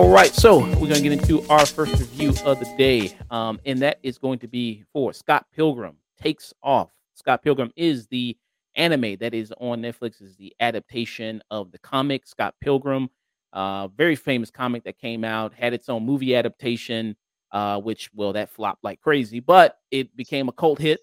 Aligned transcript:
All 0.00 0.10
right, 0.10 0.32
so 0.32 0.58
we're 0.78 0.88
gonna 0.88 1.00
get 1.00 1.12
into 1.12 1.42
our 1.48 1.66
first 1.66 1.98
review 1.98 2.34
of 2.44 2.60
the 2.60 2.72
day, 2.76 3.16
um, 3.30 3.58
and 3.64 3.80
that 3.80 3.98
is 4.02 4.18
going 4.18 4.38
to 4.40 4.48
be 4.48 4.84
for 4.92 5.12
Scott 5.12 5.46
Pilgrim 5.54 5.96
takes 6.20 6.52
off. 6.62 6.90
Scott 7.14 7.42
Pilgrim 7.42 7.72
is 7.76 8.06
the 8.08 8.36
anime 8.76 9.16
that 9.20 9.34
is 9.34 9.52
on 9.60 9.82
Netflix. 9.82 10.20
Is 10.22 10.36
the 10.36 10.54
adaptation 10.60 11.42
of 11.50 11.72
the 11.72 11.78
comic 11.78 12.26
Scott 12.26 12.54
Pilgrim, 12.60 13.08
uh, 13.52 13.88
very 13.88 14.16
famous 14.16 14.50
comic 14.50 14.84
that 14.84 14.98
came 14.98 15.24
out, 15.24 15.52
had 15.54 15.74
its 15.74 15.88
own 15.88 16.04
movie 16.04 16.34
adaptation, 16.36 17.16
uh, 17.54 17.80
which 17.80 18.10
well 18.12 18.32
that 18.32 18.50
flopped 18.50 18.82
like 18.84 19.00
crazy, 19.00 19.40
but 19.40 19.78
it 19.90 20.14
became 20.16 20.48
a 20.48 20.52
cult 20.52 20.80
hit 20.80 21.00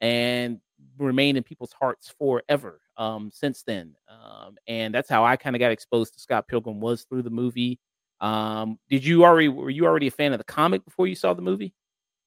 and 0.00 0.58
remained 0.98 1.36
in 1.36 1.44
people's 1.44 1.74
hearts 1.74 2.12
forever 2.18 2.80
um, 2.96 3.30
since 3.32 3.62
then. 3.62 3.94
Um, 4.08 4.56
and 4.66 4.94
that's 4.94 5.10
how 5.10 5.24
I 5.24 5.36
kind 5.36 5.54
of 5.54 5.60
got 5.60 5.70
exposed 5.70 6.14
to 6.14 6.20
Scott 6.20 6.48
Pilgrim 6.48 6.80
was 6.80 7.04
through 7.04 7.22
the 7.22 7.30
movie. 7.30 7.78
Um, 8.20 8.78
did 8.88 9.04
you 9.04 9.24
already 9.24 9.48
were 9.48 9.68
you 9.68 9.84
already 9.84 10.06
a 10.06 10.10
fan 10.10 10.32
of 10.32 10.38
the 10.38 10.44
comic 10.44 10.84
before 10.86 11.06
you 11.06 11.14
saw 11.14 11.34
the 11.34 11.42
movie? 11.42 11.74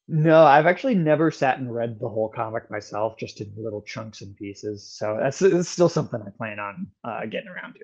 No, 0.07 0.43
I've 0.43 0.67
actually 0.67 0.95
never 0.95 1.31
sat 1.31 1.57
and 1.57 1.73
read 1.73 1.99
the 1.99 2.09
whole 2.09 2.29
comic 2.29 2.69
myself, 2.69 3.17
just 3.17 3.41
in 3.41 3.51
little 3.57 3.81
chunks 3.81 4.21
and 4.21 4.35
pieces. 4.35 4.85
So 4.85 5.17
that's, 5.19 5.39
that's 5.39 5.69
still 5.69 5.89
something 5.89 6.21
I 6.21 6.29
plan 6.37 6.59
on 6.59 6.87
uh, 7.03 7.25
getting 7.25 7.49
around 7.49 7.75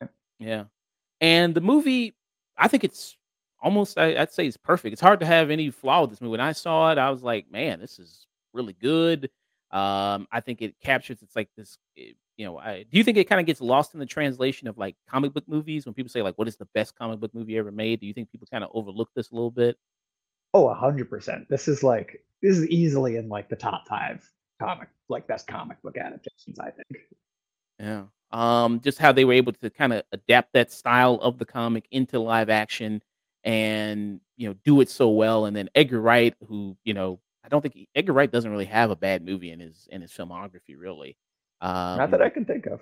to. 0.00 0.08
Yeah, 0.38 0.64
and 1.20 1.54
the 1.54 1.60
movie, 1.60 2.14
I 2.56 2.68
think 2.68 2.84
it's 2.84 3.16
almost 3.62 3.98
I, 3.98 4.14
would 4.18 4.32
say 4.32 4.46
it's 4.46 4.56
perfect. 4.56 4.92
It's 4.92 5.00
hard 5.00 5.20
to 5.20 5.26
have 5.26 5.50
any 5.50 5.70
flaw 5.70 6.02
with 6.02 6.10
this 6.10 6.20
movie. 6.20 6.32
When 6.32 6.40
I 6.40 6.52
saw 6.52 6.90
it, 6.92 6.98
I 6.98 7.10
was 7.10 7.22
like, 7.22 7.50
man, 7.50 7.80
this 7.80 7.98
is 7.98 8.26
really 8.52 8.74
good. 8.74 9.30
Um, 9.70 10.28
I 10.30 10.40
think 10.40 10.60
it 10.60 10.74
captures 10.82 11.22
it's 11.22 11.34
like 11.34 11.48
this 11.56 11.78
eh, 11.96 12.12
you 12.36 12.44
know, 12.44 12.58
I 12.58 12.84
do 12.90 12.98
you 12.98 13.04
think 13.04 13.16
it 13.18 13.28
kind 13.28 13.40
of 13.40 13.46
gets 13.46 13.60
lost 13.60 13.94
in 13.94 14.00
the 14.00 14.06
translation 14.06 14.68
of 14.68 14.76
like 14.76 14.96
comic 15.08 15.32
book 15.32 15.44
movies 15.46 15.86
when 15.86 15.94
people 15.94 16.10
say 16.10 16.22
like, 16.22 16.36
"What 16.36 16.48
is 16.48 16.56
the 16.56 16.68
best 16.74 16.96
comic 16.96 17.20
book 17.20 17.34
movie 17.34 17.56
ever 17.56 17.70
made?" 17.70 18.00
Do 18.00 18.06
you 18.06 18.12
think 18.12 18.30
people 18.30 18.48
kind 18.50 18.64
of 18.64 18.70
overlook 18.74 19.10
this 19.14 19.30
a 19.30 19.34
little 19.34 19.50
bit? 19.50 19.78
Oh, 20.54 20.68
a 20.68 20.74
hundred 20.74 21.08
percent. 21.08 21.48
This 21.48 21.68
is 21.68 21.82
like 21.82 22.24
this 22.42 22.58
is 22.58 22.66
easily 22.68 23.16
in 23.16 23.28
like 23.28 23.48
the 23.48 23.56
top 23.56 23.86
five 23.86 24.28
comic 24.60 24.88
like 25.08 25.26
best 25.26 25.46
comic 25.46 25.80
book 25.82 25.96
adaptations. 25.96 26.58
I 26.58 26.70
think. 26.70 27.02
Yeah. 27.78 28.04
Um, 28.30 28.80
just 28.80 28.98
how 28.98 29.12
they 29.12 29.26
were 29.26 29.34
able 29.34 29.52
to 29.52 29.70
kind 29.70 29.92
of 29.92 30.02
adapt 30.12 30.54
that 30.54 30.72
style 30.72 31.16
of 31.16 31.38
the 31.38 31.44
comic 31.44 31.86
into 31.90 32.18
live 32.18 32.48
action 32.48 33.02
and 33.44 34.20
you 34.36 34.48
know 34.48 34.54
do 34.64 34.80
it 34.80 34.90
so 34.90 35.10
well. 35.10 35.46
And 35.46 35.56
then 35.56 35.68
Edgar 35.74 36.00
Wright, 36.00 36.34
who 36.48 36.76
you 36.84 36.94
know, 36.94 37.20
I 37.44 37.48
don't 37.48 37.60
think 37.60 37.88
Edgar 37.94 38.12
Wright 38.12 38.30
doesn't 38.30 38.50
really 38.50 38.66
have 38.66 38.90
a 38.90 38.96
bad 38.96 39.24
movie 39.24 39.50
in 39.50 39.60
his 39.60 39.88
in 39.90 40.02
his 40.02 40.12
filmography, 40.12 40.76
really. 40.76 41.16
Um, 41.60 41.98
Not 41.98 42.10
that 42.10 42.22
I 42.22 42.28
can 42.28 42.44
think 42.44 42.66
of. 42.66 42.80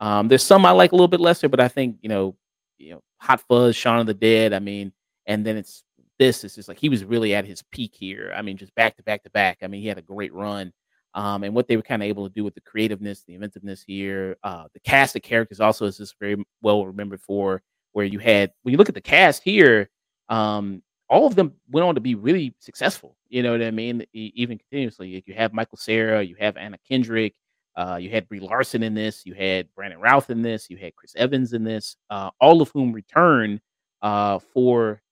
Um, 0.00 0.28
there's 0.28 0.42
some 0.42 0.66
I 0.66 0.70
like 0.70 0.92
a 0.92 0.94
little 0.94 1.08
bit 1.08 1.20
lesser, 1.20 1.48
but 1.48 1.60
I 1.60 1.68
think 1.68 1.98
you 2.02 2.08
know, 2.08 2.36
you 2.78 2.92
know, 2.92 3.02
Hot 3.18 3.40
Fuzz, 3.48 3.76
Shaun 3.76 4.00
of 4.00 4.06
the 4.06 4.14
Dead. 4.14 4.52
I 4.52 4.58
mean, 4.58 4.92
and 5.26 5.44
then 5.44 5.56
it's 5.56 5.84
this. 6.18 6.44
It's 6.44 6.54
just 6.54 6.68
like 6.68 6.78
he 6.78 6.88
was 6.88 7.04
really 7.04 7.34
at 7.34 7.46
his 7.46 7.62
peak 7.70 7.94
here. 7.94 8.32
I 8.34 8.42
mean, 8.42 8.56
just 8.56 8.74
back 8.74 8.96
to 8.96 9.02
back 9.02 9.22
to 9.24 9.30
back. 9.30 9.58
I 9.62 9.66
mean, 9.66 9.82
he 9.82 9.88
had 9.88 9.98
a 9.98 10.02
great 10.02 10.32
run. 10.32 10.72
Um, 11.14 11.44
and 11.44 11.54
what 11.54 11.68
they 11.68 11.76
were 11.76 11.82
kind 11.82 12.02
of 12.02 12.08
able 12.08 12.28
to 12.28 12.34
do 12.34 12.42
with 12.42 12.54
the 12.54 12.60
creativeness, 12.60 13.22
the 13.22 13.34
inventiveness 13.34 13.84
here, 13.86 14.36
uh, 14.42 14.64
the 14.74 14.80
cast 14.80 15.14
of 15.14 15.22
characters 15.22 15.60
also 15.60 15.86
is 15.86 15.98
just 15.98 16.16
very 16.18 16.44
well 16.60 16.84
remembered 16.84 17.20
for. 17.20 17.62
Where 17.94 18.04
you 18.04 18.18
had 18.18 18.52
when 18.62 18.72
you 18.72 18.78
look 18.78 18.90
at 18.90 18.94
the 18.94 19.00
cast 19.00 19.42
here, 19.42 19.88
um, 20.28 20.82
all 21.08 21.26
of 21.26 21.34
them 21.34 21.54
went 21.70 21.86
on 21.86 21.94
to 21.94 22.00
be 22.00 22.14
really 22.14 22.54
successful. 22.58 23.16
You 23.28 23.42
know 23.42 23.52
what 23.52 23.62
I 23.62 23.70
mean? 23.70 24.04
even 24.12 24.58
continuously, 24.58 25.16
If 25.16 25.26
you 25.26 25.34
have 25.34 25.52
Michael 25.52 25.78
Cera, 25.78 26.22
you 26.22 26.36
have 26.38 26.56
Anna 26.56 26.78
Kendrick, 26.88 27.34
uh, 27.76 27.98
you 28.00 28.10
had 28.10 28.28
Brie 28.28 28.40
Larson 28.40 28.82
in 28.82 28.94
this. 28.94 29.26
You 29.26 29.34
had 29.34 29.68
Brandon 29.74 30.00
Routh 30.00 30.30
in 30.30 30.42
this. 30.42 30.70
You 30.70 30.76
had 30.76 30.94
Chris 30.94 31.14
Evans 31.16 31.52
in 31.52 31.64
this. 31.64 31.96
Uh, 32.10 32.30
all 32.40 32.62
of 32.62 32.70
whom 32.70 32.92
return 32.92 33.60
uh, 34.02 34.38
for 34.38 35.02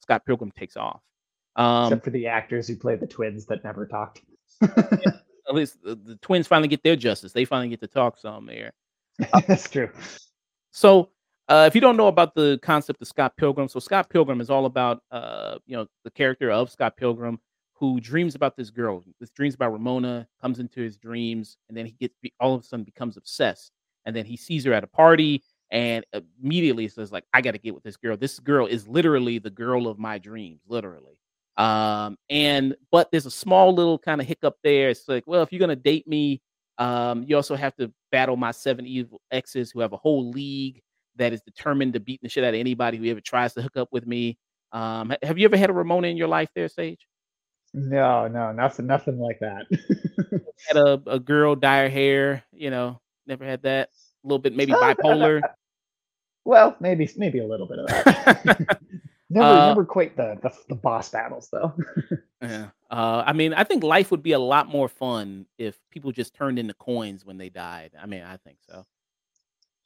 Scott 0.00 0.24
Pilgrim 0.24 0.50
Takes 0.52 0.76
Off. 0.76 1.00
Um, 1.56 1.86
Except 1.86 2.04
for 2.04 2.10
the 2.10 2.26
actors 2.26 2.68
who 2.68 2.76
played 2.76 3.00
the 3.00 3.06
twins 3.06 3.46
that 3.46 3.64
never 3.64 3.86
talked. 3.86 4.22
at 4.62 5.54
least 5.54 5.82
the, 5.82 5.94
the, 5.94 6.16
twins 6.16 6.46
finally 6.46 6.68
get 6.68 6.82
their 6.82 6.96
justice. 6.96 7.32
They 7.32 7.44
finally 7.44 7.68
get 7.68 7.80
to 7.80 7.86
talk 7.86 8.18
some 8.18 8.46
there. 8.46 8.72
That's 9.46 9.68
true. 9.68 9.90
So, 10.70 11.10
uh, 11.48 11.64
if 11.66 11.74
you 11.74 11.80
don't 11.80 11.96
know 11.96 12.08
about 12.08 12.34
the 12.34 12.58
concept 12.62 13.02
of 13.02 13.08
Scott 13.08 13.36
Pilgrim, 13.36 13.68
so 13.68 13.78
Scott 13.78 14.08
Pilgrim 14.10 14.40
is 14.40 14.50
all 14.50 14.66
about, 14.66 15.02
uh, 15.10 15.58
you 15.66 15.76
know, 15.76 15.86
the 16.04 16.10
character 16.10 16.50
of 16.50 16.70
Scott 16.70 16.96
Pilgrim 16.96 17.38
who 17.78 18.00
dreams 18.00 18.34
about 18.34 18.56
this 18.56 18.70
girl. 18.70 19.02
This 19.20 19.30
dreams 19.30 19.54
about 19.54 19.72
Ramona, 19.72 20.26
comes 20.40 20.60
into 20.60 20.80
his 20.80 20.96
dreams, 20.96 21.58
and 21.68 21.76
then 21.76 21.86
he 21.86 21.92
gets 21.92 22.14
all 22.40 22.54
of 22.54 22.62
a 22.62 22.64
sudden 22.64 22.84
becomes 22.84 23.16
obsessed. 23.16 23.72
And 24.06 24.16
then 24.16 24.24
he 24.24 24.36
sees 24.36 24.64
her 24.64 24.72
at 24.72 24.84
a 24.84 24.88
party 24.88 25.42
and 25.70 26.04
immediately 26.42 26.88
says, 26.88 27.12
like, 27.12 27.24
I 27.34 27.40
gotta 27.40 27.58
get 27.58 27.74
with 27.74 27.82
this 27.82 27.96
girl. 27.96 28.16
This 28.16 28.38
girl 28.38 28.66
is 28.66 28.88
literally 28.88 29.38
the 29.38 29.50
girl 29.50 29.88
of 29.88 29.98
my 29.98 30.18
dreams, 30.18 30.62
literally. 30.66 31.20
Um, 31.58 32.16
and 32.30 32.76
but 32.90 33.10
there's 33.10 33.26
a 33.26 33.30
small 33.30 33.74
little 33.74 33.98
kind 33.98 34.20
of 34.20 34.26
hiccup 34.26 34.56
there. 34.62 34.90
It's 34.90 35.08
like, 35.08 35.24
well, 35.26 35.42
if 35.42 35.52
you're 35.52 35.60
gonna 35.60 35.76
date 35.76 36.06
me, 36.06 36.40
um, 36.78 37.24
you 37.24 37.36
also 37.36 37.56
have 37.56 37.74
to 37.76 37.92
battle 38.10 38.36
my 38.36 38.52
seven 38.52 38.86
evil 38.86 39.20
exes 39.30 39.70
who 39.70 39.80
have 39.80 39.92
a 39.92 39.98
whole 39.98 40.30
league 40.30 40.80
that 41.16 41.32
is 41.32 41.40
determined 41.42 41.94
to 41.94 42.00
beat 42.00 42.20
the 42.22 42.28
shit 42.28 42.44
out 42.44 42.54
of 42.54 42.60
anybody 42.60 42.98
who 42.98 43.06
ever 43.06 43.20
tries 43.20 43.54
to 43.54 43.62
hook 43.62 43.76
up 43.76 43.88
with 43.92 44.06
me. 44.06 44.38
Um, 44.72 45.12
have 45.22 45.38
you 45.38 45.44
ever 45.44 45.56
had 45.56 45.70
a 45.70 45.72
Ramona 45.72 46.08
in 46.08 46.16
your 46.16 46.28
life 46.28 46.50
there, 46.54 46.68
Sage? 46.68 47.06
No, 47.74 48.26
no, 48.26 48.52
nothing, 48.52 48.86
nothing 48.86 49.18
like 49.18 49.38
that. 49.40 49.66
had 50.66 50.76
a, 50.76 51.00
a 51.06 51.20
girl 51.20 51.54
dye 51.54 51.82
her 51.82 51.88
hair, 51.88 52.44
you 52.52 52.70
know, 52.70 53.00
never 53.26 53.44
had 53.44 53.62
that. 53.62 53.90
A 54.24 54.26
little 54.26 54.38
bit, 54.38 54.56
maybe 54.56 54.72
bipolar. 54.72 55.40
well, 56.44 56.76
maybe, 56.80 57.08
maybe 57.16 57.38
a 57.38 57.46
little 57.46 57.66
bit 57.66 57.78
of 57.78 57.86
that. 57.86 58.80
never, 59.30 59.46
uh, 59.46 59.68
never 59.68 59.84
quite 59.84 60.16
the, 60.16 60.38
the, 60.42 60.52
the 60.68 60.74
boss 60.74 61.10
battles 61.10 61.48
though. 61.52 61.74
yeah. 62.42 62.68
Uh, 62.90 63.22
I 63.26 63.32
mean, 63.32 63.52
I 63.52 63.64
think 63.64 63.82
life 63.82 64.10
would 64.10 64.22
be 64.22 64.32
a 64.32 64.38
lot 64.38 64.68
more 64.68 64.88
fun 64.88 65.46
if 65.58 65.78
people 65.90 66.12
just 66.12 66.34
turned 66.34 66.58
into 66.58 66.74
coins 66.74 67.24
when 67.24 67.36
they 67.36 67.50
died. 67.50 67.92
I 68.00 68.06
mean, 68.06 68.22
I 68.22 68.36
think 68.38 68.58
so. 68.66 68.86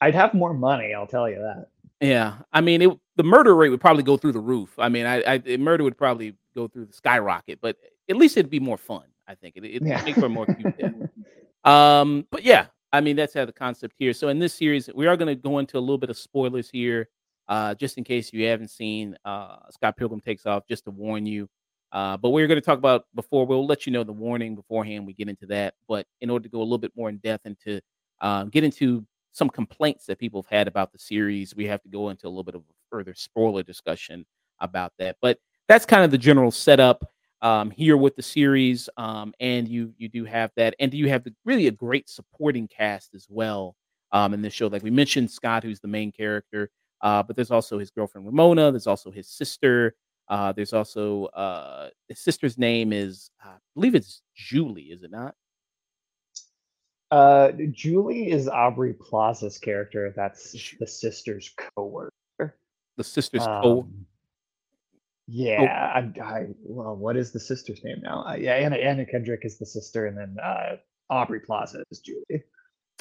I'd 0.01 0.15
have 0.15 0.33
more 0.33 0.53
money, 0.53 0.93
I'll 0.93 1.07
tell 1.07 1.29
you 1.29 1.37
that. 1.37 1.67
Yeah, 2.01 2.37
I 2.51 2.61
mean, 2.61 2.81
it, 2.81 2.89
the 3.15 3.23
murder 3.23 3.55
rate 3.55 3.69
would 3.69 3.79
probably 3.79 4.03
go 4.03 4.17
through 4.17 4.31
the 4.31 4.39
roof. 4.39 4.73
I 4.79 4.89
mean, 4.89 5.05
I, 5.05 5.41
I 5.45 5.57
murder 5.57 5.83
would 5.83 5.97
probably 5.97 6.35
go 6.55 6.67
through 6.67 6.85
the 6.85 6.93
skyrocket, 6.93 7.59
but 7.61 7.77
at 8.09 8.17
least 8.17 8.35
it'd 8.37 8.49
be 8.49 8.59
more 8.59 8.77
fun. 8.77 9.03
I 9.27 9.35
think 9.35 9.55
it 9.55 9.63
it 9.63 9.83
yeah. 9.83 10.03
make 10.03 10.15
for 10.15 10.27
more 10.27 10.45
cute 10.45 10.75
Um, 11.63 12.25
but 12.31 12.43
yeah, 12.43 12.65
I 12.91 13.01
mean 13.01 13.15
that's 13.15 13.35
how 13.35 13.45
the 13.45 13.53
concept 13.53 13.95
here. 13.99 14.13
So 14.13 14.29
in 14.29 14.39
this 14.39 14.53
series, 14.53 14.89
we 14.95 15.05
are 15.05 15.15
going 15.15 15.27
to 15.27 15.35
go 15.35 15.59
into 15.59 15.77
a 15.77 15.79
little 15.79 15.99
bit 15.99 16.09
of 16.09 16.17
spoilers 16.17 16.71
here, 16.71 17.07
uh, 17.47 17.75
just 17.75 17.99
in 17.99 18.03
case 18.03 18.33
you 18.33 18.47
haven't 18.47 18.69
seen 18.69 19.15
uh, 19.25 19.57
Scott 19.69 19.95
Pilgrim 19.95 20.21
Takes 20.21 20.47
Off, 20.47 20.63
just 20.67 20.85
to 20.85 20.91
warn 20.91 21.27
you. 21.27 21.47
Uh, 21.91 22.17
but 22.17 22.29
we're 22.29 22.47
going 22.47 22.59
to 22.59 22.65
talk 22.65 22.79
about 22.79 23.05
before 23.13 23.45
we'll 23.45 23.67
let 23.67 23.85
you 23.85 23.91
know 23.91 24.03
the 24.03 24.11
warning 24.11 24.55
beforehand. 24.55 25.05
We 25.05 25.13
get 25.13 25.29
into 25.29 25.45
that, 25.47 25.75
but 25.87 26.07
in 26.21 26.31
order 26.31 26.43
to 26.43 26.49
go 26.49 26.59
a 26.59 26.63
little 26.63 26.79
bit 26.79 26.93
more 26.95 27.09
in 27.09 27.17
depth 27.17 27.45
and 27.45 27.55
to 27.65 27.79
uh, 28.21 28.45
get 28.45 28.63
into 28.63 29.05
some 29.31 29.49
complaints 29.49 30.05
that 30.05 30.19
people 30.19 30.41
have 30.41 30.57
had 30.57 30.67
about 30.67 30.91
the 30.91 30.99
series, 30.99 31.55
we 31.55 31.65
have 31.67 31.81
to 31.83 31.89
go 31.89 32.09
into 32.09 32.27
a 32.27 32.29
little 32.29 32.43
bit 32.43 32.55
of 32.55 32.61
a 32.61 32.73
further 32.89 33.13
spoiler 33.13 33.63
discussion 33.63 34.25
about 34.59 34.93
that. 34.99 35.17
But 35.21 35.39
that's 35.67 35.85
kind 35.85 36.03
of 36.03 36.11
the 36.11 36.17
general 36.17 36.51
setup 36.51 37.09
um, 37.41 37.71
here 37.71 37.97
with 37.97 38.15
the 38.15 38.21
series. 38.21 38.89
Um, 38.97 39.33
and 39.39 39.67
you 39.67 39.93
you 39.97 40.09
do 40.09 40.25
have 40.25 40.51
that, 40.57 40.75
and 40.79 40.93
you 40.93 41.09
have 41.09 41.23
the, 41.23 41.33
really 41.45 41.67
a 41.67 41.71
great 41.71 42.09
supporting 42.09 42.67
cast 42.67 43.15
as 43.15 43.27
well 43.29 43.75
um, 44.11 44.33
in 44.33 44.41
this 44.41 44.53
show. 44.53 44.67
Like 44.67 44.83
we 44.83 44.91
mentioned, 44.91 45.31
Scott, 45.31 45.63
who's 45.63 45.79
the 45.79 45.87
main 45.87 46.11
character, 46.11 46.69
uh, 47.01 47.23
but 47.23 47.35
there's 47.35 47.51
also 47.51 47.79
his 47.79 47.89
girlfriend 47.89 48.27
Ramona. 48.27 48.71
There's 48.71 48.87
also 48.87 49.11
his 49.11 49.27
sister. 49.27 49.95
Uh, 50.27 50.51
there's 50.51 50.73
also 50.73 51.25
uh, 51.27 51.89
his 52.07 52.19
sister's 52.19 52.57
name 52.57 52.93
is 52.93 53.31
I 53.43 53.55
believe 53.75 53.95
it's 53.95 54.21
Julie, 54.35 54.83
is 54.83 55.03
it 55.03 55.11
not? 55.11 55.35
Uh, 57.11 57.51
Julie 57.71 58.31
is 58.31 58.47
Aubrey 58.47 58.93
Plaza's 58.93 59.57
character. 59.57 60.13
That's 60.15 60.73
the 60.79 60.87
sister's 60.87 61.53
co-worker. 61.75 62.11
The 62.97 63.03
sister's 63.03 63.45
um, 63.45 63.61
co. 63.61 63.87
Yeah, 65.27 65.91
I, 65.95 66.21
I 66.21 66.47
well, 66.63 66.95
what 66.95 67.15
is 67.17 67.31
the 67.31 67.39
sister's 67.39 67.83
name 67.83 68.01
now? 68.01 68.25
Uh, 68.25 68.35
yeah, 68.35 68.53
Anna 68.53 68.77
Anna 68.77 69.05
Kendrick 69.05 69.41
is 69.43 69.57
the 69.57 69.65
sister, 69.65 70.07
and 70.07 70.17
then 70.17 70.37
uh, 70.43 70.77
Aubrey 71.09 71.39
Plaza 71.39 71.83
is 71.91 71.99
Julie. 71.99 72.43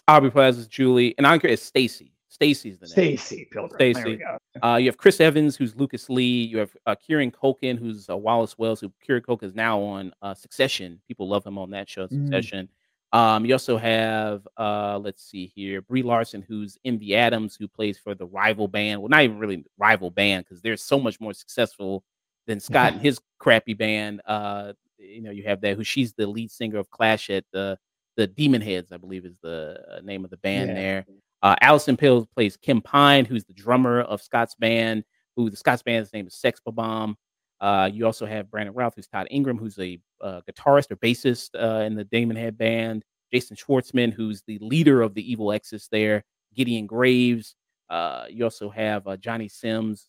Aubrey 0.06 0.30
Plaza 0.30 0.60
is 0.60 0.66
Julie, 0.66 1.14
and 1.18 1.26
Anka 1.26 1.46
is 1.46 1.62
Stacy. 1.62 2.12
Stacy's 2.28 2.78
the 2.78 2.86
name. 2.86 3.16
Stacy 3.16 3.48
Pilgrim. 3.50 3.76
Stacy. 3.76 4.20
Uh, 4.62 4.76
you 4.76 4.86
have 4.86 4.96
Chris 4.96 5.20
Evans, 5.20 5.56
who's 5.56 5.74
Lucas 5.74 6.08
Lee. 6.08 6.44
You 6.44 6.58
have 6.58 6.76
uh, 6.86 6.94
Kieran 6.94 7.32
Culkin, 7.32 7.78
who's 7.78 8.08
uh, 8.08 8.16
Wallace 8.16 8.56
Wells. 8.56 8.80
Who 8.80 8.92
Kieran 9.04 9.22
Culkin 9.22 9.44
is 9.44 9.54
now 9.54 9.80
on 9.80 10.12
uh, 10.22 10.34
Succession. 10.34 11.00
People 11.08 11.28
love 11.28 11.44
him 11.44 11.58
on 11.58 11.70
that 11.70 11.88
show, 11.88 12.06
mm. 12.06 12.10
Succession. 12.10 12.66
Mm. 12.66 12.70
Um, 13.12 13.44
you 13.44 13.54
also 13.54 13.76
have, 13.76 14.46
uh, 14.56 14.98
let's 14.98 15.24
see 15.24 15.52
here, 15.54 15.82
Brie 15.82 16.02
Larson, 16.02 16.42
who's 16.42 16.78
Envy 16.84 17.16
Adams, 17.16 17.56
who 17.56 17.66
plays 17.66 17.98
for 17.98 18.14
the 18.14 18.26
rival 18.26 18.68
band. 18.68 19.00
Well, 19.00 19.08
not 19.08 19.22
even 19.22 19.38
really 19.38 19.64
rival 19.78 20.10
band 20.10 20.44
because 20.44 20.62
they're 20.62 20.76
so 20.76 20.98
much 20.98 21.18
more 21.20 21.32
successful 21.32 22.04
than 22.46 22.60
Scott 22.60 22.92
and 22.92 23.02
his 23.02 23.20
crappy 23.38 23.74
band. 23.74 24.20
Uh, 24.26 24.74
you 24.98 25.22
know, 25.22 25.30
you 25.30 25.42
have 25.44 25.60
that 25.62 25.76
who 25.76 25.82
she's 25.84 26.12
the 26.12 26.26
lead 26.26 26.50
singer 26.50 26.78
of 26.78 26.90
Clash 26.90 27.30
at 27.30 27.44
the 27.52 27.78
the 28.16 28.26
Demon 28.26 28.60
Heads, 28.60 28.92
I 28.92 28.96
believe 28.96 29.24
is 29.24 29.36
the 29.42 29.80
uh, 29.90 30.00
name 30.02 30.24
of 30.24 30.30
the 30.30 30.36
band 30.38 30.70
yeah. 30.70 30.74
there. 30.74 31.06
Uh, 31.42 31.56
Alison 31.62 31.96
Pill 31.96 32.28
plays 32.34 32.56
Kim 32.56 32.82
Pine, 32.82 33.24
who's 33.24 33.44
the 33.44 33.54
drummer 33.54 34.02
of 34.02 34.20
Scott's 34.20 34.54
band. 34.54 35.04
Who 35.36 35.48
the 35.48 35.56
Scott's 35.56 35.82
band's 35.82 36.12
name 36.12 36.26
is 36.26 36.34
Sex 36.34 36.60
Bomb. 36.66 37.16
Uh, 37.60 37.90
you 37.92 38.06
also 38.06 38.24
have 38.24 38.50
Brandon 38.50 38.74
Routh, 38.74 38.94
who's 38.96 39.06
Todd 39.06 39.28
Ingram, 39.30 39.58
who's 39.58 39.78
a 39.78 39.98
uh, 40.22 40.40
guitarist 40.48 40.90
or 40.90 40.96
bassist 40.96 41.50
uh, 41.54 41.84
in 41.84 41.94
the 41.94 42.04
Demonhead 42.04 42.56
band. 42.56 43.04
Jason 43.32 43.56
Schwartzman, 43.56 44.12
who's 44.12 44.42
the 44.46 44.58
leader 44.60 45.02
of 45.02 45.14
the 45.14 45.30
Evil 45.30 45.52
Exes 45.52 45.88
there. 45.92 46.24
Gideon 46.54 46.86
Graves. 46.86 47.54
Uh, 47.88 48.24
you 48.28 48.44
also 48.44 48.70
have 48.70 49.06
uh, 49.06 49.16
Johnny 49.16 49.48
Sims 49.48 50.08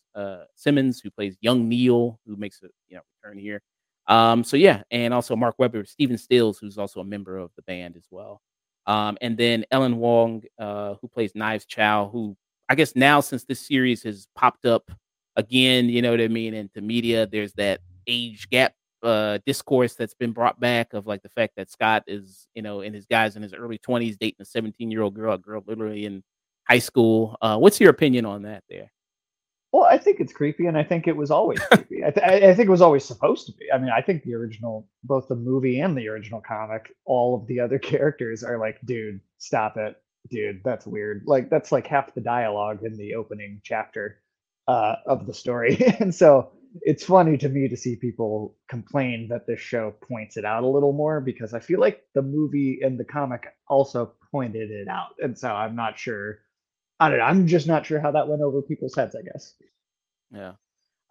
Simmons, 0.54 1.00
who 1.00 1.10
plays 1.10 1.36
young 1.40 1.68
Neil, 1.68 2.18
who 2.26 2.36
makes 2.36 2.62
a 2.62 2.68
you 2.88 2.96
know 2.96 3.02
return 3.22 3.38
here. 3.38 3.60
Um, 4.08 4.42
so 4.42 4.56
yeah, 4.56 4.82
and 4.90 5.12
also 5.14 5.36
Mark 5.36 5.56
Webber, 5.58 5.84
Stephen 5.84 6.18
Stills, 6.18 6.58
who's 6.58 6.78
also 6.78 7.00
a 7.00 7.04
member 7.04 7.36
of 7.36 7.50
the 7.56 7.62
band 7.62 7.96
as 7.96 8.06
well. 8.10 8.40
Um, 8.86 9.16
and 9.20 9.36
then 9.36 9.64
Ellen 9.70 9.98
Wong, 9.98 10.42
who 10.58 11.08
plays 11.12 11.32
Knives 11.34 11.66
Chow, 11.66 12.08
who 12.08 12.36
I 12.68 12.74
guess 12.74 12.96
now 12.96 13.20
since 13.20 13.44
this 13.44 13.60
series 13.60 14.02
has 14.04 14.26
popped 14.34 14.64
up 14.64 14.90
again, 15.36 15.88
you 15.88 16.02
know 16.02 16.10
what 16.10 16.20
I 16.20 16.28
mean, 16.28 16.54
into 16.54 16.80
media, 16.80 17.26
there's 17.26 17.52
that 17.54 17.80
age 18.06 18.48
gap 18.50 18.74
uh 19.02 19.38
discourse 19.46 19.94
that's 19.94 20.14
been 20.14 20.30
brought 20.30 20.60
back 20.60 20.92
of 20.92 21.08
like 21.08 21.22
the 21.22 21.28
fact 21.28 21.54
that 21.56 21.70
Scott 21.70 22.04
is, 22.06 22.46
you 22.54 22.62
know, 22.62 22.82
in 22.82 22.94
his 22.94 23.06
guys 23.06 23.34
in 23.36 23.42
his 23.42 23.52
early 23.52 23.78
20s 23.78 24.16
dating 24.18 24.36
a 24.40 24.44
17 24.44 24.90
year 24.90 25.02
old 25.02 25.14
girl, 25.14 25.34
a 25.34 25.38
girl 25.38 25.62
literally 25.66 26.06
in 26.06 26.22
high 26.68 26.78
school. 26.78 27.36
Uh, 27.42 27.56
what's 27.58 27.80
your 27.80 27.90
opinion 27.90 28.24
on 28.24 28.42
that 28.42 28.62
there? 28.68 28.90
Well, 29.72 29.84
I 29.84 29.96
think 29.96 30.20
it's 30.20 30.34
creepy, 30.34 30.66
and 30.66 30.76
I 30.76 30.84
think 30.84 31.08
it 31.08 31.16
was 31.16 31.30
always 31.30 31.58
creepy. 31.72 32.04
I, 32.04 32.10
th- 32.10 32.26
I, 32.26 32.54
think 32.54 32.68
it 32.68 32.70
was 32.70 32.82
always 32.82 33.04
supposed 33.04 33.46
to 33.46 33.52
be. 33.52 33.72
I 33.72 33.78
mean, 33.78 33.90
I 33.90 34.02
think 34.02 34.22
the 34.22 34.34
original, 34.34 34.86
both 35.02 35.28
the 35.28 35.34
movie 35.34 35.80
and 35.80 35.96
the 35.96 36.08
original 36.08 36.42
comic, 36.42 36.94
all 37.06 37.34
of 37.34 37.46
the 37.46 37.58
other 37.58 37.78
characters 37.90 38.44
are 38.44 38.58
like, 38.58 38.78
dude, 38.84 39.20
stop 39.38 39.78
it, 39.78 39.96
dude, 40.30 40.60
that's 40.62 40.86
weird. 40.86 41.22
Like 41.26 41.48
that's 41.48 41.72
like 41.72 41.86
half 41.86 42.14
the 42.14 42.20
dialogue 42.20 42.84
in 42.84 42.96
the 42.96 43.14
opening 43.14 43.60
chapter 43.64 44.20
uh, 44.68 44.96
of 45.06 45.26
the 45.26 45.34
story, 45.34 45.76
and 46.00 46.14
so 46.14 46.50
it's 46.80 47.04
funny 47.04 47.36
to 47.36 47.48
me 47.48 47.68
to 47.68 47.76
see 47.76 47.96
people 47.96 48.56
complain 48.68 49.28
that 49.28 49.46
this 49.46 49.60
show 49.60 49.94
points 50.02 50.36
it 50.36 50.44
out 50.44 50.64
a 50.64 50.68
little 50.68 50.92
more 50.92 51.20
because 51.20 51.52
I 51.52 51.60
feel 51.60 51.80
like 51.80 52.04
the 52.14 52.22
movie 52.22 52.80
and 52.82 52.98
the 52.98 53.04
comic 53.04 53.44
also 53.68 54.12
pointed 54.30 54.70
it 54.70 54.88
out, 54.88 55.14
and 55.18 55.38
so 55.38 55.50
I'm 55.50 55.76
not 55.76 55.98
sure. 55.98 56.38
I 57.00 57.08
don't 57.08 57.18
know. 57.18 57.24
I'm 57.24 57.46
just 57.46 57.66
not 57.66 57.84
sure 57.84 58.00
how 58.00 58.12
that 58.12 58.28
went 58.28 58.42
over 58.42 58.62
people's 58.62 58.94
heads. 58.94 59.16
I 59.16 59.22
guess. 59.22 59.54
Yeah. 60.32 60.52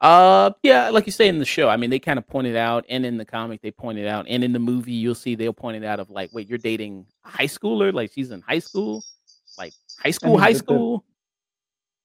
Uh, 0.01 0.49
yeah, 0.63 0.89
like 0.89 1.05
you 1.05 1.11
say 1.11 1.27
in 1.27 1.37
the 1.37 1.45
show. 1.45 1.69
I 1.69 1.77
mean, 1.77 1.91
they 1.91 1.99
kind 1.99 2.17
of 2.17 2.27
pointed 2.27 2.55
out, 2.55 2.85
and 2.89 3.05
in 3.05 3.17
the 3.17 3.25
comic, 3.25 3.61
they 3.61 3.69
pointed 3.69 4.07
out, 4.07 4.25
and 4.27 4.43
in 4.43 4.51
the 4.51 4.59
movie, 4.59 4.93
you'll 4.93 5.13
see 5.13 5.35
they'll 5.35 5.53
point 5.53 5.77
it 5.77 5.85
out 5.85 5.99
of 5.99 6.09
like, 6.09 6.31
wait, 6.33 6.49
you're 6.49 6.57
dating 6.57 7.05
a 7.23 7.29
high 7.29 7.45
schooler? 7.45 7.93
Like 7.93 8.11
she's 8.11 8.31
in 8.31 8.41
high 8.41 8.59
school, 8.59 9.03
like 9.59 9.73
high 9.99 10.09
school, 10.09 10.31
I 10.31 10.33
mean, 10.33 10.39
high 10.39 10.53
school 10.53 11.05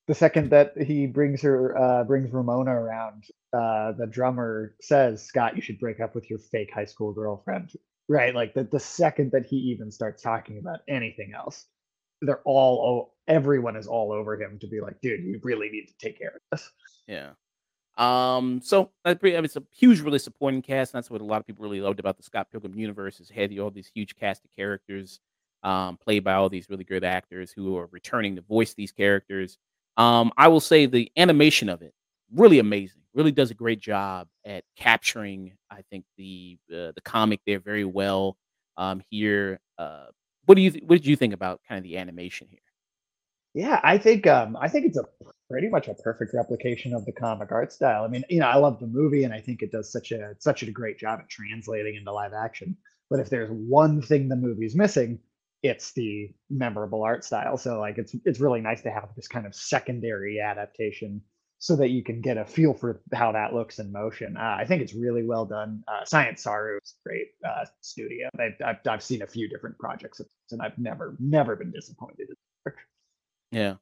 the 0.06 0.14
second 0.14 0.50
that 0.50 0.80
he 0.80 1.06
brings 1.06 1.42
her 1.42 1.76
uh, 1.76 2.04
brings 2.04 2.32
Ramona 2.32 2.70
around, 2.70 3.24
uh, 3.52 3.92
the 3.92 4.06
drummer 4.06 4.74
says, 4.80 5.22
"Scott, 5.22 5.56
you 5.56 5.62
should 5.62 5.80
break 5.80 6.00
up 6.00 6.14
with 6.14 6.30
your 6.30 6.38
fake 6.38 6.72
high 6.72 6.84
school 6.84 7.12
girlfriend." 7.12 7.72
Right, 8.08 8.34
like 8.34 8.54
the 8.54 8.64
the 8.64 8.78
second 8.78 9.32
that 9.32 9.46
he 9.46 9.56
even 9.56 9.90
starts 9.90 10.22
talking 10.22 10.58
about 10.58 10.80
anything 10.88 11.32
else, 11.34 11.66
they're 12.22 12.42
all 12.44 13.10
oh, 13.10 13.32
everyone 13.32 13.74
is 13.76 13.88
all 13.88 14.12
over 14.12 14.40
him 14.40 14.58
to 14.60 14.68
be 14.68 14.80
like, 14.80 15.00
"Dude, 15.00 15.24
you 15.24 15.40
really 15.42 15.70
need 15.70 15.86
to 15.86 15.94
take 15.98 16.18
care 16.18 16.34
of 16.36 16.40
this." 16.52 16.70
Yeah. 17.08 17.30
Um. 17.98 18.60
So 18.62 18.90
I 19.04 19.16
mean, 19.20 19.44
it's 19.44 19.56
a 19.56 19.62
huge, 19.74 20.00
really 20.00 20.18
supporting 20.20 20.62
cast. 20.62 20.94
And 20.94 21.02
that's 21.02 21.10
what 21.10 21.20
a 21.20 21.24
lot 21.24 21.40
of 21.40 21.46
people 21.46 21.64
really 21.64 21.80
loved 21.80 21.98
about 21.98 22.16
the 22.16 22.22
Scott 22.22 22.48
Pilgrim 22.52 22.78
universe 22.78 23.18
is 23.18 23.30
had 23.30 23.58
all 23.58 23.70
these 23.70 23.90
huge 23.92 24.14
cast 24.14 24.44
of 24.44 24.50
characters, 24.54 25.18
um, 25.64 25.96
played 25.96 26.22
by 26.22 26.34
all 26.34 26.48
these 26.48 26.70
really 26.70 26.84
good 26.84 27.04
actors 27.04 27.50
who 27.50 27.76
are 27.76 27.88
returning 27.90 28.36
to 28.36 28.42
voice 28.42 28.74
these 28.74 28.92
characters. 28.92 29.58
Um, 29.96 30.32
I 30.36 30.48
will 30.48 30.60
say 30.60 30.86
the 30.86 31.10
animation 31.16 31.68
of 31.68 31.82
it 31.82 31.94
really 32.34 32.58
amazing. 32.58 33.02
Really 33.14 33.32
does 33.32 33.50
a 33.50 33.54
great 33.54 33.80
job 33.80 34.28
at 34.44 34.64
capturing, 34.76 35.56
I 35.70 35.82
think 35.90 36.04
the 36.18 36.58
uh, 36.70 36.92
the 36.94 37.00
comic 37.02 37.40
there 37.46 37.60
very 37.60 37.84
well. 37.84 38.36
Um, 38.76 39.00
here, 39.08 39.58
uh, 39.78 40.06
what 40.44 40.56
do 40.56 40.60
you 40.60 40.70
th- 40.70 40.84
what 40.84 40.96
did 40.96 41.06
you 41.06 41.16
think 41.16 41.32
about 41.32 41.60
kind 41.66 41.78
of 41.78 41.84
the 41.84 41.96
animation 41.96 42.46
here? 42.50 42.60
Yeah, 43.54 43.80
I 43.82 43.96
think 43.96 44.26
um, 44.26 44.54
I 44.60 44.68
think 44.68 44.84
it's 44.84 44.98
a 44.98 45.04
pretty 45.50 45.68
much 45.70 45.88
a 45.88 45.94
perfect 45.94 46.34
replication 46.34 46.92
of 46.92 47.06
the 47.06 47.12
comic 47.12 47.52
art 47.52 47.72
style. 47.72 48.04
I 48.04 48.08
mean, 48.08 48.22
you 48.28 48.40
know, 48.40 48.48
I 48.48 48.56
love 48.56 48.80
the 48.80 48.86
movie, 48.86 49.24
and 49.24 49.32
I 49.32 49.40
think 49.40 49.62
it 49.62 49.72
does 49.72 49.90
such 49.90 50.12
a 50.12 50.34
such 50.38 50.62
a 50.62 50.70
great 50.70 50.98
job 50.98 51.20
at 51.20 51.30
translating 51.30 51.96
into 51.96 52.12
live 52.12 52.34
action. 52.34 52.76
But 53.08 53.20
if 53.20 53.30
there's 53.30 53.50
one 53.50 54.02
thing 54.02 54.28
the 54.28 54.36
movie's 54.36 54.74
missing, 54.74 55.20
it's 55.62 55.92
the 55.92 56.30
memorable 56.50 57.02
art 57.02 57.24
style. 57.24 57.56
So 57.56 57.80
like 57.80 57.98
it's 57.98 58.14
it's 58.24 58.40
really 58.40 58.60
nice 58.60 58.82
to 58.82 58.90
have 58.90 59.08
this 59.16 59.28
kind 59.28 59.46
of 59.46 59.54
secondary 59.54 60.40
adaptation 60.40 61.20
so 61.58 61.74
that 61.76 61.88
you 61.88 62.02
can 62.04 62.20
get 62.20 62.36
a 62.36 62.44
feel 62.44 62.74
for 62.74 63.00
how 63.14 63.32
that 63.32 63.54
looks 63.54 63.78
in 63.78 63.90
motion. 63.90 64.36
Uh, 64.36 64.56
I 64.58 64.66
think 64.66 64.82
it's 64.82 64.94
really 64.94 65.24
well 65.24 65.46
done. 65.46 65.82
Uh, 65.88 66.04
Science 66.04 66.42
Saru 66.42 66.78
is 66.82 66.94
a 67.04 67.08
great 67.08 67.26
uh, 67.46 67.64
studio. 67.80 68.28
I've, 68.38 68.52
I've, 68.64 68.76
I've 68.88 69.02
seen 69.02 69.22
a 69.22 69.26
few 69.26 69.48
different 69.48 69.78
projects 69.78 70.20
and 70.50 70.62
I've 70.62 70.78
never 70.78 71.16
never 71.18 71.56
been 71.56 71.72
disappointed. 71.72 72.28
Yeah, 73.52 73.76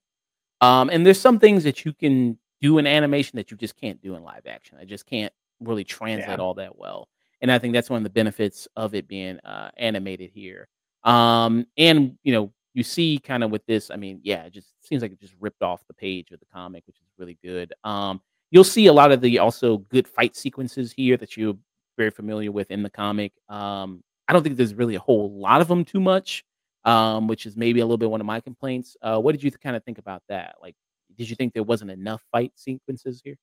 um, 0.60 0.90
and 0.90 1.04
there's 1.04 1.20
some 1.20 1.38
things 1.38 1.64
that 1.64 1.84
you 1.84 1.92
can 1.92 2.38
do 2.60 2.78
in 2.78 2.86
animation 2.86 3.36
that 3.36 3.50
you 3.50 3.56
just 3.56 3.76
can't 3.76 4.00
do 4.00 4.14
in 4.14 4.22
live 4.22 4.46
action. 4.46 4.78
I 4.80 4.84
just 4.84 5.06
can't 5.06 5.32
really 5.60 5.84
translate 5.84 6.38
yeah. 6.38 6.42
all 6.42 6.54
that 6.54 6.78
well, 6.78 7.08
and 7.40 7.50
I 7.50 7.58
think 7.58 7.74
that's 7.74 7.90
one 7.90 7.96
of 7.96 8.04
the 8.04 8.10
benefits 8.10 8.68
of 8.76 8.94
it 8.94 9.08
being 9.08 9.38
uh, 9.40 9.70
animated 9.76 10.30
here. 10.32 10.68
Um, 11.04 11.66
and 11.76 12.16
you 12.22 12.32
know, 12.32 12.52
you 12.74 12.82
see 12.82 13.18
kind 13.18 13.44
of 13.44 13.50
with 13.50 13.64
this, 13.66 13.90
I 13.90 13.96
mean, 13.96 14.20
yeah, 14.22 14.44
it 14.44 14.52
just 14.52 14.68
seems 14.86 15.02
like 15.02 15.12
it 15.12 15.20
just 15.20 15.34
ripped 15.40 15.62
off 15.62 15.86
the 15.86 15.94
page 15.94 16.32
of 16.32 16.40
the 16.40 16.46
comic, 16.52 16.82
which 16.86 16.96
is 16.96 17.06
really 17.18 17.38
good. 17.42 17.72
Um, 17.84 18.20
you'll 18.50 18.64
see 18.64 18.86
a 18.86 18.92
lot 18.92 19.12
of 19.12 19.20
the 19.20 19.38
also 19.38 19.78
good 19.78 20.08
fight 20.08 20.36
sequences 20.36 20.92
here 20.92 21.16
that 21.16 21.36
you're 21.36 21.56
very 21.96 22.10
familiar 22.10 22.50
with 22.50 22.70
in 22.70 22.82
the 22.82 22.90
comic. 22.90 23.32
Um, 23.48 24.02
I 24.26 24.32
don't 24.32 24.42
think 24.42 24.56
there's 24.56 24.74
really 24.74 24.96
a 24.96 25.00
whole 25.00 25.32
lot 25.32 25.60
of 25.60 25.68
them 25.68 25.84
too 25.84 26.00
much, 26.00 26.44
um, 26.84 27.28
which 27.28 27.46
is 27.46 27.56
maybe 27.56 27.80
a 27.80 27.84
little 27.84 27.98
bit 27.98 28.10
one 28.10 28.20
of 28.20 28.26
my 28.26 28.40
complaints. 28.40 28.96
Uh, 29.02 29.18
what 29.18 29.32
did 29.32 29.42
you 29.42 29.50
kind 29.50 29.76
of 29.76 29.84
think 29.84 29.98
about 29.98 30.22
that? 30.28 30.56
Like, 30.60 30.74
did 31.16 31.30
you 31.30 31.36
think 31.36 31.54
there 31.54 31.62
wasn't 31.62 31.90
enough 31.90 32.22
fight 32.32 32.52
sequences 32.56 33.20
here? 33.24 33.36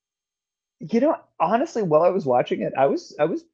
You 0.80 1.00
know, 1.00 1.16
honestly, 1.40 1.82
while 1.82 2.02
I 2.02 2.08
was 2.08 2.26
watching 2.26 2.62
it, 2.62 2.72
I 2.76 2.86
was 2.86 3.14
I 3.20 3.24
was 3.24 3.44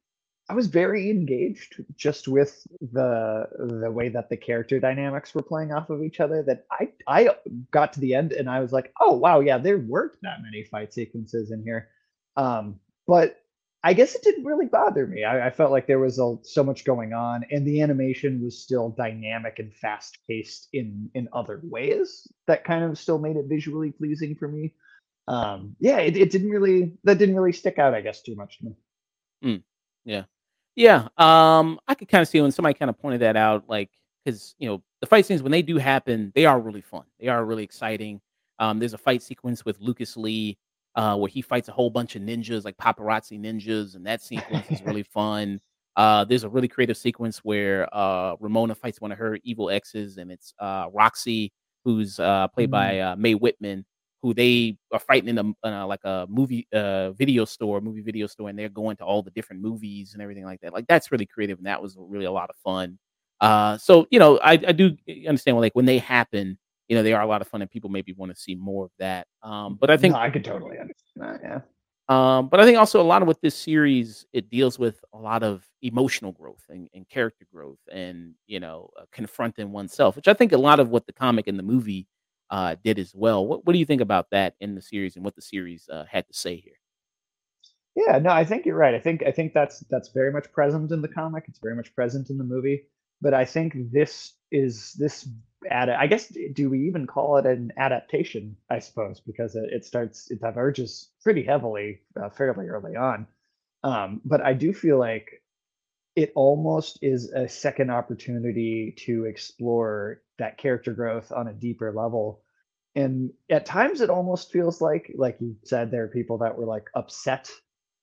I 0.49 0.53
was 0.53 0.65
very 0.65 1.11
engaged 1.11 1.83
just 1.95 2.27
with 2.27 2.65
the 2.81 3.47
the 3.81 3.91
way 3.91 4.09
that 4.09 4.29
the 4.29 4.37
character 4.37 4.79
dynamics 4.79 5.35
were 5.35 5.43
playing 5.43 5.71
off 5.71 5.91
of 5.91 6.03
each 6.03 6.19
other. 6.19 6.41
That 6.41 6.65
I 6.71 6.89
I 7.07 7.29
got 7.69 7.93
to 7.93 7.99
the 7.99 8.15
end 8.15 8.31
and 8.31 8.49
I 8.49 8.59
was 8.59 8.73
like, 8.73 8.91
oh 8.99 9.13
wow, 9.13 9.41
yeah, 9.41 9.59
there 9.59 9.77
weren't 9.77 10.17
that 10.23 10.41
many 10.41 10.63
fight 10.63 10.91
sequences 10.91 11.51
in 11.51 11.61
here. 11.63 11.89
Um, 12.35 12.79
but 13.05 13.37
I 13.83 13.93
guess 13.93 14.15
it 14.15 14.23
didn't 14.23 14.43
really 14.43 14.65
bother 14.65 15.05
me. 15.05 15.23
I, 15.23 15.47
I 15.47 15.49
felt 15.51 15.71
like 15.71 15.87
there 15.87 15.99
was 15.99 16.19
a, 16.19 16.35
so 16.41 16.63
much 16.63 16.83
going 16.83 17.13
on, 17.13 17.45
and 17.51 17.65
the 17.65 17.81
animation 17.81 18.43
was 18.43 18.61
still 18.61 18.89
dynamic 18.89 19.59
and 19.59 19.73
fast 19.73 20.17
paced 20.27 20.67
in 20.73 21.11
in 21.13 21.29
other 21.31 21.61
ways 21.63 22.27
that 22.47 22.63
kind 22.63 22.83
of 22.83 22.97
still 22.97 23.19
made 23.19 23.37
it 23.37 23.45
visually 23.47 23.91
pleasing 23.91 24.35
for 24.35 24.47
me. 24.47 24.73
Um, 25.27 25.75
yeah, 25.79 25.99
it, 25.99 26.17
it 26.17 26.31
didn't 26.31 26.49
really 26.49 26.97
that 27.03 27.19
didn't 27.19 27.35
really 27.35 27.53
stick 27.53 27.77
out, 27.77 27.93
I 27.93 28.01
guess, 28.01 28.23
too 28.23 28.35
much 28.35 28.57
to 28.57 28.65
me. 28.65 28.75
Mm, 29.43 29.63
yeah. 30.05 30.23
Yeah, 30.79 31.09
um, 31.17 31.77
I 31.89 31.93
could 31.93 32.07
kind 32.07 32.21
of 32.21 32.29
see 32.29 32.39
when 32.39 32.53
somebody 32.53 32.73
kind 32.73 32.87
of 32.87 32.97
pointed 32.97 33.19
that 33.19 33.35
out, 33.35 33.65
like 33.67 33.89
because 34.23 34.55
you 34.59 34.69
know 34.69 34.81
the 35.01 35.07
fight 35.07 35.25
scenes 35.25 35.43
when 35.43 35.51
they 35.51 35.61
do 35.61 35.75
happen, 35.77 36.31
they 36.35 36.45
are 36.45 36.57
really 36.57 36.79
fun. 36.79 37.03
They 37.19 37.27
are 37.27 37.43
really 37.43 37.65
exciting. 37.65 38.21
Um, 38.59 38.79
there's 38.79 38.93
a 38.93 38.97
fight 38.97 39.21
sequence 39.21 39.65
with 39.65 39.77
Lucas 39.81 40.15
Lee 40.15 40.57
uh, 40.95 41.17
where 41.17 41.27
he 41.27 41.41
fights 41.41 41.67
a 41.67 41.73
whole 41.73 41.89
bunch 41.89 42.15
of 42.15 42.21
ninjas, 42.21 42.63
like 42.63 42.77
paparazzi 42.77 43.37
ninjas, 43.37 43.95
and 43.95 44.07
that 44.07 44.21
sequence 44.21 44.71
is 44.71 44.81
really 44.83 45.03
fun. 45.13 45.59
Uh, 45.97 46.23
there's 46.23 46.45
a 46.45 46.49
really 46.49 46.69
creative 46.69 46.95
sequence 46.95 47.39
where 47.39 47.93
uh, 47.93 48.37
Ramona 48.39 48.73
fights 48.73 49.01
one 49.01 49.11
of 49.11 49.17
her 49.17 49.37
evil 49.43 49.69
exes, 49.69 50.17
and 50.17 50.31
it's 50.31 50.53
uh, 50.59 50.85
Roxy, 50.93 51.51
who's 51.83 52.21
uh, 52.21 52.47
played 52.47 52.69
mm. 52.69 52.71
by 52.71 52.99
uh, 52.99 53.15
Mae 53.17 53.35
Whitman, 53.35 53.83
who 54.21 54.33
they 54.33 54.77
are 54.91 54.99
fighting 54.99 55.29
in 55.29 55.55
a, 55.63 55.87
like 55.87 56.03
a 56.03 56.27
movie 56.29 56.67
uh 56.73 57.11
video 57.11 57.45
store, 57.45 57.81
movie 57.81 58.01
video 58.01 58.27
store, 58.27 58.49
and 58.49 58.59
they're 58.59 58.69
going 58.69 58.97
to 58.97 59.03
all 59.03 59.21
the 59.21 59.31
different 59.31 59.61
movies 59.61 60.13
and 60.13 60.21
everything 60.21 60.45
like 60.45 60.61
that. 60.61 60.73
Like 60.73 60.87
that's 60.87 61.11
really 61.11 61.25
creative, 61.25 61.57
and 61.57 61.67
that 61.67 61.81
was 61.81 61.95
really 61.97 62.25
a 62.25 62.31
lot 62.31 62.49
of 62.49 62.55
fun. 62.63 62.97
Uh, 63.41 63.77
so 63.77 64.07
you 64.11 64.19
know, 64.19 64.37
I, 64.39 64.53
I 64.53 64.71
do 64.73 64.95
understand 65.27 65.57
like 65.57 65.75
when 65.75 65.85
they 65.85 65.97
happen, 65.97 66.57
you 66.87 66.95
know, 66.95 67.03
they 67.03 67.13
are 67.13 67.21
a 67.21 67.27
lot 67.27 67.41
of 67.41 67.47
fun, 67.47 67.61
and 67.61 67.71
people 67.71 67.89
maybe 67.89 68.13
want 68.13 68.33
to 68.33 68.39
see 68.39 68.55
more 68.55 68.85
of 68.85 68.91
that. 68.99 69.27
Um, 69.41 69.77
but 69.79 69.89
I 69.89 69.97
think 69.97 70.13
no, 70.13 70.19
I 70.19 70.29
could 70.29 70.43
totally 70.43 70.77
understand 70.79 71.41
that. 71.41 71.41
Yeah. 71.43 71.61
Um, 72.09 72.49
but 72.49 72.59
I 72.59 72.65
think 72.65 72.77
also 72.79 72.99
a 72.99 73.03
lot 73.03 73.21
of 73.21 73.27
with 73.27 73.39
this 73.39 73.55
series, 73.55 74.25
it 74.33 74.49
deals 74.49 74.79
with 74.79 74.99
a 75.13 75.17
lot 75.17 75.43
of 75.43 75.63
emotional 75.83 76.31
growth 76.31 76.63
and, 76.67 76.89
and 76.95 77.07
character 77.07 77.45
growth, 77.53 77.77
and 77.91 78.33
you 78.47 78.59
know, 78.59 78.89
uh, 78.99 79.05
confronting 79.11 79.71
oneself, 79.71 80.15
which 80.15 80.27
I 80.27 80.33
think 80.33 80.51
a 80.51 80.57
lot 80.57 80.79
of 80.79 80.89
what 80.89 81.05
the 81.05 81.13
comic 81.13 81.47
and 81.47 81.57
the 81.57 81.63
movie 81.63 82.07
uh, 82.49 82.75
did 82.83 82.99
as 82.99 83.13
well. 83.15 83.45
What 83.45 83.65
what 83.65 83.73
do 83.73 83.79
you 83.79 83.85
think 83.85 84.01
about 84.01 84.29
that 84.31 84.55
in 84.59 84.75
the 84.75 84.81
series 84.81 85.15
and 85.15 85.25
what 85.25 85.35
the 85.35 85.41
series 85.41 85.87
uh, 85.89 86.05
had 86.09 86.27
to 86.27 86.33
say 86.33 86.57
here? 86.57 86.73
Yeah, 87.95 88.19
no, 88.19 88.29
I 88.29 88.45
think 88.45 88.65
you're 88.65 88.75
right. 88.75 88.93
I 88.93 88.99
think 88.99 89.23
I 89.25 89.31
think 89.31 89.53
that's 89.53 89.79
that's 89.89 90.09
very 90.09 90.31
much 90.31 90.51
present 90.51 90.91
in 90.91 91.01
the 91.01 91.07
comic. 91.07 91.45
It's 91.47 91.59
very 91.59 91.75
much 91.75 91.93
present 91.95 92.29
in 92.29 92.37
the 92.37 92.43
movie. 92.43 92.83
But 93.21 93.33
I 93.33 93.45
think 93.45 93.73
this 93.91 94.33
is 94.51 94.93
this 94.93 95.27
ad 95.69 95.89
I 95.89 96.07
guess 96.07 96.31
do 96.53 96.69
we 96.69 96.87
even 96.87 97.05
call 97.05 97.37
it 97.37 97.45
an 97.45 97.73
adaptation, 97.77 98.55
I 98.69 98.79
suppose, 98.79 99.19
because 99.19 99.55
it, 99.55 99.69
it 99.71 99.85
starts 99.85 100.31
it 100.31 100.39
diverges 100.39 101.11
pretty 101.23 101.43
heavily 101.43 102.01
uh, 102.21 102.29
fairly 102.29 102.67
early 102.67 102.95
on. 102.95 103.27
Um, 103.83 104.21
but 104.23 104.41
I 104.41 104.53
do 104.53 104.73
feel 104.73 104.97
like 104.97 105.38
it 106.19 106.33
almost 106.35 106.99
is 107.01 107.31
a 107.31 107.47
second 107.47 107.89
opportunity 107.89 108.93
to 109.05 109.23
explore 109.23 110.21
that 110.37 110.57
character 110.57 110.91
growth 110.91 111.31
on 111.31 111.47
a 111.47 111.53
deeper 111.53 111.93
level 111.93 112.41
and 112.95 113.31
at 113.49 113.65
times 113.65 114.01
it 114.01 114.09
almost 114.09 114.51
feels 114.51 114.81
like 114.81 115.13
like 115.15 115.37
you 115.39 115.55
said 115.63 115.89
there 115.89 116.03
are 116.03 116.09
people 116.09 116.39
that 116.39 116.57
were 116.57 116.65
like 116.65 116.89
upset 116.93 117.49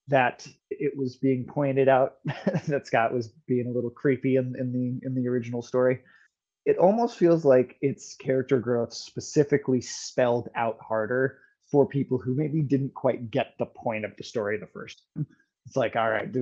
that 0.08 0.46
it 0.70 0.96
was 0.96 1.16
being 1.16 1.44
pointed 1.44 1.88
out 1.88 2.14
that 2.68 2.86
Scott 2.86 3.12
was 3.12 3.28
being 3.46 3.66
a 3.66 3.70
little 3.70 3.90
creepy 3.90 4.36
in, 4.36 4.54
in 4.58 4.72
the 4.72 5.06
in 5.06 5.14
the 5.14 5.28
original 5.28 5.60
story. 5.60 6.00
It 6.64 6.78
almost 6.78 7.18
feels 7.18 7.44
like 7.44 7.76
it's 7.82 8.14
character 8.14 8.58
growth 8.58 8.94
specifically 8.94 9.80
spelled 9.80 10.48
out 10.54 10.78
harder 10.80 11.38
for 11.70 11.86
people 11.86 12.18
who 12.18 12.34
maybe 12.34 12.62
didn't 12.62 12.94
quite 12.94 13.30
get 13.30 13.54
the 13.58 13.66
point 13.66 14.04
of 14.04 14.16
the 14.16 14.24
story 14.24 14.56
the 14.58 14.66
first 14.68 15.02
time. 15.14 15.26
It's 15.66 15.76
like, 15.76 15.96
all 15.96 16.08
right, 16.08 16.32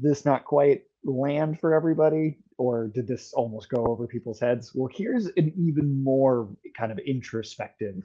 this 0.00 0.24
not 0.24 0.44
quite 0.44 0.82
land 1.04 1.58
for 1.60 1.74
everybody, 1.74 2.38
or 2.58 2.88
did 2.94 3.06
this 3.06 3.32
almost 3.32 3.68
go 3.68 3.84
over 3.86 4.06
people's 4.06 4.40
heads? 4.40 4.72
Well, 4.74 4.90
here's 4.92 5.26
an 5.36 5.52
even 5.56 6.02
more 6.02 6.48
kind 6.76 6.92
of 6.92 6.98
introspective 6.98 8.02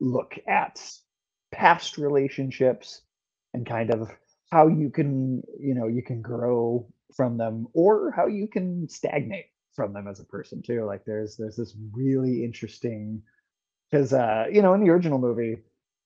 look 0.00 0.34
at 0.48 0.80
past 1.52 1.96
relationships 1.96 3.02
and 3.54 3.66
kind 3.66 3.90
of 3.90 4.10
how 4.50 4.66
you 4.66 4.90
can 4.90 5.42
you 5.60 5.74
know 5.74 5.86
you 5.86 6.02
can 6.02 6.20
grow 6.20 6.86
from 7.14 7.36
them 7.36 7.66
or 7.72 8.12
how 8.16 8.26
you 8.26 8.48
can 8.48 8.88
stagnate 8.88 9.46
from 9.74 9.92
them 9.92 10.08
as 10.08 10.18
a 10.18 10.24
person 10.24 10.60
too 10.62 10.84
like 10.84 11.04
there's 11.04 11.36
there's 11.36 11.56
this 11.56 11.74
really 11.92 12.44
interesting 12.44 13.22
because 13.90 14.12
uh 14.12 14.44
you 14.50 14.60
know 14.60 14.74
in 14.74 14.82
the 14.82 14.90
original 14.90 15.18
movie 15.18 15.56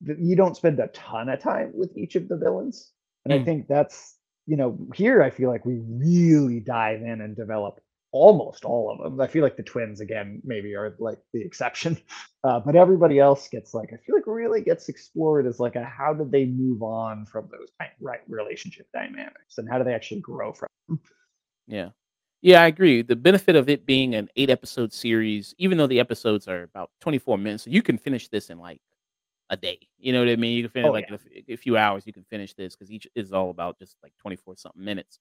you 0.01 0.37
don't 0.37 0.57
spend 0.57 0.79
a 0.79 0.89
ton 0.89 1.29
of 1.29 1.41
time 1.41 1.73
with 1.75 1.97
each 1.97 2.17
of 2.17 2.29
the 2.29 2.37
villains 2.37 2.93
and 3.25 3.33
mm. 3.33 3.41
i 3.41 3.45
think 3.45 3.67
that's 3.67 4.16
you 4.47 4.57
know 4.57 4.79
here 4.95 5.23
i 5.23 5.31
feel 5.31 5.51
like 5.51 5.65
we 5.65 5.81
really 5.87 6.61
dive 6.61 7.03
in 7.03 7.21
and 7.21 7.37
develop 7.37 7.81
almost 8.17 8.65
all 8.65 8.91
of 8.91 8.99
them. 8.99 9.21
I 9.21 9.27
feel 9.27 9.43
like 9.43 9.57
the 9.57 9.63
twins 9.63 10.01
again 10.01 10.41
maybe 10.43 10.75
are 10.75 10.97
like 10.99 11.19
the 11.35 11.43
exception, 11.43 11.99
uh, 12.45 12.61
but 12.61 12.75
everybody 12.75 13.19
else 13.19 13.49
gets 13.49 13.75
like 13.75 13.91
I 13.93 13.97
feel 13.99 14.15
like 14.15 14.27
really 14.27 14.63
gets 14.63 14.89
explored 14.89 15.47
as 15.47 15.61
like 15.61 15.77
a 15.77 15.85
how 15.85 16.15
did 16.15 16.33
they 16.33 16.47
move 16.47 16.83
on 16.83 17.27
from 17.27 17.49
those 17.51 17.69
right 18.01 18.21
relationship 18.29 18.87
dynamics 18.93 19.59
and 19.59 19.69
how 19.69 19.79
do 19.79 19.85
they 19.85 19.95
actually 19.95 20.21
grow 20.21 20.53
from 20.53 20.69
them? 20.89 21.01
Yeah. 21.67 21.89
Yeah, 22.43 22.63
I 22.63 22.67
agree. 22.69 23.03
The 23.03 23.17
benefit 23.17 23.57
of 23.57 23.69
it 23.69 23.87
being 23.87 24.15
an 24.15 24.29
eight 24.37 24.51
episode 24.51 24.93
series, 24.93 25.55
even 25.59 25.79
though 25.79 25.87
the 25.87 25.99
episodes 25.99 26.47
are 26.47 26.63
about 26.63 26.91
24 27.01 27.39
minutes, 27.39 27.65
so 27.65 27.71
you 27.71 27.83
can 27.83 27.99
finish 27.99 28.29
this 28.29 28.51
in 28.51 28.59
like 28.59 28.81
a 29.51 29.57
day. 29.57 29.79
You 29.99 30.13
know 30.13 30.21
what 30.21 30.29
I 30.29 30.37
mean? 30.37 30.57
You 30.57 30.65
can 30.65 30.73
finish 30.73 30.89
oh, 30.89 30.93
like 30.93 31.07
yeah. 31.11 31.17
a, 31.49 31.55
a, 31.55 31.57
few 31.57 31.77
hours. 31.77 32.07
You 32.07 32.13
can 32.13 32.25
finish 32.25 32.55
this 32.55 32.75
because 32.75 32.91
each 32.91 33.07
is 33.15 33.33
all 33.33 33.51
about 33.51 33.79
just 33.79 33.97
like 34.03 34.13
24 34.19 34.57
something 34.57 34.85
minutes 34.85 35.21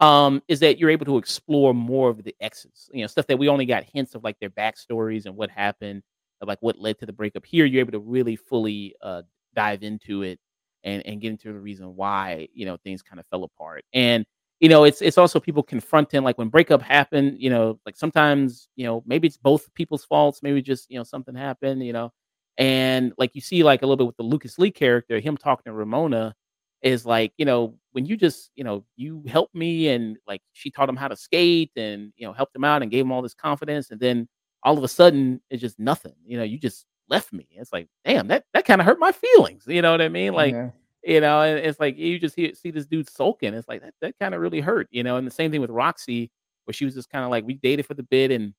um, 0.00 0.42
is 0.48 0.60
that 0.60 0.78
you're 0.78 0.90
able 0.90 1.06
to 1.06 1.16
explore 1.16 1.72
more 1.72 2.10
of 2.10 2.22
the 2.22 2.34
exes, 2.40 2.90
you 2.92 3.00
know, 3.00 3.06
stuff 3.06 3.26
that 3.28 3.38
we 3.38 3.48
only 3.48 3.66
got 3.66 3.84
hints 3.84 4.14
of 4.14 4.22
like 4.22 4.38
their 4.38 4.50
backstories 4.50 5.26
and 5.26 5.36
what 5.36 5.50
happened, 5.50 6.02
of 6.40 6.48
like 6.48 6.58
what 6.60 6.78
led 6.78 6.98
to 6.98 7.06
the 7.06 7.12
breakup. 7.12 7.46
Here, 7.46 7.64
you're 7.64 7.80
able 7.80 7.92
to 7.92 8.00
really 8.00 8.36
fully 8.36 8.94
uh, 9.02 9.22
dive 9.54 9.82
into 9.82 10.22
it 10.22 10.38
and 10.84 11.04
and 11.06 11.20
get 11.20 11.30
into 11.30 11.52
the 11.52 11.58
reason 11.58 11.96
why 11.96 12.48
you 12.52 12.66
know 12.66 12.76
things 12.84 13.02
kind 13.02 13.20
of 13.20 13.26
fell 13.28 13.44
apart. 13.44 13.84
And 13.94 14.26
you 14.60 14.68
know, 14.68 14.84
it's 14.84 15.00
it's 15.00 15.18
also 15.18 15.40
people 15.40 15.62
confronting 15.62 16.22
like 16.22 16.36
when 16.36 16.48
breakup 16.48 16.82
happened. 16.82 17.36
You 17.40 17.48
know, 17.48 17.80
like 17.86 17.96
sometimes 17.96 18.68
you 18.76 18.84
know 18.84 19.02
maybe 19.06 19.26
it's 19.28 19.38
both 19.38 19.72
people's 19.74 20.04
faults, 20.04 20.42
maybe 20.42 20.60
just 20.60 20.90
you 20.90 20.98
know 20.98 21.04
something 21.04 21.34
happened. 21.34 21.82
You 21.82 21.94
know, 21.94 22.12
and 22.58 23.12
like 23.18 23.34
you 23.34 23.40
see 23.40 23.62
like 23.62 23.82
a 23.82 23.86
little 23.86 23.96
bit 23.96 24.06
with 24.06 24.16
the 24.16 24.22
Lucas 24.22 24.58
Lee 24.58 24.70
character, 24.70 25.20
him 25.20 25.36
talking 25.36 25.70
to 25.70 25.72
Ramona 25.72 26.34
is 26.82 27.06
like 27.06 27.32
you 27.36 27.44
know 27.44 27.74
when 27.92 28.06
you 28.06 28.16
just 28.16 28.50
you 28.54 28.62
know 28.62 28.84
you 28.96 29.22
helped 29.26 29.54
me 29.54 29.88
and 29.88 30.18
like 30.26 30.42
she 30.52 30.70
taught 30.70 30.88
him 30.88 30.96
how 30.96 31.08
to 31.08 31.16
skate 31.16 31.72
and 31.76 32.12
you 32.16 32.26
know 32.26 32.32
helped 32.32 32.54
him 32.54 32.64
out 32.64 32.82
and 32.82 32.90
gave 32.90 33.04
him 33.04 33.12
all 33.12 33.22
this 33.22 33.34
confidence 33.34 33.90
and 33.90 34.00
then 34.00 34.28
all 34.62 34.76
of 34.76 34.84
a 34.84 34.88
sudden 34.88 35.40
it's 35.50 35.60
just 35.60 35.78
nothing 35.78 36.14
you 36.24 36.36
know 36.36 36.44
you 36.44 36.58
just 36.58 36.86
left 37.08 37.32
me. 37.32 37.46
It's 37.52 37.72
like 37.72 37.88
damn 38.04 38.28
that 38.28 38.44
that 38.52 38.64
kind 38.64 38.80
of 38.80 38.86
hurt 38.86 38.98
my 38.98 39.12
feelings 39.12 39.64
you 39.66 39.80
know 39.80 39.92
what 39.92 40.02
i 40.02 40.08
mean? 40.08 40.32
Like 40.32 40.54
yeah. 40.54 40.70
you 41.02 41.20
know 41.20 41.40
and 41.40 41.58
it's 41.58 41.80
like 41.80 41.96
you 41.96 42.18
just 42.18 42.34
see, 42.34 42.52
see 42.54 42.70
this 42.70 42.86
dude 42.86 43.08
sulking 43.08 43.54
it's 43.54 43.68
like 43.68 43.82
that, 43.82 43.94
that 44.00 44.14
kind 44.20 44.34
of 44.34 44.40
really 44.40 44.60
hurt 44.60 44.88
you 44.90 45.02
know? 45.02 45.16
And 45.16 45.26
the 45.26 45.32
same 45.32 45.50
thing 45.50 45.60
with 45.60 45.70
roxy 45.70 46.30
where 46.64 46.74
she 46.74 46.84
was 46.84 46.94
just 46.94 47.10
kind 47.10 47.24
of 47.24 47.30
like 47.30 47.44
we 47.44 47.54
dated 47.54 47.86
for 47.86 47.94
the 47.94 48.02
bit 48.02 48.30
and 48.30 48.54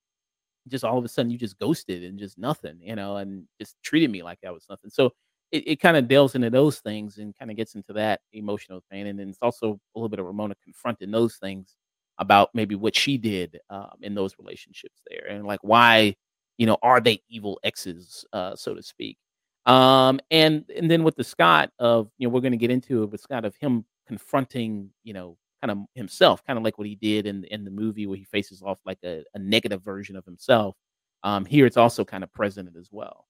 just 0.68 0.84
all 0.84 0.98
of 0.98 1.06
a 1.06 1.08
sudden 1.08 1.32
you 1.32 1.38
just 1.38 1.58
ghosted 1.60 2.04
and 2.04 2.20
just 2.20 2.38
nothing 2.38 2.78
you 2.82 2.96
know 2.96 3.18
and 3.18 3.46
just 3.60 3.76
treated 3.84 4.10
me 4.12 4.24
like 4.24 4.40
that 4.42 4.54
was 4.54 4.66
nothing 4.70 4.90
so 4.90 5.12
it, 5.52 5.68
it 5.68 5.76
kind 5.78 5.98
of 5.98 6.08
delves 6.08 6.36
into 6.36 6.50
those 6.50 6.80
things 6.80 7.18
and 7.18 7.38
kind 7.38 7.52
of 7.52 7.58
gets 7.58 7.76
into 7.76 7.94
that 7.94 8.22
emotional 8.34 8.84
pain. 8.92 9.08
And 9.08 9.20
then 9.20 9.30
it's 9.30 9.40
also 9.42 9.80
a 9.96 10.00
little 10.00 10.10
bit 10.10 10.20
of 10.20 10.26
Ramona 10.26 10.56
confronting 10.64 11.12
those 11.12 11.36
things 11.38 11.76
about 12.20 12.50
maybe 12.54 12.76
what 12.76 12.96
she 12.96 13.18
did 13.18 13.60
um, 13.70 13.94
in 14.02 14.16
those 14.16 14.36
relationships 14.40 15.02
there 15.10 15.28
and 15.30 15.46
like 15.46 15.60
why, 15.62 16.16
you 16.58 16.66
know, 16.66 16.78
are 16.82 17.00
they 17.00 17.22
evil 17.30 17.60
exes, 17.64 18.26
uh, 18.34 18.56
so 18.56 18.74
to 18.74 18.84
speak. 18.84 19.18
Um, 19.66 20.20
and 20.32 20.64
and 20.76 20.90
then 20.90 21.04
with 21.04 21.16
the 21.16 21.24
Scott 21.24 21.72
of, 21.78 22.10
you 22.18 22.28
know, 22.28 22.34
we're 22.34 22.42
going 22.42 22.52
to 22.52 22.58
get 22.58 22.72
into 22.72 23.04
it 23.04 23.12
with 23.12 23.22
Scott 23.22 23.46
of 23.46 23.56
him 23.58 23.86
confronting, 24.08 24.90
you 25.04 25.14
know, 25.14 25.38
kind 25.62 25.72
of 25.72 25.78
himself, 25.96 26.44
kind 26.46 26.58
of 26.58 26.64
like 26.64 26.78
what 26.78 26.88
he 26.88 26.96
did 26.96 27.26
in 27.26 27.44
in 27.46 27.64
the 27.66 27.72
movie 27.72 28.08
where 28.08 28.18
he 28.18 28.24
faces 28.24 28.62
off 28.62 28.80
like 28.86 29.00
a, 29.04 29.24
a 29.34 29.40
negative 29.40 29.84
version 29.84 30.16
of 30.16 30.26
himself. 30.26 30.76
Um, 31.24 31.46
here 31.46 31.66
it's 31.66 31.78
also 31.78 32.06
kind 32.06 32.24
of 32.24 32.34
present 32.34 32.70
as 32.78 32.90
well. 32.92 33.26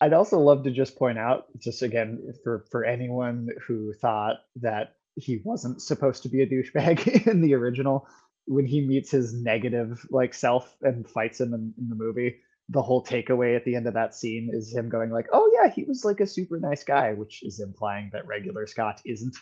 I'd 0.00 0.12
also 0.12 0.38
love 0.38 0.64
to 0.64 0.70
just 0.70 0.96
point 0.96 1.18
out, 1.18 1.46
just 1.58 1.82
again, 1.82 2.32
for 2.42 2.64
for 2.70 2.84
anyone 2.84 3.48
who 3.66 3.92
thought 3.94 4.36
that 4.56 4.96
he 5.16 5.40
wasn't 5.44 5.80
supposed 5.80 6.22
to 6.24 6.28
be 6.28 6.42
a 6.42 6.46
douchebag 6.46 7.26
in 7.26 7.40
the 7.40 7.54
original, 7.54 8.08
when 8.46 8.66
he 8.66 8.80
meets 8.80 9.10
his 9.10 9.32
negative 9.32 10.04
like 10.10 10.34
self 10.34 10.76
and 10.82 11.08
fights 11.08 11.40
him 11.40 11.54
in, 11.54 11.72
in 11.78 11.88
the 11.88 11.94
movie, 11.94 12.36
the 12.68 12.82
whole 12.82 13.04
takeaway 13.04 13.56
at 13.56 13.64
the 13.64 13.76
end 13.76 13.86
of 13.86 13.94
that 13.94 14.14
scene 14.14 14.50
is 14.52 14.74
him 14.74 14.88
going 14.88 15.10
like, 15.10 15.26
"Oh 15.32 15.50
yeah, 15.54 15.70
he 15.70 15.84
was 15.84 16.04
like 16.04 16.20
a 16.20 16.26
super 16.26 16.58
nice 16.58 16.84
guy," 16.84 17.12
which 17.12 17.42
is 17.42 17.60
implying 17.60 18.10
that 18.12 18.26
regular 18.26 18.66
Scott 18.66 19.00
isn't. 19.04 19.36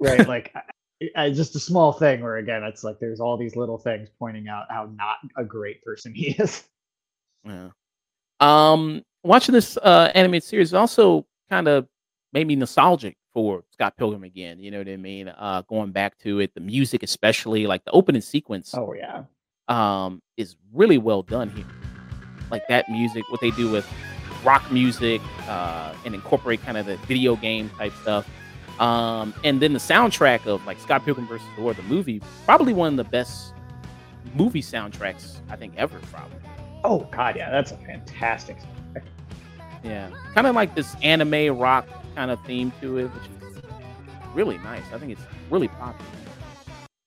Right, 0.00 0.26
like 0.26 0.52
Just 1.16 1.56
a 1.56 1.60
small 1.60 1.92
thing 1.92 2.22
where 2.22 2.36
again, 2.36 2.62
it's 2.62 2.84
like 2.84 2.98
there's 3.00 3.20
all 3.20 3.36
these 3.36 3.56
little 3.56 3.78
things 3.78 4.08
pointing 4.18 4.48
out 4.48 4.66
how 4.70 4.88
not 4.94 5.16
a 5.36 5.44
great 5.44 5.82
person 5.82 6.14
he 6.14 6.28
is. 6.30 6.64
Yeah. 7.44 7.70
Um, 8.40 9.02
watching 9.22 9.52
this 9.52 9.76
uh, 9.76 10.10
animated 10.14 10.44
series 10.44 10.72
also 10.72 11.26
kind 11.50 11.68
of 11.68 11.86
made 12.32 12.46
me 12.46 12.56
nostalgic 12.56 13.16
for 13.32 13.64
Scott 13.70 13.96
Pilgrim 13.96 14.24
again. 14.24 14.58
You 14.60 14.70
know 14.70 14.78
what 14.78 14.88
I 14.88 14.96
mean? 14.96 15.28
Uh, 15.28 15.62
going 15.68 15.92
back 15.92 16.16
to 16.18 16.40
it, 16.40 16.54
the 16.54 16.60
music, 16.60 17.02
especially 17.02 17.66
like 17.66 17.84
the 17.84 17.90
opening 17.90 18.22
sequence. 18.22 18.74
Oh 18.74 18.94
yeah, 18.94 19.24
um, 19.68 20.22
is 20.36 20.56
really 20.72 20.98
well 20.98 21.22
done 21.22 21.50
here. 21.50 21.66
Like 22.50 22.66
that 22.68 22.88
music, 22.88 23.24
what 23.30 23.40
they 23.40 23.50
do 23.50 23.70
with 23.70 23.86
rock 24.44 24.70
music 24.70 25.20
uh, 25.48 25.94
and 26.04 26.14
incorporate 26.14 26.62
kind 26.62 26.76
of 26.76 26.86
the 26.86 26.96
video 26.98 27.36
game 27.36 27.70
type 27.78 27.92
stuff. 28.02 28.28
Um, 28.80 29.34
and 29.44 29.60
then 29.60 29.72
the 29.72 29.78
soundtrack 29.78 30.46
of 30.46 30.64
like 30.66 30.80
Scott 30.80 31.04
Pilgrim 31.04 31.26
versus 31.26 31.46
the 31.56 31.62
World, 31.62 31.76
the 31.76 31.82
movie, 31.84 32.20
probably 32.44 32.72
one 32.72 32.92
of 32.92 32.96
the 32.96 33.10
best 33.10 33.52
movie 34.34 34.62
soundtracks 34.62 35.36
I 35.48 35.56
think 35.56 35.74
ever. 35.76 35.98
Probably. 36.10 36.38
Oh 36.82 37.08
God, 37.12 37.36
yeah, 37.36 37.50
that's 37.50 37.72
a 37.72 37.76
fantastic 37.78 38.58
yeah, 39.84 40.10
kind 40.34 40.46
of 40.46 40.54
like 40.54 40.74
this 40.74 40.96
anime 41.02 41.56
rock 41.58 41.86
kind 42.14 42.30
of 42.30 42.42
theme 42.44 42.72
to 42.80 42.98
it, 42.98 43.04
which 43.08 43.52
is 43.52 43.62
really 44.32 44.58
nice. 44.58 44.82
I 44.92 44.98
think 44.98 45.12
it's 45.12 45.20
really 45.50 45.68
popular. 45.68 46.10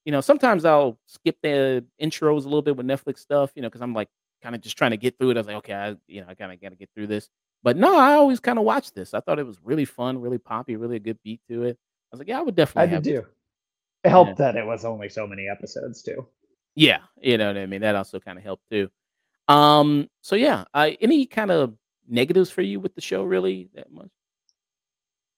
You 0.05 0.11
know, 0.11 0.21
sometimes 0.21 0.63
I'll 0.63 0.97
skip 1.07 1.37
the 1.41 1.83
intros 2.01 2.41
a 2.41 2.47
little 2.47 2.61
bit 2.61 2.77
with 2.77 2.85
Netflix 2.85 3.19
stuff, 3.19 3.51
you 3.55 3.61
know, 3.61 3.67
because 3.67 3.81
I'm 3.81 3.93
like 3.93 4.07
kind 4.41 4.55
of 4.55 4.61
just 4.61 4.77
trying 4.77 4.91
to 4.91 4.97
get 4.97 5.17
through 5.17 5.31
it. 5.31 5.37
I 5.37 5.39
was 5.39 5.47
like, 5.47 5.55
okay, 5.57 5.73
I, 5.73 5.95
you 6.07 6.21
know, 6.21 6.27
I 6.29 6.35
kind 6.35 6.51
of 6.53 6.61
got 6.61 6.69
to 6.69 6.75
get 6.75 6.89
through 6.95 7.07
this. 7.07 7.29
But 7.63 7.77
no, 7.77 7.97
I 7.97 8.13
always 8.13 8.39
kind 8.39 8.59
of 8.59 8.65
watched 8.65 8.95
this. 8.95 9.13
I 9.13 9.19
thought 9.19 9.39
it 9.39 9.45
was 9.45 9.59
really 9.63 9.85
fun, 9.85 10.21
really 10.21 10.37
poppy, 10.37 10.75
really 10.75 10.97
a 10.97 10.99
good 10.99 11.17
beat 11.23 11.41
to 11.49 11.63
it. 11.63 11.77
I 11.77 12.15
was 12.15 12.19
like, 12.19 12.27
yeah, 12.27 12.39
I 12.39 12.43
would 12.43 12.55
definitely. 12.55 12.95
I 12.95 12.99
did 12.99 13.03
too. 13.03 13.25
It 14.03 14.09
helped 14.09 14.39
yeah. 14.39 14.51
that 14.51 14.55
it 14.55 14.65
was 14.65 14.85
only 14.85 15.09
so 15.09 15.27
many 15.27 15.47
episodes 15.49 16.01
too. 16.01 16.27
Yeah, 16.75 16.99
you 17.19 17.37
know 17.37 17.47
what 17.47 17.57
I 17.57 17.65
mean. 17.65 17.81
That 17.81 17.95
also 17.95 18.19
kind 18.19 18.37
of 18.37 18.43
helped 18.43 18.63
too. 18.69 18.89
Um, 19.47 20.09
so 20.21 20.35
yeah, 20.35 20.65
uh, 20.73 20.91
any 21.01 21.25
kind 21.25 21.51
of 21.51 21.73
negatives 22.07 22.49
for 22.51 22.61
you 22.61 22.79
with 22.79 22.95
the 22.95 23.01
show 23.01 23.23
really 23.23 23.69
that 23.75 23.91
much? 23.91 24.09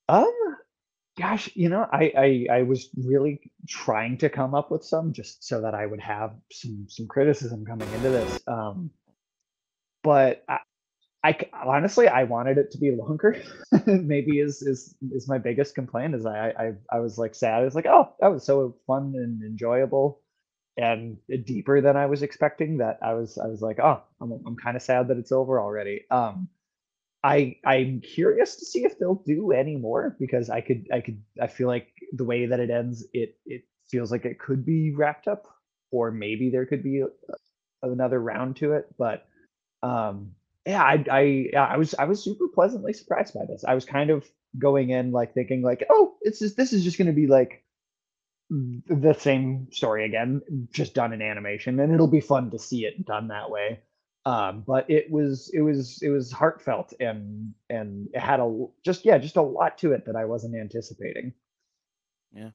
Um, 0.07 0.33
gosh, 1.17 1.49
you 1.55 1.69
know, 1.69 1.87
I, 1.91 2.11
I 2.17 2.57
I 2.57 2.61
was 2.63 2.89
really 2.97 3.39
trying 3.67 4.17
to 4.19 4.29
come 4.29 4.55
up 4.55 4.71
with 4.71 4.83
some 4.83 5.13
just 5.13 5.43
so 5.47 5.61
that 5.61 5.73
I 5.73 5.85
would 5.85 6.01
have 6.01 6.33
some 6.51 6.85
some 6.89 7.07
criticism 7.07 7.65
coming 7.65 7.91
into 7.93 8.09
this. 8.09 8.39
Um, 8.47 8.91
but 10.03 10.43
I, 10.47 10.59
I 11.23 11.37
honestly, 11.53 12.07
I 12.07 12.23
wanted 12.23 12.57
it 12.57 12.71
to 12.71 12.77
be 12.77 12.91
longer. 12.91 13.41
Maybe 13.85 14.39
is 14.39 14.61
is 14.61 14.95
is 15.11 15.27
my 15.27 15.37
biggest 15.37 15.75
complaint 15.75 16.15
is 16.15 16.25
I 16.25 16.49
I 16.57 16.73
I 16.91 16.99
was 16.99 17.17
like 17.17 17.35
sad. 17.35 17.61
I 17.61 17.65
was 17.65 17.75
like, 17.75 17.87
oh, 17.87 18.13
that 18.19 18.29
was 18.29 18.45
so 18.45 18.77
fun 18.87 19.13
and 19.15 19.43
enjoyable, 19.43 20.21
and 20.77 21.17
deeper 21.45 21.81
than 21.81 21.97
I 21.97 22.05
was 22.05 22.23
expecting. 22.23 22.77
That 22.77 22.99
I 23.01 23.13
was 23.15 23.37
I 23.37 23.47
was 23.47 23.61
like, 23.61 23.79
oh, 23.79 24.01
I'm 24.21 24.31
I'm 24.47 24.55
kind 24.55 24.77
of 24.77 24.83
sad 24.83 25.09
that 25.09 25.17
it's 25.17 25.33
over 25.33 25.59
already. 25.59 26.05
Um, 26.09 26.47
I 27.23 27.57
I'm 27.65 28.01
curious 28.01 28.55
to 28.57 28.65
see 28.65 28.85
if 28.85 28.97
they'll 28.97 29.23
do 29.25 29.51
any 29.51 29.75
more 29.77 30.15
because 30.19 30.49
I 30.49 30.61
could 30.61 30.87
I 30.93 31.01
could 31.01 31.21
I 31.41 31.47
feel 31.47 31.67
like 31.67 31.89
the 32.13 32.25
way 32.25 32.45
that 32.45 32.59
it 32.61 32.69
ends, 32.69 33.05
it 33.13 33.37
it 33.45 33.63
feels 33.89 34.11
like 34.11 34.25
it 34.25 34.39
could 34.39 34.65
be 34.65 34.95
wrapped 34.95 35.27
up, 35.27 35.47
or 35.91 36.11
maybe 36.11 36.49
there 36.49 36.65
could 36.65 36.83
be 36.83 37.01
a, 37.01 37.07
another 37.83 38.21
round 38.21 38.55
to 38.57 38.73
it, 38.73 38.87
but 38.97 39.27
um 39.83 40.31
yeah, 40.65 40.83
I 40.83 41.03
I 41.09 41.49
I 41.57 41.77
was 41.77 41.95
I 41.95 42.05
was 42.05 42.23
super 42.23 42.47
pleasantly 42.47 42.93
surprised 42.93 43.33
by 43.33 43.45
this. 43.45 43.63
I 43.63 43.75
was 43.75 43.85
kind 43.85 44.09
of 44.09 44.29
going 44.57 44.89
in 44.89 45.11
like 45.11 45.33
thinking 45.33 45.61
like, 45.61 45.85
oh, 45.89 46.15
it's 46.21 46.39
just 46.39 46.57
this 46.57 46.73
is 46.73 46.83
just 46.83 46.97
going 46.97 47.07
to 47.07 47.13
be 47.13 47.27
like 47.27 47.63
the 48.49 49.15
same 49.17 49.67
story 49.71 50.05
again, 50.05 50.41
just 50.71 50.95
done 50.95 51.13
in 51.13 51.21
animation, 51.21 51.79
and 51.79 51.93
it'll 51.93 52.07
be 52.07 52.21
fun 52.21 52.51
to 52.51 52.59
see 52.59 52.85
it 52.85 53.05
done 53.05 53.27
that 53.27 53.49
way. 53.49 53.79
Um, 54.25 54.63
but 54.67 54.89
it 54.89 55.09
was 55.09 55.49
it 55.53 55.61
was 55.61 56.01
it 56.01 56.09
was 56.09 56.31
heartfelt 56.31 56.93
and 56.99 57.53
and 57.69 58.09
it 58.13 58.19
had 58.19 58.39
a 58.39 58.65
just 58.83 59.05
yeah 59.05 59.17
just 59.17 59.37
a 59.37 59.41
lot 59.41 59.77
to 59.79 59.93
it 59.93 60.05
that 60.05 60.15
I 60.15 60.25
wasn't 60.25 60.55
anticipating. 60.55 61.33
Yeah. 62.33 62.49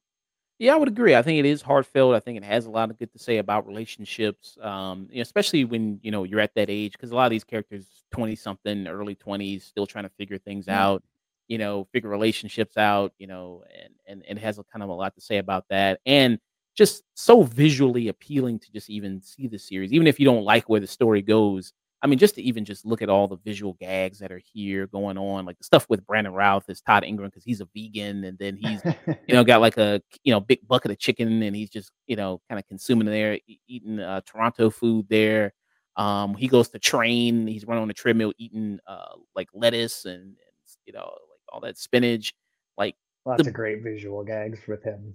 Yeah, 0.59 0.75
I 0.75 0.77
would 0.77 0.89
agree. 0.89 1.17
I 1.17 1.23
think 1.23 1.39
it 1.41 1.47
is 1.47 1.63
heartfelt. 1.63 2.15
I 2.15 2.21
think 2.21 2.37
it 2.39 2.45
has 2.45 2.67
a 2.67 2.71
lot 2.71 2.91
of 2.91 2.99
good 2.99 3.13
to 3.13 3.19
say 3.19 3.39
about 3.39 3.67
relationships, 3.67 4.57
um, 4.63 5.09
you 5.11 5.17
know, 5.17 5.23
especially 5.23 5.65
when 5.65 5.99
you 6.03 6.13
know 6.13 6.23
you're 6.25 6.41
at 6.41 6.55
that 6.55 6.71
age. 6.71 6.93
Because 6.93 7.11
a 7.11 7.15
lot 7.17 7.27
of 7.27 7.31
these 7.31 7.45
characters, 7.45 7.87
twenty 8.13 8.37
something, 8.37 8.87
early 8.87 9.17
twenties, 9.17 9.65
still 9.65 9.87
trying 9.87 10.05
to 10.05 10.11
figure 10.11 10.39
things 10.39 10.67
Yeah. 10.69 10.85
out. 10.87 11.03
You 11.49 11.59
know, 11.59 11.85
figure 11.93 12.09
relationships 12.09 12.77
out. 12.77 13.13
You 13.19 13.27
know, 13.27 13.65
and 13.75 13.95
and, 14.07 14.23
and 14.29 14.39
it 14.39 14.43
has 14.43 14.59
a 14.59 14.65
kind 14.65 14.83
of 14.85 14.91
a 14.91 14.93
lot 14.95 15.15
to 15.17 15.21
say 15.21 15.39
about 15.39 15.65
that, 15.71 16.01
and 16.07 16.39
just 16.77 17.03
so 17.15 17.43
visually 17.43 18.09
appealing 18.09 18.59
to 18.61 18.73
just 18.73 18.91
even 18.91 19.21
see 19.23 19.47
the 19.49 19.59
series, 19.59 19.93
even 19.93 20.07
if 20.07 20.19
you 20.21 20.25
don't 20.27 20.45
like 20.45 20.69
where 20.69 20.81
the 20.81 20.87
story 20.87 21.23
goes. 21.23 21.73
I 22.05 22.07
mean, 22.07 22.19
just 22.19 22.35
to 22.35 22.43
even 22.43 22.67
just 22.67 22.85
look 22.85 23.01
at 23.01 23.09
all 23.09 23.27
the 23.27 23.39
visual 23.39 23.73
gags 23.81 24.19
that 24.19 24.31
are 24.31 24.41
here 24.53 24.87
going 24.87 25.17
on, 25.17 25.47
like 25.47 25.57
the 25.57 25.65
stuff 25.65 25.87
with 25.89 26.07
Brandon 26.07 26.35
Routh 26.35 26.69
as 26.69 26.83
Todd 26.83 27.03
Ingram 27.03 27.31
because 27.31 27.45
he's 27.45 27.63
a 27.63 27.69
vegan, 27.75 28.25
and 28.25 28.39
then 28.39 28.57
he's 28.57 28.83
you 29.27 29.35
know 29.35 29.43
got 29.43 29.63
like 29.63 29.79
a 29.79 30.03
you 30.23 30.31
know 30.31 30.39
big 30.39 30.61
bucket 30.69 30.91
of 30.91 30.99
chicken, 30.99 31.43
and 31.43 31.57
he's 31.57 31.71
just 31.71 31.91
you 32.07 32.17
know 32.17 32.43
kind 32.49 32.59
of 32.59 32.69
consuming 32.69 33.07
there, 33.07 33.39
eating 33.67 34.01
uh, 34.01 34.21
Toronto 34.27 34.69
food 34.69 35.07
there. 35.09 35.55
Um, 35.97 36.35
he 36.35 36.47
goes 36.47 36.69
to 36.71 36.79
train, 36.79 37.47
he's 37.47 37.65
running 37.65 37.83
on 37.83 37.91
a 37.91 37.95
treadmill, 37.95 38.35
eating 38.37 38.81
uh, 38.87 39.15
like 39.35 39.49
lettuce 39.55 40.05
and, 40.05 40.23
and 40.23 40.37
you 40.85 40.93
know 40.93 41.05
like 41.07 41.41
all 41.51 41.61
that 41.61 41.79
spinach, 41.79 42.35
like 42.77 42.97
Lots 43.25 43.43
the 43.43 43.49
of 43.49 43.55
great 43.55 43.83
visual 43.83 44.23
gags 44.23 44.61
with 44.69 44.83
him. 44.83 45.15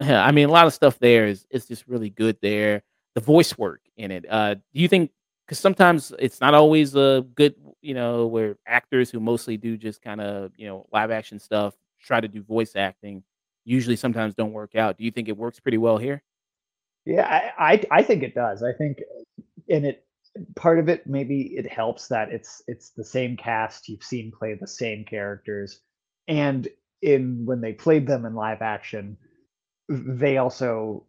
yeah, 0.00 0.24
I 0.24 0.32
mean, 0.32 0.48
a 0.48 0.52
lot 0.52 0.66
of 0.66 0.74
stuff 0.74 0.98
there 0.98 1.26
is 1.26 1.46
is 1.50 1.66
just 1.66 1.86
really 1.86 2.10
good 2.10 2.36
there. 2.42 2.82
The 3.14 3.20
voice 3.20 3.56
work 3.56 3.82
in 3.96 4.10
it. 4.10 4.26
Uh, 4.28 4.54
do 4.54 4.60
you 4.72 4.88
think? 4.88 5.12
Because 5.46 5.58
sometimes 5.60 6.12
it's 6.18 6.40
not 6.40 6.54
always 6.54 6.96
a 6.96 7.24
good, 7.34 7.54
you 7.80 7.94
know, 7.94 8.26
where 8.26 8.56
actors 8.66 9.10
who 9.10 9.20
mostly 9.20 9.56
do 9.56 9.76
just 9.76 10.02
kind 10.02 10.20
of 10.20 10.52
you 10.56 10.66
know 10.66 10.86
live 10.92 11.10
action 11.10 11.38
stuff 11.38 11.74
try 12.00 12.20
to 12.20 12.28
do 12.28 12.42
voice 12.42 12.76
acting. 12.76 13.22
Usually, 13.64 13.96
sometimes 13.96 14.34
don't 14.34 14.52
work 14.52 14.74
out. 14.74 14.96
Do 14.98 15.04
you 15.04 15.10
think 15.10 15.28
it 15.28 15.36
works 15.36 15.60
pretty 15.60 15.78
well 15.78 15.98
here? 15.98 16.22
Yeah, 17.04 17.52
I, 17.58 17.72
I 17.74 17.98
I 17.98 18.02
think 18.02 18.22
it 18.22 18.34
does. 18.34 18.62
I 18.62 18.72
think 18.72 18.98
and 19.68 19.86
it 19.86 20.04
part 20.54 20.78
of 20.78 20.88
it 20.88 21.06
maybe 21.06 21.54
it 21.56 21.70
helps 21.70 22.08
that 22.08 22.30
it's 22.30 22.62
it's 22.66 22.90
the 22.90 23.04
same 23.04 23.36
cast 23.36 23.88
you've 23.88 24.02
seen 24.02 24.32
play 24.36 24.54
the 24.54 24.66
same 24.66 25.04
characters 25.04 25.80
and 26.28 26.68
in 27.02 27.44
when 27.46 27.60
they 27.60 27.72
played 27.72 28.06
them 28.06 28.24
in 28.24 28.34
live 28.34 28.62
action 28.62 29.16
they 29.88 30.36
also 30.36 31.04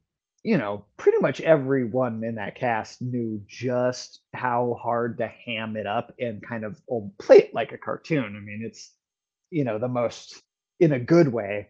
you 0.47 0.57
know 0.57 0.85
pretty 0.97 1.17
much 1.19 1.41
everyone 1.41 2.23
in 2.23 2.35
that 2.35 2.55
cast 2.55 3.01
knew 3.01 3.41
just 3.47 4.21
how 4.33 4.77
hard 4.81 5.17
to 5.17 5.27
ham 5.27 5.75
it 5.75 5.85
up 5.85 6.13
and 6.19 6.41
kind 6.47 6.63
of 6.63 6.79
oh, 6.89 7.11
play 7.19 7.37
it 7.37 7.53
like 7.53 7.73
a 7.73 7.77
cartoon 7.77 8.35
i 8.35 8.39
mean 8.39 8.61
it's 8.65 8.93
you 9.49 9.63
know 9.63 9.77
the 9.77 9.87
most 9.87 10.41
in 10.79 10.93
a 10.93 10.99
good 10.99 11.27
way 11.27 11.67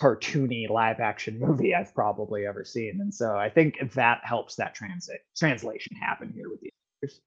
cartoony 0.00 0.70
live 0.70 1.00
action 1.00 1.40
movie 1.44 1.74
i've 1.74 1.94
probably 1.94 2.46
ever 2.46 2.64
seen 2.64 2.98
and 3.00 3.12
so 3.12 3.36
i 3.36 3.50
think 3.50 3.76
that 3.94 4.20
helps 4.22 4.54
that 4.54 4.74
transit 4.74 5.20
translation 5.36 5.96
happen 5.96 6.32
here 6.34 6.48
with 6.48 6.60
the 6.60 6.70
actors 7.02 7.20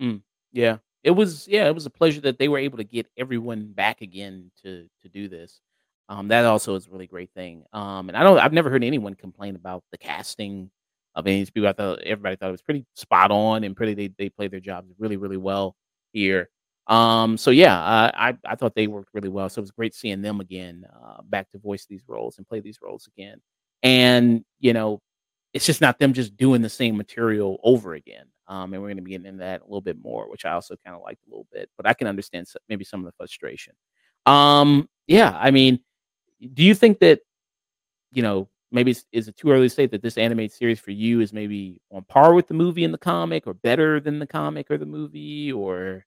Mm, 0.00 0.22
yeah, 0.52 0.78
it 1.02 1.10
was. 1.12 1.46
Yeah, 1.48 1.66
it 1.66 1.74
was 1.74 1.86
a 1.86 1.90
pleasure 1.90 2.20
that 2.22 2.38
they 2.38 2.48
were 2.48 2.58
able 2.58 2.78
to 2.78 2.84
get 2.84 3.06
everyone 3.16 3.72
back 3.72 4.02
again 4.02 4.50
to 4.62 4.88
to 5.02 5.08
do 5.08 5.28
this. 5.28 5.60
Um, 6.08 6.28
that 6.28 6.44
also 6.44 6.74
is 6.76 6.86
a 6.86 6.90
really 6.90 7.06
great 7.06 7.30
thing. 7.34 7.64
Um, 7.72 8.08
and 8.08 8.16
I 8.16 8.22
don't. 8.22 8.38
I've 8.38 8.52
never 8.52 8.70
heard 8.70 8.84
anyone 8.84 9.14
complain 9.14 9.56
about 9.56 9.82
the 9.90 9.98
casting 9.98 10.70
of 11.14 11.26
any 11.26 11.36
of 11.36 11.40
these 11.40 11.50
people. 11.50 11.68
I 11.68 11.72
thought 11.72 12.00
everybody 12.02 12.36
thought 12.36 12.48
it 12.48 12.52
was 12.52 12.62
pretty 12.62 12.86
spot 12.94 13.30
on 13.30 13.64
and 13.64 13.76
pretty. 13.76 13.94
They 13.94 14.08
they 14.16 14.28
played 14.28 14.52
their 14.52 14.60
jobs 14.60 14.92
really 14.98 15.16
really 15.16 15.36
well 15.36 15.74
here. 16.12 16.48
Um, 16.86 17.36
so 17.36 17.50
yeah, 17.50 17.76
uh, 17.76 18.10
I 18.14 18.36
I 18.44 18.54
thought 18.54 18.74
they 18.74 18.86
worked 18.86 19.10
really 19.14 19.28
well. 19.28 19.48
So 19.48 19.60
it 19.60 19.62
was 19.62 19.72
great 19.72 19.94
seeing 19.94 20.22
them 20.22 20.40
again, 20.40 20.84
uh, 20.94 21.22
back 21.24 21.50
to 21.50 21.58
voice 21.58 21.86
these 21.88 22.02
roles 22.06 22.38
and 22.38 22.46
play 22.46 22.60
these 22.60 22.78
roles 22.80 23.08
again. 23.16 23.40
And 23.82 24.44
you 24.60 24.72
know, 24.72 25.00
it's 25.52 25.66
just 25.66 25.80
not 25.80 25.98
them 25.98 26.12
just 26.12 26.36
doing 26.36 26.62
the 26.62 26.68
same 26.68 26.96
material 26.96 27.58
over 27.64 27.94
again. 27.94 28.26
Um, 28.48 28.72
and 28.72 28.80
we're 28.80 28.88
going 28.88 28.98
to 28.98 29.02
be 29.02 29.10
getting 29.10 29.26
into 29.26 29.40
that 29.40 29.62
a 29.62 29.64
little 29.64 29.80
bit 29.80 30.00
more, 30.00 30.30
which 30.30 30.44
I 30.44 30.52
also 30.52 30.76
kind 30.84 30.94
of 30.94 31.02
liked 31.02 31.24
a 31.26 31.30
little 31.30 31.48
bit. 31.52 31.68
But 31.76 31.86
I 31.88 31.94
can 31.94 32.06
understand 32.06 32.46
maybe 32.68 32.84
some 32.84 33.00
of 33.00 33.06
the 33.06 33.12
frustration. 33.16 33.72
Um, 34.24 34.88
yeah, 35.08 35.36
I 35.36 35.50
mean, 35.50 35.80
do 36.54 36.62
you 36.62 36.74
think 36.74 36.98
that 37.00 37.20
you 38.12 38.22
know 38.22 38.48
maybe 38.72 38.94
is 39.12 39.28
it 39.28 39.36
too 39.36 39.50
early 39.50 39.68
to 39.68 39.74
say 39.74 39.86
that 39.86 40.02
this 40.02 40.18
animated 40.18 40.52
series 40.52 40.80
for 40.80 40.90
you 40.90 41.20
is 41.20 41.32
maybe 41.32 41.80
on 41.90 42.02
par 42.04 42.34
with 42.34 42.48
the 42.48 42.54
movie 42.54 42.84
and 42.84 42.92
the 42.92 42.98
comic, 42.98 43.46
or 43.46 43.54
better 43.54 44.00
than 44.00 44.18
the 44.18 44.26
comic 44.26 44.70
or 44.70 44.78
the 44.78 44.86
movie, 44.86 45.52
or? 45.52 46.04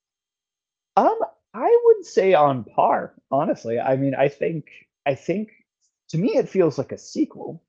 Um 0.98 1.18
i 1.54 1.80
would 1.86 2.06
say 2.06 2.34
on 2.34 2.64
par 2.64 3.14
honestly. 3.32 3.80
I 3.80 3.96
mean 3.96 4.14
i 4.16 4.28
think 4.28 4.66
i 5.06 5.16
think 5.16 5.50
to 6.10 6.18
me 6.18 6.36
it 6.36 6.50
feels 6.50 6.78
like 6.78 6.92
a 6.92 6.98
sequel 6.98 7.64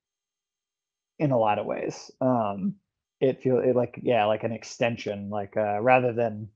in 1.18 1.30
a 1.32 1.38
lot 1.38 1.58
of 1.58 1.66
ways. 1.66 2.10
Um 2.20 2.74
it 3.20 3.42
feels 3.42 3.64
it 3.66 3.76
like 3.76 3.98
yeah 4.02 4.24
like 4.24 4.44
an 4.44 4.52
extension 4.52 5.28
like 5.30 5.56
uh 5.56 5.80
rather 5.80 6.12
than 6.12 6.48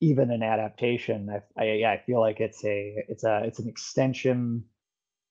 even 0.00 0.30
an 0.30 0.42
adaptation 0.42 1.28
i, 1.30 1.62
I 1.62 1.72
yeah 1.72 1.90
i 1.90 1.98
feel 1.98 2.20
like 2.20 2.40
it's 2.40 2.64
a 2.64 3.04
it's 3.08 3.24
a 3.24 3.42
it's 3.44 3.58
an 3.58 3.68
extension 3.68 4.64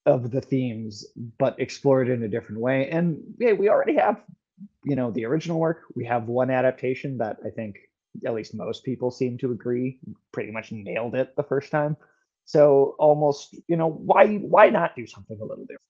of 0.05 0.31
the 0.31 0.41
themes, 0.41 1.05
but 1.37 1.59
explore 1.59 2.01
it 2.01 2.09
in 2.09 2.23
a 2.23 2.27
different 2.27 2.61
way. 2.61 2.89
And 2.89 3.21
yeah, 3.39 3.53
we 3.53 3.69
already 3.69 3.95
have, 3.95 4.21
you 4.83 4.95
know, 4.95 5.11
the 5.11 5.25
original 5.25 5.59
work. 5.59 5.81
We 5.95 6.05
have 6.05 6.27
one 6.27 6.51
adaptation 6.51 7.17
that 7.17 7.37
I 7.45 7.49
think 7.49 7.77
at 8.25 8.33
least 8.33 8.53
most 8.53 8.83
people 8.83 9.11
seem 9.11 9.37
to 9.39 9.51
agree 9.51 9.99
pretty 10.31 10.51
much 10.51 10.71
nailed 10.71 11.15
it 11.15 11.35
the 11.35 11.43
first 11.43 11.71
time. 11.71 11.97
So 12.45 12.95
almost, 12.99 13.55
you 13.67 13.75
know, 13.75 13.89
why 13.89 14.35
why 14.37 14.69
not 14.69 14.95
do 14.95 15.07
something 15.07 15.39
a 15.41 15.45
little 15.45 15.65
different? 15.65 15.81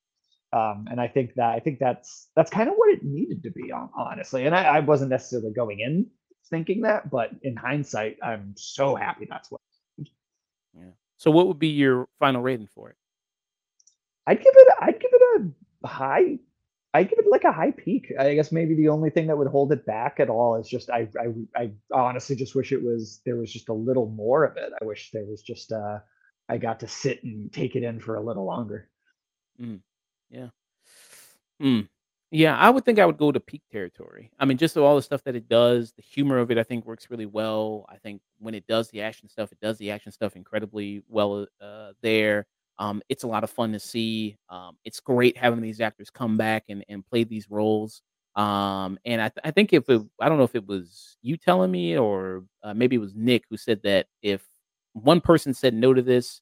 Um, 0.53 0.87
and 0.89 1.01
I 1.01 1.09
think 1.09 1.33
that 1.35 1.49
I 1.49 1.59
think 1.59 1.79
that's 1.79 2.29
that's 2.35 2.49
kind 2.49 2.69
of 2.69 2.75
what 2.77 2.93
it 2.93 3.03
needed 3.03 3.43
to 3.43 3.51
be, 3.51 3.71
honestly. 3.73 4.45
And 4.45 4.55
I, 4.55 4.63
I 4.63 4.79
wasn't 4.79 5.09
necessarily 5.09 5.51
going 5.51 5.81
in 5.81 6.07
thinking 6.49 6.81
that, 6.81 7.09
but 7.09 7.31
in 7.41 7.57
hindsight, 7.57 8.17
I'm 8.23 8.53
so 8.55 8.95
happy 8.95 9.27
that's 9.29 9.51
what. 9.51 9.59
yeah. 9.97 10.91
So 11.17 11.31
what 11.31 11.47
would 11.47 11.59
be 11.59 11.69
your 11.69 12.07
final 12.19 12.41
rating 12.41 12.67
for 12.73 12.89
it? 12.89 12.95
I'd 14.27 14.41
give 14.41 14.53
it. 14.55 14.67
I'd 14.79 14.99
give 14.99 15.11
it 15.13 15.53
a 15.83 15.87
high 15.87 16.39
I 16.95 17.03
give 17.03 17.19
it 17.19 17.25
like 17.29 17.43
a 17.43 17.51
high 17.51 17.71
peak. 17.71 18.13
I 18.17 18.35
guess 18.35 18.53
maybe 18.53 18.73
the 18.73 18.87
only 18.87 19.09
thing 19.09 19.27
that 19.27 19.37
would 19.37 19.49
hold 19.49 19.73
it 19.73 19.85
back 19.85 20.21
at 20.21 20.29
all 20.29 20.55
is 20.55 20.69
just 20.69 20.89
I 20.89 21.09
I 21.19 21.61
I 21.61 21.71
honestly 21.91 22.37
just 22.37 22.55
wish 22.55 22.71
it 22.71 22.81
was 22.81 23.19
there 23.25 23.35
was 23.35 23.51
just 23.51 23.67
a 23.67 23.73
little 23.73 24.07
more 24.07 24.45
of 24.45 24.55
it. 24.55 24.71
I 24.81 24.85
wish 24.85 25.11
there 25.11 25.25
was 25.25 25.41
just 25.41 25.73
uh 25.73 25.99
I 26.47 26.57
got 26.57 26.79
to 26.79 26.87
sit 26.87 27.21
and 27.25 27.51
take 27.51 27.75
it 27.75 27.83
in 27.83 27.99
for 27.99 28.15
a 28.15 28.21
little 28.21 28.45
longer. 28.45 28.87
Mm, 29.61 29.81
yeah. 30.29 30.47
Mm. 31.61 31.89
Yeah, 32.31 32.55
I 32.57 32.69
would 32.69 32.85
think 32.85 32.99
I 32.99 33.05
would 33.05 33.17
go 33.17 33.29
to 33.31 33.41
peak 33.41 33.63
territory. 33.69 34.31
I 34.39 34.45
mean, 34.45 34.57
just 34.57 34.77
all 34.77 34.95
the 34.95 35.01
stuff 35.01 35.23
that 35.25 35.35
it 35.35 35.49
does, 35.49 35.91
the 35.91 36.01
humor 36.01 36.37
of 36.37 36.49
it, 36.49 36.57
I 36.57 36.63
think 36.63 36.85
works 36.85 37.09
really 37.09 37.25
well. 37.25 37.85
I 37.89 37.97
think 37.97 38.21
when 38.39 38.55
it 38.55 38.67
does 38.67 38.89
the 38.89 39.01
action 39.01 39.27
stuff, 39.27 39.51
it 39.51 39.59
does 39.59 39.77
the 39.77 39.91
action 39.91 40.13
stuff 40.13 40.37
incredibly 40.37 41.03
well 41.09 41.45
uh, 41.59 41.91
there. 42.01 42.45
Um, 42.77 43.01
it's 43.09 43.23
a 43.23 43.27
lot 43.27 43.43
of 43.43 43.49
fun 43.49 43.71
to 43.73 43.79
see. 43.79 44.37
Um, 44.49 44.77
it's 44.83 44.99
great 44.99 45.37
having 45.37 45.61
these 45.61 45.81
actors 45.81 46.09
come 46.09 46.37
back 46.37 46.65
and, 46.69 46.83
and 46.89 47.05
play 47.05 47.23
these 47.23 47.49
roles. 47.49 48.01
Um, 48.35 48.99
and 49.05 49.21
I, 49.21 49.29
th- 49.29 49.41
I 49.45 49.51
think 49.51 49.71
if 49.71 49.89
it, 49.89 50.01
I 50.19 50.27
don't 50.27 50.37
know 50.37 50.43
if 50.43 50.55
it 50.55 50.67
was 50.67 51.17
you 51.21 51.37
telling 51.37 51.71
me 51.71 51.97
or 51.97 52.43
uh, 52.63 52.73
maybe 52.73 52.97
it 52.97 52.99
was 52.99 53.15
Nick 53.15 53.43
who 53.49 53.55
said 53.57 53.81
that 53.83 54.07
if 54.21 54.43
one 54.93 55.21
person 55.21 55.53
said 55.53 55.73
no 55.73 55.93
to 55.93 56.01
this, 56.01 56.41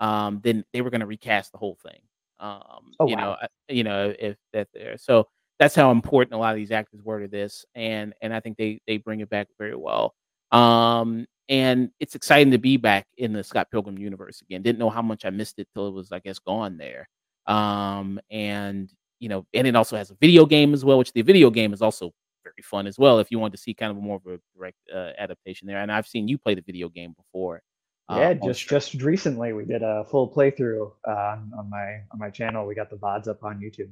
um, 0.00 0.40
then 0.42 0.64
they 0.72 0.80
were 0.80 0.90
going 0.90 1.00
to 1.02 1.06
recast 1.06 1.52
the 1.52 1.58
whole 1.58 1.78
thing. 1.82 2.00
Um, 2.40 2.94
Oh 3.00 3.06
you 3.06 3.16
know, 3.16 3.30
wow. 3.30 3.38
uh, 3.42 3.46
you 3.68 3.84
know, 3.84 4.14
if 4.18 4.36
that 4.52 4.68
there. 4.72 4.96
So 4.98 5.28
that's 5.58 5.74
how 5.74 5.90
important 5.90 6.34
a 6.34 6.38
lot 6.38 6.50
of 6.52 6.56
these 6.56 6.72
actors 6.72 7.00
were 7.02 7.20
to 7.20 7.28
this, 7.28 7.64
and 7.74 8.12
and 8.20 8.34
I 8.34 8.40
think 8.40 8.56
they 8.56 8.80
they 8.86 8.96
bring 8.98 9.20
it 9.20 9.30
back 9.30 9.48
very 9.58 9.76
well. 9.76 10.14
Um, 10.54 11.26
and 11.48 11.90
it's 12.00 12.14
exciting 12.14 12.52
to 12.52 12.58
be 12.58 12.76
back 12.76 13.06
in 13.18 13.32
the 13.32 13.44
Scott 13.44 13.70
Pilgrim 13.70 13.98
universe 13.98 14.40
again. 14.40 14.62
Didn't 14.62 14.78
know 14.78 14.90
how 14.90 15.02
much 15.02 15.24
I 15.24 15.30
missed 15.30 15.58
it 15.58 15.68
till 15.74 15.88
it 15.88 15.92
was, 15.92 16.12
I 16.12 16.20
guess, 16.20 16.38
gone 16.38 16.78
there. 16.78 17.08
Um, 17.46 18.20
and 18.30 18.90
you 19.18 19.28
know, 19.28 19.46
and 19.52 19.66
it 19.66 19.76
also 19.76 19.96
has 19.96 20.10
a 20.10 20.16
video 20.20 20.46
game 20.46 20.72
as 20.74 20.84
well, 20.84 20.98
which 20.98 21.12
the 21.12 21.22
video 21.22 21.50
game 21.50 21.72
is 21.72 21.82
also 21.82 22.12
very 22.42 22.62
fun 22.62 22.86
as 22.86 22.98
well. 22.98 23.18
If 23.18 23.30
you 23.30 23.38
want 23.38 23.52
to 23.54 23.58
see 23.58 23.74
kind 23.74 23.90
of 23.90 23.96
more 23.96 24.16
of 24.16 24.26
a 24.26 24.40
direct 24.56 24.76
uh, 24.94 25.10
adaptation 25.18 25.66
there, 25.66 25.78
and 25.78 25.90
I've 25.90 26.06
seen 26.06 26.28
you 26.28 26.38
play 26.38 26.54
the 26.54 26.62
video 26.62 26.88
game 26.88 27.14
before. 27.16 27.62
Uh, 28.08 28.16
yeah, 28.18 28.34
just 28.34 28.68
just 28.68 28.94
recently 29.02 29.52
we 29.52 29.64
did 29.64 29.82
a 29.82 30.04
full 30.10 30.30
playthrough 30.30 30.92
uh, 31.08 31.10
on, 31.10 31.52
on 31.58 31.70
my 31.70 32.00
on 32.12 32.18
my 32.18 32.30
channel. 32.30 32.66
We 32.66 32.74
got 32.74 32.90
the 32.90 32.96
vods 32.96 33.28
up 33.28 33.42
on 33.42 33.60
YouTube. 33.60 33.90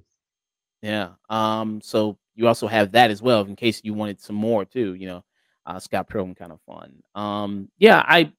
Yeah. 0.83 1.11
Um. 1.29 1.81
So 1.83 2.19
you 2.35 2.47
also 2.47 2.67
have 2.67 2.93
that 2.93 3.11
as 3.11 3.23
well, 3.23 3.43
in 3.43 3.57
case 3.57 3.81
you 3.85 3.95
wanted 3.95 4.21
some 4.21 4.37
more 4.37 4.65
too. 4.65 4.95
You 4.95 5.07
know, 5.07 5.25
uh, 5.67 5.79
Scott 5.79 6.09
Pilgrim 6.09 6.35
kind 6.35 6.53
of 6.53 6.61
fun. 6.67 7.03
Um. 7.15 7.69
Yeah. 7.79 8.05
I. 8.07 8.33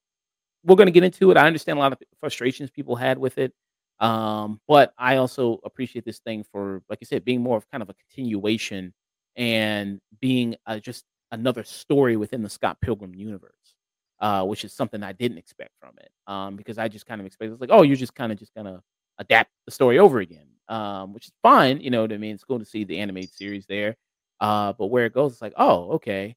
We're 0.65 0.75
gonna 0.77 0.91
get 0.91 1.03
into 1.03 1.29
it. 1.31 1.37
I 1.37 1.47
understand 1.47 1.77
a 1.77 1.81
lot 1.81 1.91
of 1.91 1.99
frustrations 2.19 2.69
people 2.69 2.95
had 2.95 3.17
with 3.17 3.37
it. 3.37 3.53
Um. 3.99 4.61
But 4.67 4.93
I 4.97 5.17
also 5.17 5.59
appreciate 5.63 6.05
this 6.05 6.19
thing 6.19 6.45
for, 6.51 6.81
like 6.89 6.99
I 7.01 7.05
said, 7.05 7.25
being 7.25 7.41
more 7.41 7.57
of 7.57 7.69
kind 7.69 7.81
of 7.81 7.89
a 7.89 7.95
continuation 7.95 8.93
and 9.35 9.99
being 10.21 10.55
uh, 10.65 10.79
just 10.79 11.05
another 11.31 11.63
story 11.63 12.15
within 12.15 12.43
the 12.43 12.49
Scott 12.49 12.77
Pilgrim 12.81 13.15
universe, 13.15 13.75
uh, 14.19 14.43
which 14.45 14.63
is 14.63 14.73
something 14.73 15.01
I 15.01 15.13
didn't 15.13 15.39
expect 15.39 15.71
from 15.79 15.95
it. 15.97 16.11
Um, 16.27 16.55
because 16.55 16.77
I 16.77 16.87
just 16.87 17.05
kind 17.05 17.19
of 17.19 17.25
expected, 17.25 17.53
it's 17.53 17.61
like, 17.61 17.71
oh, 17.71 17.81
you're 17.81 17.95
just 17.97 18.13
kind 18.15 18.31
of 18.31 18.37
just 18.37 18.53
gonna 18.53 18.81
adapt 19.17 19.49
the 19.65 19.71
story 19.71 19.99
over 19.99 20.19
again, 20.19 20.47
um, 20.69 21.13
which 21.13 21.25
is 21.25 21.33
fine. 21.41 21.81
You 21.81 21.89
know 21.89 22.01
what 22.01 22.13
I 22.13 22.17
mean? 22.17 22.35
It's 22.35 22.43
cool 22.43 22.59
to 22.59 22.65
see 22.65 22.83
the 22.83 22.99
animated 22.99 23.33
series 23.33 23.65
there. 23.65 23.95
Uh, 24.39 24.73
but 24.73 24.87
where 24.87 25.05
it 25.05 25.13
goes, 25.13 25.33
it's 25.33 25.41
like, 25.41 25.53
oh, 25.57 25.91
okay, 25.93 26.35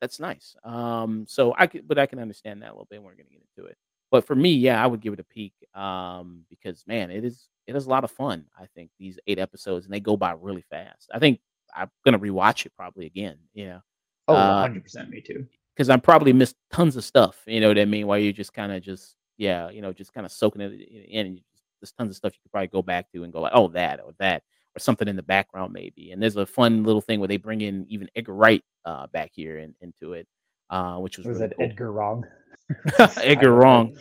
that's 0.00 0.20
nice. 0.20 0.56
Um, 0.64 1.26
so 1.28 1.54
I 1.58 1.66
could, 1.66 1.86
but 1.86 1.98
I 1.98 2.06
can 2.06 2.18
understand 2.18 2.62
that 2.62 2.68
a 2.68 2.72
little 2.72 2.88
bit. 2.90 3.02
We're 3.02 3.12
gonna 3.12 3.24
get 3.30 3.42
into 3.56 3.68
it. 3.68 3.76
But 4.10 4.26
for 4.26 4.34
me, 4.34 4.52
yeah, 4.52 4.82
I 4.82 4.86
would 4.86 5.00
give 5.00 5.12
it 5.12 5.20
a 5.20 5.24
peak 5.24 5.52
um, 5.74 6.44
because 6.48 6.84
man, 6.86 7.10
it 7.10 7.24
is 7.24 7.48
it 7.66 7.76
is 7.76 7.86
a 7.86 7.90
lot 7.90 8.04
of 8.04 8.10
fun. 8.10 8.44
I 8.58 8.66
think 8.74 8.90
these 8.98 9.18
eight 9.26 9.38
episodes 9.38 9.84
and 9.84 9.92
they 9.92 10.00
go 10.00 10.16
by 10.16 10.32
really 10.32 10.64
fast. 10.70 11.10
I 11.12 11.18
think 11.18 11.40
I'm 11.74 11.90
gonna 12.04 12.18
rewatch 12.18 12.66
it 12.66 12.72
probably 12.76 13.06
again. 13.06 13.38
You 13.54 13.66
know. 13.66 13.80
Oh, 14.28 14.34
100 14.34 14.78
uh, 14.78 14.82
percent. 14.82 15.10
Me 15.10 15.20
too. 15.20 15.46
Because 15.74 15.90
I 15.90 15.96
probably 15.96 16.32
missed 16.32 16.56
tons 16.72 16.96
of 16.96 17.04
stuff. 17.04 17.40
You 17.46 17.60
know 17.60 17.68
what 17.68 17.78
I 17.78 17.84
mean? 17.84 18.06
While 18.06 18.18
you're 18.18 18.32
just 18.32 18.52
kind 18.52 18.72
of 18.72 18.82
just 18.82 19.16
yeah, 19.36 19.70
you 19.70 19.80
know, 19.80 19.92
just 19.92 20.12
kind 20.12 20.26
of 20.26 20.32
soaking 20.32 20.60
it 20.62 20.72
in. 21.08 21.26
And 21.26 21.40
there's 21.80 21.92
tons 21.92 22.10
of 22.10 22.16
stuff 22.16 22.32
you 22.34 22.40
could 22.42 22.52
probably 22.52 22.68
go 22.68 22.82
back 22.82 23.10
to 23.12 23.24
and 23.24 23.32
go 23.32 23.40
like, 23.40 23.52
oh, 23.54 23.68
that 23.68 24.00
or 24.04 24.12
that 24.18 24.42
or 24.78 24.80
something 24.80 25.08
in 25.08 25.16
the 25.16 25.22
background 25.22 25.72
maybe. 25.72 26.12
And 26.12 26.22
there's 26.22 26.36
a 26.36 26.46
fun 26.46 26.84
little 26.84 27.00
thing 27.00 27.18
where 27.18 27.28
they 27.28 27.36
bring 27.36 27.60
in 27.60 27.84
even 27.88 28.08
Edgar 28.14 28.34
Wright 28.34 28.62
uh, 28.84 29.08
back 29.08 29.32
here 29.34 29.58
and 29.58 29.74
into 29.80 30.12
it, 30.12 30.26
uh, 30.70 30.96
which 30.96 31.18
was, 31.18 31.26
was 31.26 31.38
really 31.38 31.48
that 31.48 31.56
cool. 31.56 31.66
Edgar 31.66 31.92
Wrong? 31.92 32.24
Edgar 33.22 33.52
Wrong. 33.52 33.96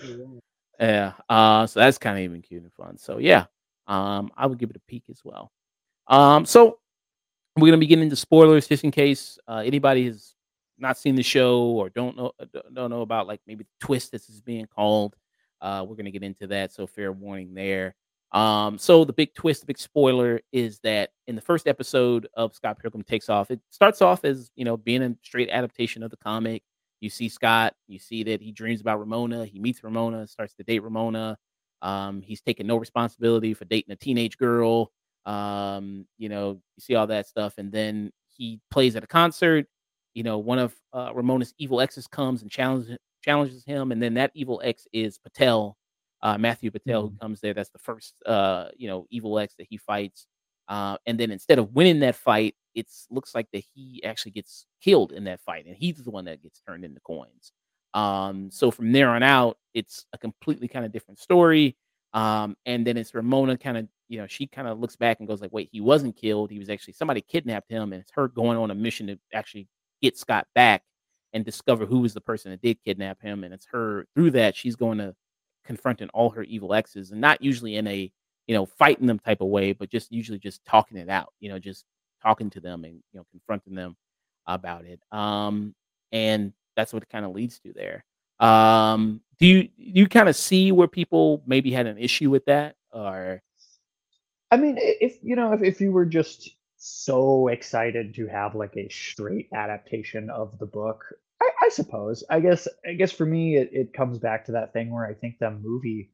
Yeah. 0.79 1.13
Uh, 1.27 1.65
so 1.65 1.79
that's 1.79 1.97
kind 1.97 2.17
of 2.17 2.23
even 2.23 2.41
cute 2.41 2.63
and 2.63 2.73
fun. 2.73 2.97
So 2.97 3.17
yeah, 3.17 3.45
um, 3.87 4.31
I 4.37 4.45
would 4.45 4.59
give 4.59 4.69
it 4.69 4.75
a 4.75 4.81
peak 4.87 5.03
as 5.09 5.21
well. 5.23 5.51
Um, 6.07 6.45
so 6.45 6.79
we're 7.55 7.67
gonna 7.67 7.77
be 7.77 7.87
getting 7.87 8.03
into 8.03 8.15
spoilers 8.15 8.67
just 8.67 8.83
in 8.83 8.91
case 8.91 9.39
uh, 9.47 9.63
anybody 9.65 10.05
has 10.05 10.35
not 10.77 10.97
seen 10.97 11.15
the 11.15 11.23
show 11.23 11.63
or 11.63 11.89
don't 11.89 12.15
know 12.15 12.31
uh, 12.39 12.45
don't 12.73 12.91
know 12.91 13.01
about 13.01 13.25
like 13.25 13.41
maybe 13.47 13.63
the 13.63 13.85
twist 13.85 14.11
this 14.11 14.29
is 14.29 14.41
being 14.41 14.67
called. 14.67 15.15
Uh, 15.59 15.83
we're 15.87 15.95
gonna 15.95 16.11
get 16.11 16.23
into 16.23 16.47
that, 16.47 16.71
so 16.71 16.85
fair 16.85 17.11
warning 17.11 17.53
there. 17.53 17.95
Um, 18.33 18.77
so 18.77 19.05
the 19.05 19.13
big 19.13 19.33
twist, 19.33 19.61
the 19.61 19.67
big 19.67 19.77
spoiler 19.77 20.41
is 20.51 20.79
that 20.79 21.11
in 21.27 21.35
the 21.35 21.41
first 21.41 21.67
episode 21.67 22.27
of 22.35 22.53
Scott 22.53 22.77
Pilgrim 22.79 23.03
Takes 23.03 23.29
Off, 23.29 23.51
it 23.51 23.61
starts 23.69 24.01
off 24.01 24.25
as 24.25 24.51
you 24.55 24.65
know 24.65 24.77
being 24.77 25.01
a 25.01 25.15
straight 25.23 25.49
adaptation 25.49 26.03
of 26.03 26.11
the 26.11 26.17
comic. 26.17 26.63
You 26.99 27.09
see 27.09 27.29
Scott, 27.29 27.75
you 27.87 27.99
see 27.99 28.23
that 28.23 28.41
he 28.41 28.51
dreams 28.51 28.81
about 28.81 28.99
Ramona, 28.99 29.45
he 29.45 29.59
meets 29.59 29.83
Ramona, 29.83 30.27
starts 30.27 30.53
to 30.55 30.63
date 30.63 30.83
Ramona. 30.83 31.37
Um, 31.81 32.21
he's 32.21 32.41
taking 32.41 32.67
no 32.67 32.77
responsibility 32.77 33.53
for 33.53 33.65
dating 33.65 33.93
a 33.93 33.95
teenage 33.95 34.37
girl. 34.37 34.91
Um, 35.25 36.07
you 36.17 36.27
know, 36.27 36.59
you 36.75 36.81
see 36.81 36.95
all 36.95 37.07
that 37.07 37.27
stuff, 37.27 37.53
and 37.57 37.71
then 37.71 38.11
he 38.27 38.59
plays 38.71 38.95
at 38.95 39.03
a 39.03 39.07
concert. 39.07 39.67
You 40.15 40.23
know, 40.23 40.39
one 40.39 40.57
of 40.57 40.73
uh, 40.91 41.11
Ramona's 41.13 41.53
evil 41.59 41.79
exes 41.79 42.07
comes 42.07 42.41
and 42.41 42.51
challenges 42.51 42.97
challenges 43.21 43.63
him, 43.63 43.91
and 43.91 44.01
then 44.01 44.15
that 44.15 44.31
evil 44.33 44.61
ex 44.63 44.87
is 44.91 45.17
Patel, 45.17 45.76
uh, 46.21 46.37
Matthew 46.37 46.71
Patel, 46.71 47.03
mm-hmm. 47.03 47.13
who 47.13 47.19
comes 47.19 47.41
there. 47.41 47.53
That's 47.53 47.69
the 47.69 47.79
first, 47.79 48.15
uh, 48.25 48.69
you 48.75 48.87
know, 48.87 49.07
evil 49.09 49.37
ex 49.39 49.55
that 49.55 49.67
he 49.69 49.77
fights. 49.77 50.27
Uh, 50.67 50.97
and 51.05 51.19
then 51.19 51.31
instead 51.31 51.59
of 51.59 51.73
winning 51.73 51.99
that 52.01 52.15
fight, 52.15 52.55
it 52.75 52.87
looks 53.09 53.33
like 53.33 53.47
that 53.53 53.63
he 53.73 54.03
actually 54.03 54.31
gets 54.31 54.65
killed 54.81 55.11
in 55.11 55.23
that 55.23 55.41
fight, 55.41 55.65
and 55.65 55.75
he's 55.75 56.03
the 56.03 56.11
one 56.11 56.25
that 56.25 56.43
gets 56.43 56.61
turned 56.67 56.83
into 56.83 56.99
coins. 57.01 57.53
Um, 57.93 58.51
so 58.51 58.69
from 58.69 58.91
there 58.91 59.09
on 59.09 59.23
out, 59.23 59.57
it's 59.73 60.05
a 60.13 60.17
completely 60.17 60.67
kind 60.67 60.85
of 60.85 60.91
different 60.91 61.19
story. 61.19 61.77
Um, 62.13 62.55
and 62.65 62.85
then 62.85 62.97
it's 62.97 63.13
Ramona 63.13 63.57
kind 63.57 63.77
of 63.77 63.87
you 64.09 64.19
know, 64.19 64.27
she 64.27 64.47
kind 64.47 64.67
of 64.67 64.79
looks 64.79 64.95
back 64.95 65.19
and 65.19 65.27
goes 65.27 65.41
like, 65.41 65.51
"Wait, 65.51 65.69
he 65.71 65.81
wasn't 65.81 66.15
killed. 66.15 66.49
He 66.49 66.59
was 66.59 66.69
actually 66.69 66.93
somebody 66.93 67.21
kidnapped 67.21 67.69
him, 67.69 67.93
and 67.93 68.01
it's 68.01 68.11
her 68.15 68.27
going 68.27 68.57
on 68.57 68.71
a 68.71 68.75
mission 68.75 69.07
to 69.07 69.19
actually 69.33 69.67
get 70.01 70.17
Scott 70.17 70.47
back 70.55 70.83
and 71.33 71.43
discover 71.43 71.85
who 71.85 71.99
was 71.99 72.13
the 72.13 72.21
person 72.21 72.51
that 72.51 72.61
did 72.61 72.81
kidnap 72.83 73.21
him. 73.21 73.43
And 73.43 73.53
it's 73.53 73.67
her 73.71 74.07
through 74.15 74.31
that 74.31 74.55
she's 74.55 74.75
going 74.75 74.97
to 74.99 75.15
confronting 75.67 76.09
all 76.09 76.31
her 76.31 76.43
evil 76.43 76.73
exes, 76.73 77.11
and 77.11 77.21
not 77.21 77.43
usually 77.43 77.75
in 77.75 77.87
a 77.87 78.11
you 78.47 78.55
know 78.55 78.65
fighting 78.65 79.07
them 79.07 79.19
type 79.19 79.41
of 79.41 79.49
way, 79.49 79.73
but 79.73 79.89
just 79.89 80.11
usually 80.11 80.39
just 80.39 80.65
talking 80.65 80.97
it 80.97 81.09
out. 81.09 81.33
You 81.39 81.49
know, 81.49 81.59
just 81.59 81.85
talking 82.23 82.49
to 82.51 82.59
them 82.59 82.83
and 82.83 82.95
you 82.95 83.19
know 83.19 83.25
confronting 83.31 83.75
them 83.75 83.95
about 84.47 84.85
it. 84.85 84.99
Um, 85.11 85.75
and 86.11 86.53
that's 86.75 86.93
what 86.93 87.03
it 87.03 87.09
kind 87.09 87.25
of 87.25 87.31
leads 87.31 87.59
to 87.59 87.73
there. 87.73 88.03
Um, 88.39 89.21
do 89.39 89.45
you 89.45 89.69
you 89.77 90.07
kind 90.07 90.29
of 90.29 90.35
see 90.35 90.71
where 90.71 90.87
people 90.87 91.43
maybe 91.45 91.71
had 91.71 91.85
an 91.85 91.97
issue 91.97 92.29
with 92.29 92.45
that, 92.45 92.75
or 92.91 93.41
I 94.51 94.57
mean, 94.57 94.77
if 94.79 95.17
you 95.21 95.35
know, 95.35 95.53
if, 95.53 95.61
if 95.61 95.81
you 95.81 95.91
were 95.91 96.05
just 96.05 96.49
so 96.77 97.47
excited 97.49 98.13
to 98.15 98.27
have 98.27 98.55
like 98.55 98.77
a 98.77 98.87
straight 98.89 99.49
adaptation 99.53 100.29
of 100.29 100.57
the 100.59 100.65
book, 100.65 101.03
I, 101.41 101.49
I 101.63 101.69
suppose. 101.69 102.23
I 102.29 102.39
guess 102.39 102.67
I 102.87 102.93
guess 102.93 103.11
for 103.11 103.25
me 103.25 103.57
it, 103.57 103.69
it 103.71 103.93
comes 103.93 104.17
back 104.19 104.45
to 104.45 104.53
that 104.53 104.73
thing 104.73 104.91
where 104.91 105.05
I 105.05 105.13
think 105.13 105.39
the 105.39 105.51
movie 105.51 106.11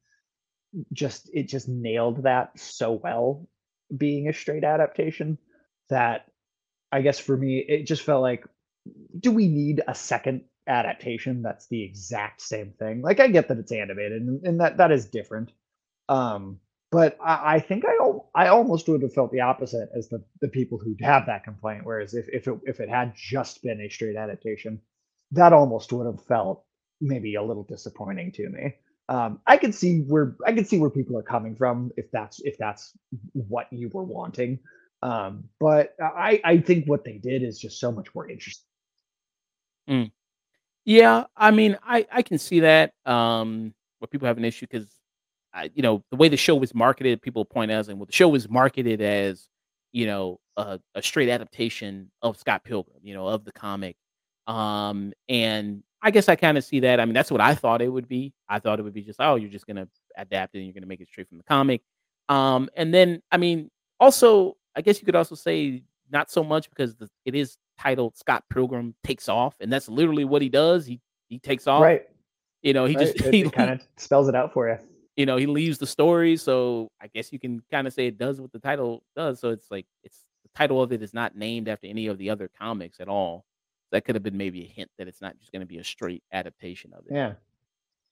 just 0.91 1.29
it 1.33 1.47
just 1.47 1.69
nailed 1.69 2.23
that 2.23 2.57
so 2.59 2.93
well 2.93 3.47
being 3.95 4.27
a 4.27 4.33
straight 4.33 4.63
adaptation 4.63 5.38
that 5.89 6.25
I 6.91 7.01
guess 7.01 7.19
for 7.19 7.38
me 7.38 7.59
it 7.59 7.86
just 7.86 8.01
felt 8.01 8.21
like 8.21 8.45
do 9.19 9.31
we 9.31 9.47
need 9.47 9.81
a 9.88 9.95
second 9.95 10.43
adaptation 10.67 11.41
that's 11.41 11.67
the 11.67 11.83
exact 11.83 12.41
same 12.41 12.71
thing? 12.79 13.01
Like 13.01 13.19
I 13.19 13.27
get 13.27 13.47
that 13.49 13.59
it's 13.59 13.71
animated 13.71 14.21
and, 14.21 14.43
and 14.45 14.59
that 14.62 14.77
that 14.77 14.91
is 14.91 15.05
different. 15.05 15.51
Um 16.09 16.59
but 16.91 17.17
I, 17.23 17.55
I 17.55 17.59
think 17.59 17.86
I 17.86 17.97
I 18.36 18.47
almost 18.49 18.88
would 18.88 19.01
have 19.01 19.13
felt 19.13 19.31
the 19.31 19.41
opposite 19.41 19.89
as 19.95 20.09
the, 20.09 20.23
the 20.41 20.47
people 20.47 20.77
who 20.77 20.95
have 21.01 21.25
that 21.25 21.43
complaint. 21.43 21.86
Whereas 21.86 22.13
if, 22.13 22.27
if 22.29 22.47
it 22.47 22.59
if 22.65 22.79
it 22.79 22.89
had 22.89 23.13
just 23.15 23.63
been 23.63 23.81
a 23.81 23.89
straight 23.89 24.15
adaptation, 24.15 24.79
that 25.33 25.53
almost 25.53 25.91
would 25.91 26.05
have 26.05 26.23
felt 26.25 26.63
maybe 27.01 27.35
a 27.35 27.43
little 27.43 27.63
disappointing 27.63 28.31
to 28.33 28.49
me. 28.49 28.75
Um, 29.09 29.39
I 29.45 29.57
could 29.57 29.75
see 29.75 29.99
where 30.01 30.35
I 30.45 30.53
could 30.53 30.67
see 30.67 30.79
where 30.79 30.89
people 30.89 31.17
are 31.17 31.23
coming 31.23 31.55
from 31.55 31.91
if 31.97 32.09
that's 32.11 32.39
if 32.41 32.57
that's 32.57 32.97
what 33.33 33.67
you 33.71 33.89
were 33.89 34.03
wanting. 34.03 34.59
Um, 35.01 35.45
but 35.59 35.95
I 35.99 36.39
I 36.43 36.57
think 36.59 36.87
what 36.87 37.03
they 37.03 37.17
did 37.17 37.43
is 37.43 37.59
just 37.59 37.79
so 37.79 37.91
much 37.91 38.07
more 38.15 38.29
interesting. 38.29 38.65
Mm. 39.89 40.11
Yeah, 40.85 41.25
I 41.35 41.51
mean, 41.51 41.77
I 41.83 42.07
I 42.11 42.21
can 42.21 42.37
see 42.37 42.61
that. 42.61 42.93
Um, 43.05 43.73
where 43.99 44.07
people 44.07 44.27
have 44.27 44.37
an 44.37 44.45
issue 44.45 44.67
because 44.69 44.97
you 45.75 45.83
know, 45.83 46.03
the 46.09 46.17
way 46.17 46.29
the 46.29 46.37
show 46.37 46.55
was 46.55 46.73
marketed, 46.73 47.21
people 47.21 47.45
point 47.45 47.71
out, 47.71 47.87
and 47.87 47.99
well, 47.99 48.05
the 48.05 48.13
show 48.13 48.29
was 48.29 48.49
marketed 48.49 49.01
as, 49.01 49.47
you 49.91 50.05
know, 50.05 50.39
a, 50.57 50.79
a 50.95 51.01
straight 51.01 51.29
adaptation 51.29 52.09
of 52.21 52.37
Scott 52.37 52.63
Pilgrim, 52.63 52.99
you 53.03 53.13
know, 53.13 53.27
of 53.27 53.45
the 53.45 53.51
comic. 53.51 53.95
Um, 54.47 55.13
and 55.29 55.84
I 56.01 56.12
guess 56.12 56.27
I 56.29 56.36
kind 56.36 56.58
of 56.58 56.63
see 56.63 56.82
that. 56.82 56.99
I 56.99 57.06
mean, 57.06 57.13
that's 57.13 57.32
what 57.32 57.41
I 57.41 57.56
thought 57.56 57.82
it 57.82 57.89
would 57.89 58.08
be. 58.08 58.34
I 58.49 58.60
thought 58.60 58.79
it 58.79 58.84
would 58.84 58.93
be 58.93 59.01
just, 59.01 59.19
oh, 59.21 59.36
you're 59.36 59.49
just 59.49 59.67
gonna 59.67 59.88
adapt 60.17 60.56
it 60.56 60.60
and 60.60 60.67
you're 60.67 60.73
gonna 60.73 60.88
make 60.88 61.01
it 61.01 61.08
straight 61.08 61.29
from 61.29 61.38
the 61.38 61.43
comic. 61.43 61.82
Um, 62.29 62.69
and 62.75 62.93
then 62.93 63.21
I 63.32 63.38
mean, 63.38 63.69
also, 63.99 64.58
I 64.75 64.82
guess 64.82 64.99
you 64.99 65.06
could 65.06 65.15
also 65.15 65.36
say 65.36 65.84
not 66.12 66.29
so 66.29 66.43
much 66.43 66.69
because 66.69 66.95
the, 66.95 67.08
it 67.25 67.36
is 67.36 67.58
titled 67.79 68.17
Scott 68.17 68.43
Pilgrim 68.49 68.95
takes 69.03 69.29
off, 69.29 69.56
and 69.60 69.71
that's 69.71 69.88
literally 69.88 70.25
what 70.25 70.41
he 70.41 70.49
does. 70.49 70.86
He 70.86 70.99
he 71.29 71.39
takes 71.39 71.67
off. 71.67 71.82
Right. 71.82 72.03
You 72.62 72.73
know, 72.73 72.86
he 72.86 72.95
right. 72.95 73.15
just 73.15 73.34
he 73.34 73.49
kind 73.49 73.71
of 73.71 73.82
spells 73.97 74.27
it 74.27 74.36
out 74.36 74.53
for 74.53 74.69
you 74.69 74.77
you 75.15 75.25
know, 75.25 75.38
he 75.38 75.45
leaves 75.45 75.77
the 75.77 75.88
story. 75.88 76.38
So 76.38 76.89
I 77.01 77.08
guess 77.08 77.32
you 77.32 77.39
can 77.39 77.62
kind 77.71 77.88
of 77.88 77.93
say 77.93 78.08
it 78.08 78.17
does 78.17 78.41
what 78.41 78.51
the 78.51 78.60
title 78.60 79.03
does. 79.15 79.39
So 79.39 79.49
it's 79.49 79.69
like 79.69 79.86
it's 80.03 80.25
the 80.43 80.49
title 80.56 80.82
of 80.82 80.91
it 80.91 81.01
is 81.01 81.13
not 81.13 81.36
named 81.36 81.67
after 81.67 81.88
any 81.88 82.08
of 82.08 82.17
the 82.17 82.29
other 82.29 82.49
comics 82.60 82.99
at 82.99 83.08
all. 83.08 83.45
That 83.93 84.06
could 84.06 84.15
have 84.15 84.23
been 84.23 84.38
maybe 84.38 84.63
a 84.63 84.67
hint 84.67 84.89
that 84.97 85.08
it's 85.08 85.21
not 85.21 85.39
just 85.39 85.51
going 85.51 85.62
to 85.62 85.67
be 85.67 85.77
a 85.77 85.84
straight 85.84 86.23
adaptation 86.34 86.91
of 86.93 87.06
it. 87.06 87.13
Yeah. 87.13 87.34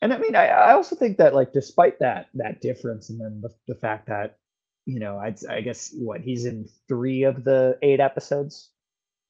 And 0.02 0.14
I 0.14 0.20
mean, 0.20 0.36
I, 0.36 0.48
I 0.48 0.74
also 0.74 0.96
think 0.96 1.18
that 1.18 1.34
like 1.36 1.54
despite 1.54 2.00
that 2.00 2.30
that 2.36 2.62
difference, 2.62 3.10
and 3.10 3.20
then 3.20 3.42
the, 3.42 3.50
the 3.68 3.76
fact 3.76 4.08
that 4.08 4.38
you 4.86 5.00
know, 5.00 5.18
I'd, 5.18 5.44
I 5.46 5.62
guess 5.62 5.94
what 5.98 6.22
he's 6.22 6.46
in 6.46 6.68
three 6.88 7.24
of 7.24 7.44
the 7.44 7.78
eight 7.82 8.00
episodes. 8.00 8.70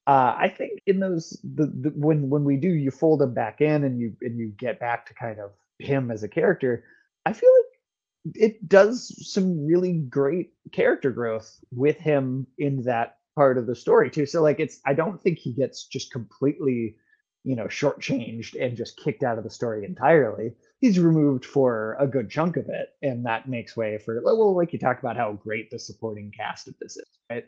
Uh, 0.06 0.34
I 0.36 0.48
think 0.48 0.80
in 0.86 1.00
those 1.00 1.40
the, 1.42 1.66
the 1.66 1.90
when 1.90 2.28
when 2.28 2.44
we 2.44 2.56
do 2.56 2.68
you 2.68 2.90
fold 2.90 3.22
him 3.22 3.34
back 3.34 3.60
in 3.60 3.84
and 3.84 3.98
you 3.98 4.14
and 4.20 4.38
you 4.38 4.48
get 4.48 4.78
back 4.78 5.06
to 5.06 5.14
kind 5.14 5.40
of 5.40 5.52
him 5.78 6.10
as 6.10 6.22
a 6.22 6.28
character, 6.28 6.84
I 7.24 7.32
feel 7.32 7.50
like 7.50 8.34
it 8.36 8.68
does 8.68 9.32
some 9.32 9.66
really 9.66 9.94
great 9.94 10.52
character 10.70 11.10
growth 11.10 11.58
with 11.70 11.96
him 11.96 12.46
in 12.58 12.82
that 12.82 13.18
part 13.34 13.58
of 13.58 13.66
the 13.66 13.74
story 13.74 14.10
too. 14.10 14.26
So 14.26 14.42
like 14.42 14.60
it's 14.60 14.80
I 14.86 14.94
don't 14.94 15.20
think 15.20 15.38
he 15.38 15.52
gets 15.52 15.86
just 15.86 16.12
completely, 16.12 16.96
you 17.44 17.56
know, 17.56 17.66
shortchanged 17.66 18.60
and 18.60 18.76
just 18.76 18.98
kicked 18.98 19.22
out 19.22 19.38
of 19.38 19.44
the 19.44 19.50
story 19.50 19.84
entirely. 19.84 20.52
He's 20.80 20.98
removed 20.98 21.44
for 21.44 21.96
a 21.98 22.06
good 22.06 22.30
chunk 22.30 22.56
of 22.56 22.68
it, 22.68 22.90
and 23.02 23.26
that 23.26 23.48
makes 23.48 23.76
way 23.76 23.98
for 23.98 24.20
well, 24.22 24.56
like 24.56 24.72
you 24.72 24.78
talked 24.78 25.02
about 25.02 25.16
how 25.16 25.32
great 25.32 25.70
the 25.70 25.78
supporting 25.78 26.32
cast 26.36 26.68
of 26.68 26.74
this 26.80 26.96
is, 26.96 27.08
right? 27.30 27.44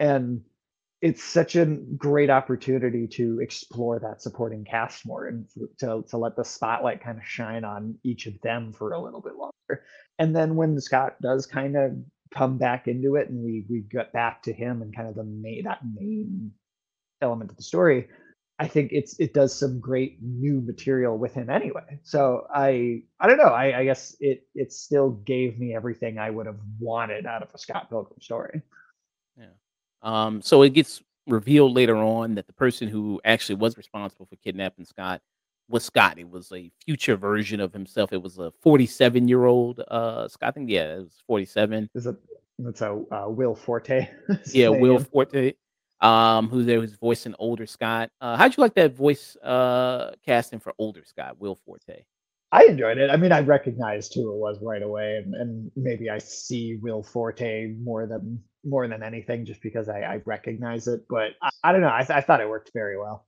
And 0.00 0.42
it's 1.00 1.22
such 1.22 1.54
a 1.54 1.64
great 1.64 2.28
opportunity 2.28 3.06
to 3.06 3.40
explore 3.40 4.00
that 4.00 4.20
supporting 4.20 4.64
cast 4.64 5.06
more 5.06 5.26
and 5.26 5.46
to, 5.78 6.04
to 6.08 6.16
let 6.16 6.34
the 6.34 6.44
spotlight 6.44 7.02
kind 7.02 7.18
of 7.18 7.24
shine 7.24 7.64
on 7.64 7.96
each 8.02 8.26
of 8.26 8.40
them 8.40 8.72
for 8.72 8.92
a 8.92 9.00
little 9.00 9.20
bit 9.20 9.36
longer. 9.36 9.84
And 10.18 10.34
then 10.34 10.56
when 10.56 10.80
Scott 10.80 11.14
does 11.22 11.46
kind 11.46 11.76
of 11.76 11.92
come 12.30 12.58
back 12.58 12.88
into 12.88 13.16
it 13.16 13.28
and 13.28 13.42
we 13.42 13.64
we 13.68 13.80
get 13.80 14.12
back 14.12 14.42
to 14.42 14.52
him 14.52 14.82
and 14.82 14.94
kind 14.94 15.08
of 15.08 15.14
the 15.14 15.24
main 15.24 15.64
that 15.64 15.80
main 15.94 16.52
element 17.20 17.50
of 17.50 17.56
the 17.56 17.62
story, 17.62 18.08
I 18.58 18.66
think 18.66 18.92
it's 18.92 19.18
it 19.20 19.34
does 19.34 19.54
some 19.54 19.80
great 19.80 20.18
new 20.20 20.60
material 20.60 21.16
with 21.16 21.34
him 21.34 21.48
anyway. 21.50 22.00
So 22.02 22.46
I 22.52 23.02
I 23.20 23.28
don't 23.28 23.38
know. 23.38 23.44
I, 23.44 23.80
I 23.80 23.84
guess 23.84 24.16
it 24.20 24.46
it 24.54 24.72
still 24.72 25.10
gave 25.10 25.58
me 25.58 25.74
everything 25.74 26.18
I 26.18 26.30
would 26.30 26.46
have 26.46 26.60
wanted 26.78 27.26
out 27.26 27.42
of 27.42 27.48
a 27.54 27.58
Scott 27.58 27.88
Pilgrim 27.88 28.20
story. 28.20 28.62
Yeah. 29.38 29.46
Um, 30.02 30.42
so 30.42 30.62
it 30.62 30.70
gets 30.70 31.02
revealed 31.26 31.74
later 31.74 31.96
on 31.96 32.34
that 32.36 32.46
the 32.46 32.52
person 32.52 32.88
who 32.88 33.20
actually 33.24 33.56
was 33.56 33.76
responsible 33.76 34.26
for 34.26 34.36
kidnapping 34.36 34.84
Scott 34.84 35.20
was 35.68 35.84
Scott. 35.84 36.18
It 36.18 36.28
was 36.28 36.50
a 36.52 36.70
future 36.84 37.16
version 37.16 37.60
of 37.60 37.72
himself. 37.72 38.12
It 38.12 38.22
was 38.22 38.38
a 38.38 38.52
47 38.62 39.28
year 39.28 39.44
old 39.44 39.80
uh, 39.88 40.28
Scott. 40.28 40.48
I 40.48 40.52
think 40.52 40.70
yeah, 40.70 40.94
it 40.94 40.98
was 40.98 41.22
47. 41.26 41.88
Is 41.94 42.06
it? 42.06 42.16
That's 42.58 42.80
a 42.80 43.02
uh, 43.12 43.28
Will 43.28 43.54
Forte. 43.54 44.08
yeah, 44.52 44.68
Will 44.68 44.98
Forte. 44.98 45.52
Um, 46.00 46.48
who's 46.48 46.66
there? 46.66 46.80
Who's 46.80 46.94
voicing 46.94 47.34
older 47.38 47.66
Scott? 47.66 48.10
Uh, 48.20 48.36
how'd 48.36 48.56
you 48.56 48.60
like 48.60 48.74
that 48.74 48.94
voice 48.94 49.36
uh 49.36 50.12
casting 50.24 50.60
for 50.60 50.72
older 50.78 51.02
Scott? 51.04 51.40
Will 51.40 51.56
Forte. 51.56 52.04
I 52.50 52.64
enjoyed 52.64 52.96
it. 52.96 53.10
I 53.10 53.16
mean, 53.16 53.30
I 53.30 53.40
recognized 53.40 54.14
who 54.14 54.32
it 54.32 54.36
was 54.36 54.58
right 54.62 54.82
away, 54.82 55.16
and, 55.16 55.34
and 55.34 55.70
maybe 55.76 56.08
I 56.08 56.18
see 56.18 56.78
Will 56.80 57.02
Forte 57.02 57.74
more 57.82 58.06
than 58.06 58.42
more 58.64 58.88
than 58.88 59.02
anything, 59.02 59.44
just 59.44 59.60
because 59.60 59.88
I, 59.88 60.00
I 60.00 60.22
recognize 60.24 60.88
it. 60.88 61.02
But 61.08 61.32
I, 61.42 61.50
I 61.62 61.72
don't 61.72 61.82
know. 61.82 61.92
I, 61.92 62.02
th- 62.04 62.16
I 62.16 62.20
thought 62.22 62.40
it 62.40 62.48
worked 62.48 62.70
very 62.72 62.98
well. 62.98 63.26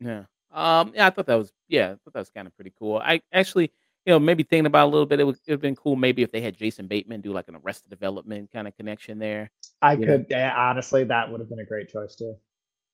Yeah. 0.00 0.24
Um. 0.52 0.92
Yeah, 0.94 1.06
I 1.06 1.10
thought 1.10 1.26
that 1.26 1.36
was 1.36 1.52
yeah. 1.68 1.86
I 1.86 1.96
thought 1.96 2.12
that 2.14 2.20
was 2.20 2.30
kind 2.30 2.46
of 2.46 2.54
pretty 2.54 2.72
cool. 2.78 2.98
I 2.98 3.20
actually, 3.32 3.72
you 4.06 4.12
know, 4.12 4.18
maybe 4.18 4.42
thinking 4.42 4.66
about 4.66 4.86
a 4.86 4.90
little 4.90 5.06
bit, 5.06 5.20
it 5.20 5.24
would 5.24 5.38
have 5.48 5.60
been 5.60 5.76
cool 5.76 5.96
maybe 5.96 6.22
if 6.22 6.32
they 6.32 6.40
had 6.40 6.56
Jason 6.56 6.86
Bateman 6.86 7.20
do 7.20 7.32
like 7.32 7.48
an 7.48 7.56
Arrested 7.56 7.90
Development 7.90 8.50
kind 8.52 8.66
of 8.66 8.76
connection 8.76 9.18
there. 9.18 9.50
I 9.82 9.96
could 9.96 10.26
yeah, 10.30 10.54
honestly, 10.56 11.04
that 11.04 11.30
would 11.30 11.40
have 11.40 11.48
been 11.48 11.60
a 11.60 11.64
great 11.64 11.88
choice 11.88 12.14
too. 12.14 12.34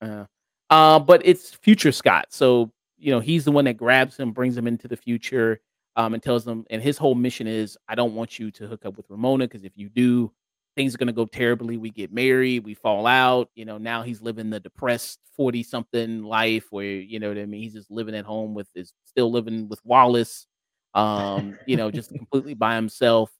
Uh, 0.00 0.24
uh, 0.70 0.98
but 0.98 1.22
it's 1.24 1.54
future 1.54 1.92
Scott, 1.92 2.26
so 2.30 2.72
you 2.98 3.10
know, 3.10 3.20
he's 3.20 3.44
the 3.44 3.52
one 3.52 3.66
that 3.66 3.76
grabs 3.76 4.16
him, 4.16 4.32
brings 4.32 4.56
him 4.56 4.66
into 4.66 4.88
the 4.88 4.96
future, 4.96 5.60
um, 5.96 6.14
and 6.14 6.22
tells 6.22 6.44
them, 6.44 6.64
and 6.70 6.82
his 6.82 6.96
whole 6.96 7.14
mission 7.14 7.46
is, 7.46 7.76
I 7.88 7.94
don't 7.94 8.14
want 8.14 8.38
you 8.38 8.50
to 8.52 8.66
hook 8.66 8.86
up 8.86 8.96
with 8.96 9.06
Ramona 9.10 9.46
because 9.46 9.64
if 9.64 9.76
you 9.76 9.88
do, 9.88 10.32
things 10.76 10.94
are 10.94 10.98
going 10.98 11.06
to 11.06 11.12
go 11.12 11.26
terribly. 11.26 11.76
We 11.76 11.90
get 11.90 12.12
married, 12.12 12.64
we 12.64 12.74
fall 12.74 13.06
out. 13.06 13.50
You 13.54 13.64
know, 13.64 13.78
now 13.78 14.02
he's 14.02 14.20
living 14.20 14.50
the 14.50 14.60
depressed 14.60 15.20
40 15.36 15.62
something 15.62 16.22
life 16.22 16.66
where, 16.70 16.84
you 16.86 17.18
know 17.20 17.28
what 17.28 17.38
I 17.38 17.46
mean? 17.46 17.62
He's 17.62 17.74
just 17.74 17.90
living 17.90 18.14
at 18.14 18.24
home 18.24 18.54
with 18.54 18.68
his, 18.74 18.92
still 19.04 19.30
living 19.30 19.68
with 19.68 19.80
Wallace, 19.84 20.46
um, 20.94 21.56
you 21.66 21.76
know, 21.76 21.90
just 21.90 22.10
completely 22.16 22.54
by 22.54 22.74
himself. 22.74 23.30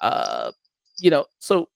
Uh, 0.00 0.52
you 0.98 1.10
know, 1.10 1.26
so 1.38 1.68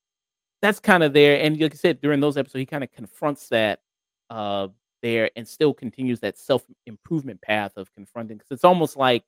that's 0.62 0.80
kind 0.80 1.02
of 1.02 1.12
there. 1.12 1.40
And 1.40 1.60
like 1.60 1.72
I 1.72 1.76
said, 1.76 2.00
during 2.00 2.20
those 2.20 2.36
episodes, 2.36 2.60
he 2.60 2.66
kind 2.66 2.84
of 2.84 2.92
confronts 2.92 3.48
that 3.48 3.80
uh 4.28 4.68
there 5.02 5.30
and 5.34 5.48
still 5.48 5.72
continues 5.74 6.20
that 6.20 6.38
self 6.38 6.62
improvement 6.86 7.40
path 7.40 7.72
of 7.76 7.92
confronting 7.94 8.36
because 8.36 8.50
it's 8.50 8.64
almost 8.64 8.96
like 8.96 9.24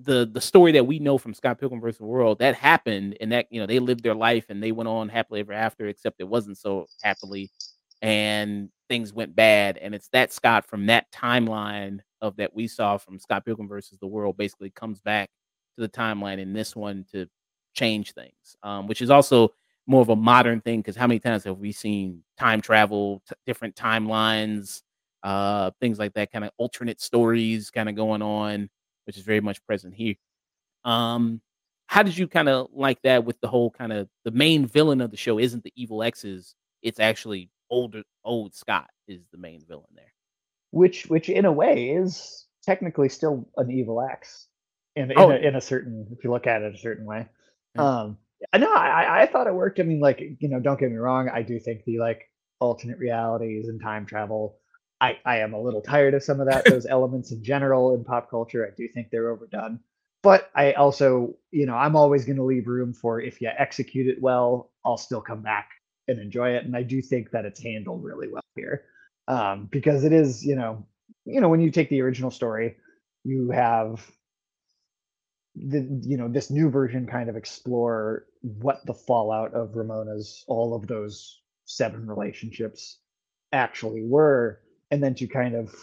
the 0.00 0.28
the 0.32 0.40
story 0.40 0.72
that 0.72 0.86
we 0.86 0.98
know 0.98 1.18
from 1.18 1.34
Scott 1.34 1.58
Pilgrim 1.60 1.80
versus 1.80 1.98
the 1.98 2.06
World 2.06 2.38
that 2.38 2.54
happened 2.54 3.16
and 3.20 3.30
that 3.32 3.46
you 3.50 3.60
know 3.60 3.66
they 3.66 3.78
lived 3.78 4.02
their 4.02 4.14
life 4.14 4.46
and 4.48 4.62
they 4.62 4.72
went 4.72 4.88
on 4.88 5.08
happily 5.08 5.40
ever 5.40 5.52
after 5.52 5.86
except 5.88 6.20
it 6.20 6.28
wasn't 6.28 6.58
so 6.58 6.86
happily 7.02 7.50
and 8.00 8.70
things 8.88 9.12
went 9.12 9.34
bad. 9.36 9.78
And 9.78 9.94
it's 9.94 10.08
that 10.08 10.32
Scott 10.32 10.66
from 10.66 10.86
that 10.86 11.10
timeline 11.12 12.00
of 12.20 12.36
that 12.36 12.54
we 12.54 12.66
saw 12.68 12.96
from 12.98 13.18
Scott 13.18 13.44
Pilgrim 13.44 13.68
versus 13.68 13.98
the 14.00 14.06
World 14.06 14.36
basically 14.36 14.70
comes 14.70 15.00
back 15.00 15.30
to 15.76 15.82
the 15.82 15.88
timeline 15.88 16.38
in 16.38 16.52
this 16.52 16.74
one 16.76 17.04
to 17.12 17.26
change 17.74 18.12
things 18.12 18.56
um, 18.62 18.86
which 18.86 19.00
is 19.00 19.08
also 19.10 19.50
more 19.86 20.02
of 20.02 20.10
a 20.10 20.16
modern 20.16 20.60
thing 20.60 20.80
because 20.80 20.94
how 20.96 21.06
many 21.06 21.18
times 21.18 21.44
have 21.44 21.58
we 21.58 21.72
seen 21.72 22.22
time 22.38 22.60
travel 22.60 23.22
t- 23.26 23.34
different 23.46 23.74
timelines 23.74 24.82
uh 25.22 25.70
things 25.80 25.98
like 25.98 26.12
that 26.12 26.30
kind 26.30 26.44
of 26.44 26.50
alternate 26.58 27.00
stories 27.00 27.70
kind 27.70 27.88
of 27.88 27.94
going 27.94 28.20
on 28.20 28.68
which 29.04 29.16
is 29.16 29.22
very 29.22 29.40
much 29.40 29.64
present 29.66 29.94
here. 29.94 30.14
Um, 30.84 31.40
how 31.86 32.02
did 32.02 32.16
you 32.16 32.26
kind 32.26 32.48
of 32.48 32.68
like 32.72 33.02
that 33.02 33.24
with 33.24 33.40
the 33.40 33.48
whole 33.48 33.70
kind 33.70 33.92
of 33.92 34.08
the 34.24 34.30
main 34.30 34.66
villain 34.66 35.00
of 35.00 35.10
the 35.10 35.16
show 35.16 35.38
isn't 35.38 35.62
the 35.62 35.72
evil 35.76 36.02
X's, 36.02 36.54
it's 36.82 37.00
actually 37.00 37.50
older 37.70 38.02
old 38.24 38.54
Scott 38.54 38.88
is 39.08 39.20
the 39.32 39.38
main 39.38 39.62
villain 39.68 39.86
there. 39.94 40.12
Which 40.70 41.06
which 41.06 41.28
in 41.28 41.44
a 41.44 41.52
way 41.52 41.90
is 41.90 42.46
technically 42.64 43.08
still 43.08 43.48
an 43.56 43.70
evil 43.70 44.00
X. 44.00 44.48
In, 44.94 45.10
in, 45.10 45.18
oh. 45.18 45.30
a, 45.30 45.36
in 45.36 45.56
a 45.56 45.60
certain 45.60 46.06
if 46.10 46.24
you 46.24 46.30
look 46.30 46.46
at 46.46 46.62
it 46.62 46.74
a 46.74 46.78
certain 46.78 47.04
way. 47.04 47.28
Um 47.76 48.18
no, 48.56 48.72
I, 48.72 49.22
I 49.22 49.26
thought 49.26 49.46
it 49.46 49.54
worked. 49.54 49.78
I 49.78 49.84
mean, 49.84 50.00
like, 50.00 50.20
you 50.40 50.48
know, 50.48 50.60
don't 50.60 50.78
get 50.78 50.90
me 50.90 50.96
wrong, 50.96 51.28
I 51.28 51.42
do 51.42 51.58
think 51.60 51.84
the 51.84 51.98
like 51.98 52.28
alternate 52.58 52.98
realities 52.98 53.68
and 53.68 53.80
time 53.80 54.06
travel 54.06 54.58
I, 55.02 55.18
I 55.24 55.38
am 55.38 55.52
a 55.52 55.60
little 55.60 55.82
tired 55.82 56.14
of 56.14 56.22
some 56.22 56.40
of 56.40 56.46
that 56.46 56.64
those 56.64 56.86
elements 56.90 57.32
in 57.32 57.42
general 57.42 57.94
in 57.94 58.04
pop 58.04 58.30
culture. 58.30 58.64
I 58.64 58.70
do 58.76 58.86
think 58.86 59.10
they're 59.10 59.30
overdone. 59.30 59.80
But 60.22 60.48
I 60.54 60.74
also, 60.74 61.34
you 61.50 61.66
know, 61.66 61.74
I'm 61.74 61.96
always 61.96 62.24
going 62.24 62.36
to 62.36 62.44
leave 62.44 62.68
room 62.68 62.94
for 62.94 63.20
if 63.20 63.40
you 63.40 63.50
execute 63.58 64.06
it 64.06 64.22
well, 64.22 64.70
I'll 64.84 64.96
still 64.96 65.20
come 65.20 65.42
back 65.42 65.70
and 66.06 66.20
enjoy 66.20 66.50
it. 66.50 66.64
And 66.64 66.76
I 66.76 66.84
do 66.84 67.02
think 67.02 67.32
that 67.32 67.44
it's 67.44 67.60
handled 67.60 68.04
really 68.04 68.28
well 68.28 68.44
here, 68.54 68.84
um, 69.26 69.68
because 69.72 70.04
it 70.04 70.12
is, 70.12 70.44
you 70.44 70.54
know, 70.54 70.86
you 71.24 71.40
know, 71.40 71.48
when 71.48 71.60
you 71.60 71.72
take 71.72 71.88
the 71.90 72.02
original 72.02 72.30
story, 72.30 72.76
you 73.24 73.50
have 73.50 74.08
the 75.56 75.86
you 76.02 76.16
know 76.16 76.28
this 76.28 76.50
new 76.50 76.70
version 76.70 77.06
kind 77.06 77.28
of 77.28 77.36
explore 77.36 78.24
what 78.40 78.86
the 78.86 78.94
fallout 78.94 79.52
of 79.52 79.76
Ramona's 79.76 80.44
all 80.46 80.74
of 80.74 80.86
those 80.86 81.40
seven 81.66 82.06
relationships 82.06 82.98
actually 83.52 84.02
were 84.02 84.61
and 84.92 85.02
then 85.02 85.14
to 85.14 85.26
kind 85.26 85.54
of 85.54 85.74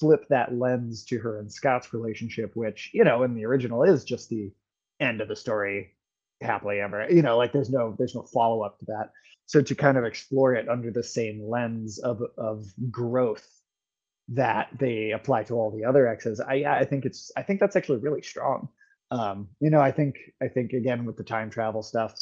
flip 0.00 0.26
that 0.28 0.52
lens 0.52 1.04
to 1.04 1.18
her 1.20 1.38
and 1.38 1.50
Scott's 1.50 1.94
relationship, 1.94 2.56
which 2.56 2.90
you 2.92 3.04
know 3.04 3.22
in 3.22 3.34
the 3.34 3.46
original 3.46 3.84
is 3.84 4.04
just 4.04 4.28
the 4.28 4.50
end 4.98 5.20
of 5.20 5.28
the 5.28 5.36
story, 5.36 5.94
happily 6.42 6.80
ever. 6.80 7.06
You 7.08 7.22
know, 7.22 7.38
like 7.38 7.52
there's 7.52 7.70
no 7.70 7.94
there's 7.96 8.16
no 8.16 8.24
follow 8.24 8.62
up 8.62 8.80
to 8.80 8.86
that. 8.86 9.12
So 9.46 9.62
to 9.62 9.74
kind 9.76 9.96
of 9.96 10.04
explore 10.04 10.54
it 10.54 10.68
under 10.68 10.90
the 10.90 11.04
same 11.04 11.48
lens 11.48 12.00
of 12.00 12.20
of 12.36 12.66
growth 12.90 13.48
that 14.30 14.68
they 14.76 15.12
apply 15.12 15.44
to 15.44 15.54
all 15.54 15.70
the 15.70 15.84
other 15.84 16.08
X's, 16.08 16.40
I 16.40 16.64
I 16.64 16.84
think 16.84 17.04
it's 17.04 17.30
I 17.36 17.42
think 17.42 17.60
that's 17.60 17.76
actually 17.76 18.00
really 18.00 18.22
strong. 18.22 18.68
Um, 19.12 19.46
you 19.60 19.70
know, 19.70 19.80
I 19.80 19.92
think 19.92 20.16
I 20.42 20.48
think 20.48 20.72
again 20.72 21.04
with 21.04 21.16
the 21.16 21.22
time 21.22 21.50
travel 21.50 21.84
stuff, 21.84 22.14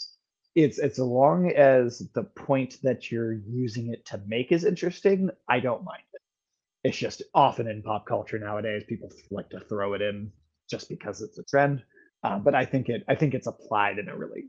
it's 0.55 0.79
it's 0.79 0.99
as 0.99 0.99
long 0.99 1.51
as 1.53 2.01
the 2.15 2.25
point 2.25 2.77
that 2.83 3.11
you're 3.11 3.33
using 3.33 3.95
it 3.95 4.05
to 4.09 4.21
make 4.27 4.53
is 4.53 4.67
interesting, 4.67 5.31
I 5.49 5.61
don't 5.61 5.85
mind 5.85 6.03
it's 6.85 6.97
just 6.97 7.23
often 7.35 7.67
in 7.67 7.83
pop 7.83 8.07
culture 8.07 8.39
nowadays 8.39 8.85
people 8.89 9.11
like 9.31 9.49
to 9.51 9.61
throw 9.61 9.95
it 9.95 10.03
in 10.03 10.31
just 10.71 10.89
because 10.89 11.23
it's 11.23 11.39
a 11.39 11.45
trend. 11.45 11.83
Uh, 12.23 12.39
but 12.39 12.55
i 12.55 12.65
think 12.65 12.89
it 12.89 13.05
i 13.09 13.15
think 13.15 13.35
it's 13.35 13.47
applied 13.47 13.99
in 13.99 14.09
a 14.09 14.17
really 14.17 14.45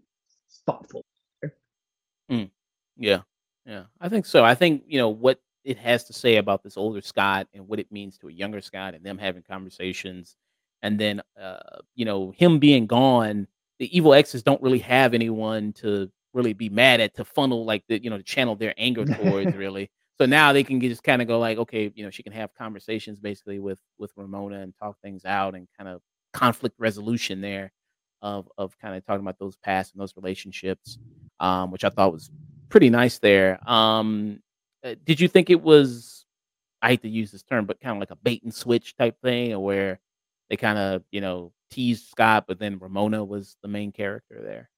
thoughtful 0.66 1.04
way. 1.44 1.50
Mm, 2.32 2.50
yeah. 2.98 3.22
Yeah. 3.66 3.84
I 4.00 4.10
think 4.10 4.26
so. 4.26 4.44
I 4.44 4.56
think 4.56 4.84
you 4.88 4.98
know 5.00 5.10
what 5.10 5.40
it 5.64 5.78
has 5.80 6.04
to 6.06 6.14
say 6.14 6.38
about 6.38 6.64
this 6.64 6.78
older 6.78 7.02
scott 7.02 7.48
and 7.54 7.68
what 7.68 7.80
it 7.80 7.92
means 7.92 8.18
to 8.20 8.28
a 8.28 8.32
younger 8.32 8.62
scott 8.62 8.94
and 8.94 9.04
them 9.04 9.18
having 9.18 9.42
conversations 9.42 10.36
and 10.84 11.00
then 11.00 11.22
uh, 11.42 11.80
you 11.96 12.06
know 12.06 12.32
him 12.38 12.60
being 12.60 12.86
gone 12.86 13.48
the 13.80 13.96
evil 13.96 14.14
x's 14.14 14.44
don't 14.44 14.62
really 14.62 14.80
have 14.80 15.14
anyone 15.14 15.74
to 15.74 16.10
really 16.34 16.54
be 16.54 16.70
mad 16.70 17.02
at 17.02 17.16
to 17.16 17.26
funnel 17.26 17.66
like 17.66 17.84
the 17.88 18.02
you 18.02 18.10
know 18.10 18.18
to 18.18 18.24
channel 18.24 18.56
their 18.56 18.74
anger 18.78 19.06
towards 19.16 19.56
really 19.56 19.90
so 20.18 20.26
now 20.26 20.54
they 20.54 20.64
can 20.64 20.80
just 20.80 21.04
kind 21.04 21.22
of 21.22 21.28
go 21.28 21.40
like, 21.40 21.58
okay, 21.58 21.92
you 21.94 22.04
know, 22.04 22.10
she 22.10 22.24
can 22.24 22.34
have 22.34 22.54
conversations 22.56 23.20
basically 23.20 23.60
with 23.60 23.80
with 23.98 24.12
Ramona 24.16 24.62
and 24.62 24.74
talk 24.82 24.98
things 25.02 25.26
out 25.26 25.56
and 25.56 25.68
kind 25.78 25.90
of 25.90 26.02
conflict 26.34 26.76
resolution 26.80 27.42
there 27.42 27.72
of 28.22 28.50
of 28.58 28.78
kind 28.80 28.96
of 28.96 29.06
talking 29.06 29.22
about 29.22 29.40
those 29.40 29.58
past 29.58 29.94
and 29.94 30.02
those 30.02 30.16
relationships, 30.16 30.98
um, 31.40 31.72
which 31.72 31.84
I 31.84 31.90
thought 31.90 32.14
was 32.14 32.30
pretty 32.70 32.90
nice 32.90 33.20
there. 33.20 33.60
Um, 33.70 34.42
uh, 34.84 34.96
did 35.04 35.20
you 35.20 35.28
think 35.28 35.50
it 35.50 35.62
was 35.62 36.26
I 36.82 36.90
hate 36.90 37.02
to 37.02 37.10
use 37.10 37.32
this 37.32 37.44
term, 37.44 37.66
but 37.66 37.80
kind 37.82 37.98
of 37.98 38.00
like 38.00 38.12
a 38.12 38.16
bait 38.16 38.44
and 38.44 38.54
switch 38.54 38.96
type 38.96 39.18
thing, 39.22 39.60
where 39.60 40.00
they 40.50 40.56
kind 40.56 40.78
of 40.78 41.04
you 41.12 41.22
know 41.22 41.52
teased 41.72 42.08
Scott, 42.08 42.46
but 42.48 42.60
then 42.60 42.80
Ramona 42.80 43.24
was 43.24 43.58
the 43.62 43.68
main 43.68 43.92
character 43.92 44.42
there. 44.42 44.70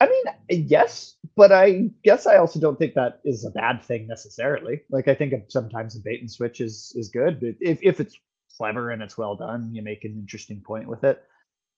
I 0.00 0.08
mean, 0.08 0.66
yes, 0.68 1.16
but 1.36 1.52
I 1.52 1.90
guess 2.02 2.26
I 2.26 2.36
also 2.36 2.60
don't 2.60 2.78
think 2.78 2.94
that 2.94 3.20
is 3.24 3.44
a 3.44 3.50
bad 3.50 3.82
thing 3.82 4.06
necessarily. 4.06 4.82
Like 4.90 5.08
I 5.08 5.14
think 5.14 5.34
sometimes 5.48 5.96
a 5.96 6.00
bait 6.00 6.20
and 6.20 6.30
switch 6.30 6.60
is 6.60 6.92
is 6.96 7.08
good, 7.08 7.40
but 7.40 7.54
if 7.60 7.78
if 7.82 8.00
it's 8.00 8.16
clever 8.56 8.90
and 8.90 9.02
it's 9.02 9.16
well 9.16 9.36
done, 9.36 9.70
you 9.72 9.82
make 9.82 10.04
an 10.04 10.12
interesting 10.12 10.60
point 10.60 10.88
with 10.88 11.04
it. 11.04 11.22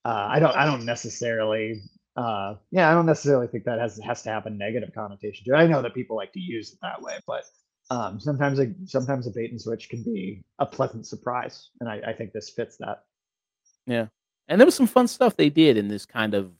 Uh, 0.04 0.28
I 0.30 0.38
don't 0.38 0.56
I 0.56 0.64
don't 0.64 0.84
necessarily 0.84 1.82
uh, 2.16 2.54
yeah 2.70 2.90
I 2.90 2.94
don't 2.94 3.06
necessarily 3.06 3.48
think 3.48 3.64
that 3.64 3.78
has 3.78 3.98
has 3.98 4.22
to 4.22 4.30
have 4.30 4.46
a 4.46 4.50
negative 4.50 4.90
connotation 4.94 5.44
to 5.44 5.52
it. 5.52 5.56
I 5.56 5.66
know 5.66 5.82
that 5.82 5.94
people 5.94 6.16
like 6.16 6.32
to 6.32 6.40
use 6.40 6.72
it 6.72 6.78
that 6.82 7.02
way, 7.02 7.18
but 7.26 7.44
um, 7.90 8.18
sometimes 8.18 8.58
a 8.58 8.72
sometimes 8.86 9.26
a 9.26 9.30
bait 9.30 9.50
and 9.50 9.60
switch 9.60 9.88
can 9.88 10.02
be 10.02 10.42
a 10.58 10.66
pleasant 10.66 11.06
surprise, 11.06 11.70
and 11.80 11.88
I, 11.88 12.00
I 12.08 12.12
think 12.14 12.32
this 12.32 12.50
fits 12.50 12.76
that. 12.78 13.04
Yeah, 13.86 14.06
and 14.48 14.60
there 14.60 14.66
was 14.66 14.74
some 14.74 14.86
fun 14.86 15.06
stuff 15.06 15.36
they 15.36 15.50
did 15.50 15.76
in 15.76 15.88
this 15.88 16.06
kind 16.06 16.34
of 16.34 16.50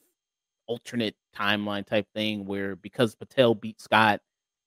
alternate 0.66 1.14
timeline 1.36 1.86
type 1.86 2.06
thing 2.14 2.46
where 2.46 2.76
because 2.76 3.14
Patel 3.14 3.54
beat 3.54 3.80
Scott, 3.80 4.20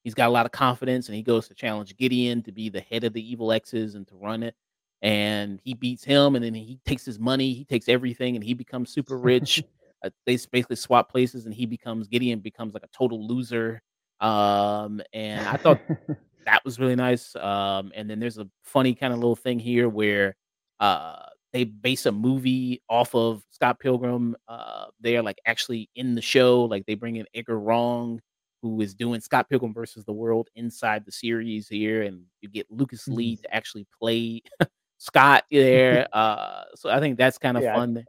he's 0.04 0.14
got 0.14 0.28
a 0.28 0.32
lot 0.32 0.46
of 0.46 0.52
confidence 0.52 1.08
and 1.08 1.16
he 1.16 1.24
goes 1.24 1.48
to 1.48 1.54
challenge 1.54 1.96
Gideon 1.98 2.42
to 2.44 2.52
be 2.52 2.70
the 2.70 2.82
head 2.82 3.04
of 3.04 3.14
the 3.14 3.32
evil 3.32 3.52
X's 3.52 3.96
and 3.96 4.08
to 4.08 4.16
run 4.16 4.44
it. 4.44 4.56
And 5.02 5.62
he 5.64 5.74
beats 5.74 6.04
him, 6.04 6.36
and 6.36 6.44
then 6.44 6.54
he 6.54 6.78
takes 6.86 7.06
his 7.06 7.20
money, 7.20 7.54
he 7.54 7.64
takes 7.64 7.88
everything, 7.88 8.36
and 8.36 8.44
he 8.44 8.54
becomes 8.54 8.90
super 8.90 9.18
rich. 9.18 9.64
uh, 10.04 10.10
they 10.26 10.38
basically 10.52 10.76
swap 10.76 11.10
places, 11.10 11.46
and 11.46 11.54
he 11.54 11.66
becomes 11.66 12.10
Gideon 12.10 12.40
becomes 12.40 12.74
like 12.74 12.84
a 12.84 12.90
total 12.90 13.26
loser. 13.26 13.82
Um, 14.20 15.02
and 15.14 15.48
I 15.48 15.56
thought 15.56 15.80
that 16.46 16.66
was 16.66 16.80
really 16.80 16.98
nice. 16.98 17.34
Um, 17.38 17.94
and 17.96 18.10
then 18.10 18.20
there's 18.20 18.40
a 18.40 18.50
funny 18.64 18.94
kind 18.94 19.14
of 19.14 19.20
little 19.20 19.38
thing 19.38 19.60
here 19.60 19.88
where 19.88 20.36
uh 20.82 21.29
they 21.54 21.64
base 21.64 22.06
a 22.06 22.12
movie 22.12 22.82
off 22.90 23.16
of 23.16 23.44
Scott 23.50 23.80
Pilgrim. 23.80 24.36
Uh, 24.48 24.86
they're 25.00 25.24
like 25.24 25.40
actually 25.46 25.90
in 25.96 26.16
the 26.16 26.22
show. 26.22 26.64
Like 26.64 26.86
they 26.86 26.96
bring 26.96 27.16
in 27.16 27.26
Edgar 27.34 27.60
Wright, 27.60 28.20
who 28.62 28.82
is 28.82 28.94
doing 28.94 29.22
Scott 29.22 29.50
Pilgrim 29.50 29.74
versus 29.74 30.06
the 30.06 30.14
World 30.14 30.50
inside 30.56 31.06
the 31.06 31.12
series 31.12 31.68
here, 31.68 32.04
and 32.04 32.24
you 32.42 32.50
get 32.50 32.68
Lucas 32.70 33.04
mm-hmm. 33.04 33.16
Lee 33.16 33.36
to 33.38 33.54
actually 33.54 33.88
play 34.00 34.42
Scott 34.98 35.46
there. 35.52 36.08
Uh, 36.14 36.64
so 36.76 36.90
I 36.90 37.00
think 37.00 37.18
that's 37.18 37.38
kind 37.38 37.58
of 37.58 37.64
yeah, 37.64 37.76
fun. 37.76 38.06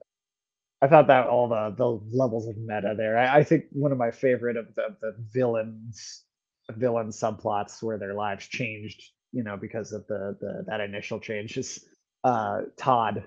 I 0.82 0.88
thought 0.88 1.06
that 1.08 1.26
all 1.26 1.48
the 1.48 1.74
the 1.76 2.00
levels 2.16 2.48
of 2.48 2.56
meta 2.56 2.94
there. 2.96 3.18
I, 3.18 3.38
I 3.38 3.44
think 3.44 3.64
one 3.72 3.92
of 3.92 3.98
my 3.98 4.10
favorite 4.10 4.56
of 4.56 4.74
the, 4.74 4.96
the 5.00 5.14
villains 5.32 6.24
villain 6.76 7.08
subplots 7.08 7.82
where 7.82 7.98
their 7.98 8.14
lives 8.14 8.46
changed, 8.46 9.02
you 9.32 9.42
know, 9.42 9.56
because 9.56 9.92
of 9.92 10.06
the 10.06 10.36
the 10.40 10.64
that 10.66 10.80
initial 10.80 11.20
change 11.20 11.56
is 11.56 11.84
uh, 12.24 12.62
Todd 12.76 13.24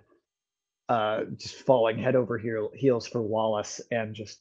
uh, 0.89 1.23
just 1.38 1.56
falling 1.56 1.97
head 1.97 2.15
over 2.15 2.38
heel, 2.38 2.69
heels 2.75 3.08
for 3.08 3.21
Wallace 3.21 3.82
and 3.91 4.13
just 4.13 4.39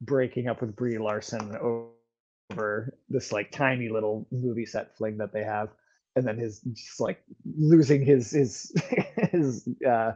breaking 0.00 0.48
up 0.48 0.60
with 0.60 0.76
Brie 0.76 0.98
Larson 0.98 1.56
over 1.56 2.94
this 3.08 3.32
like 3.32 3.50
tiny 3.50 3.88
little 3.88 4.26
movie 4.30 4.66
set 4.66 4.96
fling 4.96 5.16
that 5.18 5.32
they 5.32 5.44
have, 5.44 5.70
and 6.16 6.26
then 6.26 6.38
his 6.38 6.60
just 6.60 7.00
like 7.00 7.22
losing 7.56 8.04
his 8.04 8.30
his 8.30 8.72
his 9.32 9.68
uh, 9.86 10.12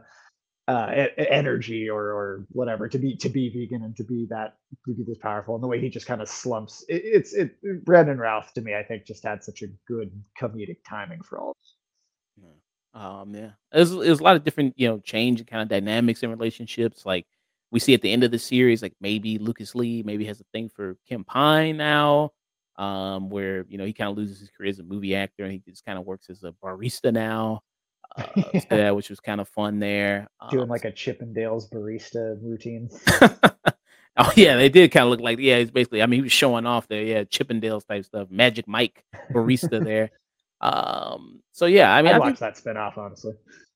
uh, 0.67 1.05
energy 1.17 1.89
or 1.89 2.01
or 2.01 2.45
whatever 2.51 2.87
to 2.87 2.97
be 2.97 3.15
to 3.15 3.29
be 3.29 3.49
vegan 3.49 3.83
and 3.83 3.95
to 3.95 4.03
be 4.03 4.27
that 4.29 4.57
to 4.85 4.93
be 4.93 5.03
this 5.03 5.17
powerful 5.17 5.55
and 5.55 5.63
the 5.63 5.67
way 5.67 5.79
he 5.79 5.89
just 5.89 6.05
kind 6.05 6.21
of 6.21 6.29
slumps. 6.29 6.85
It, 6.89 7.01
it's 7.03 7.33
it 7.33 7.55
Brandon 7.85 8.17
Routh 8.17 8.53
to 8.53 8.61
me 8.61 8.75
I 8.75 8.83
think 8.83 9.05
just 9.05 9.23
had 9.23 9.43
such 9.43 9.61
a 9.61 9.67
good 9.87 10.11
comedic 10.39 10.79
timing 10.87 11.21
for 11.21 11.39
all. 11.39 11.55
Um, 12.93 13.33
yeah, 13.33 13.51
there's 13.71 13.91
there's 13.91 14.19
a 14.19 14.23
lot 14.23 14.35
of 14.35 14.43
different 14.43 14.73
you 14.77 14.87
know 14.87 14.99
change 14.99 15.39
and 15.39 15.47
kind 15.47 15.61
of 15.61 15.69
dynamics 15.69 16.23
in 16.23 16.29
relationships. 16.29 17.05
Like 17.05 17.25
we 17.71 17.79
see 17.79 17.93
at 17.93 18.01
the 18.01 18.11
end 18.11 18.23
of 18.23 18.31
the 18.31 18.39
series, 18.39 18.81
like 18.81 18.93
maybe 18.99 19.37
Lucas 19.37 19.75
Lee 19.75 20.03
maybe 20.03 20.25
has 20.25 20.41
a 20.41 20.45
thing 20.51 20.69
for 20.69 20.97
Kim 21.07 21.23
Pine 21.23 21.77
now, 21.77 22.31
um, 22.77 23.29
where 23.29 23.65
you 23.69 23.77
know 23.77 23.85
he 23.85 23.93
kind 23.93 24.09
of 24.09 24.17
loses 24.17 24.39
his 24.39 24.49
career 24.49 24.69
as 24.69 24.79
a 24.79 24.83
movie 24.83 25.15
actor 25.15 25.43
and 25.43 25.53
he 25.53 25.59
just 25.59 25.85
kind 25.85 25.97
of 25.97 26.05
works 26.05 26.29
as 26.29 26.43
a 26.43 26.53
barista 26.63 27.13
now. 27.13 27.61
Uh, 28.17 28.27
yeah, 28.71 28.91
which 28.91 29.09
was 29.09 29.21
kind 29.21 29.39
of 29.39 29.47
fun 29.47 29.79
there. 29.79 30.27
Doing 30.49 30.63
um, 30.63 30.69
like 30.69 30.83
a 30.85 30.91
Chippendales 30.91 31.71
barista 31.71 32.37
routine. 32.41 32.89
oh 34.17 34.33
yeah, 34.35 34.57
they 34.57 34.67
did 34.67 34.91
kind 34.91 35.05
of 35.05 35.11
look 35.11 35.21
like 35.21 35.39
yeah. 35.39 35.59
He's 35.59 35.71
basically 35.71 36.01
I 36.01 36.07
mean 36.07 36.19
he 36.19 36.23
was 36.23 36.33
showing 36.33 36.65
off 36.65 36.89
there. 36.89 37.03
Yeah, 37.03 37.23
Chippendales 37.23 37.87
type 37.87 38.03
stuff. 38.03 38.29
Magic 38.29 38.67
Mike 38.67 39.05
barista 39.31 39.81
there. 39.81 40.11
Um, 40.61 41.41
so 41.51 41.65
yeah, 41.65 41.93
I 41.93 42.01
mean, 42.01 42.13
I'd 42.13 42.15
I 42.15 42.19
watch 42.19 42.39
think, 42.39 42.55
that 42.55 42.63
spinoff 42.63 42.97
honestly. 42.97 43.33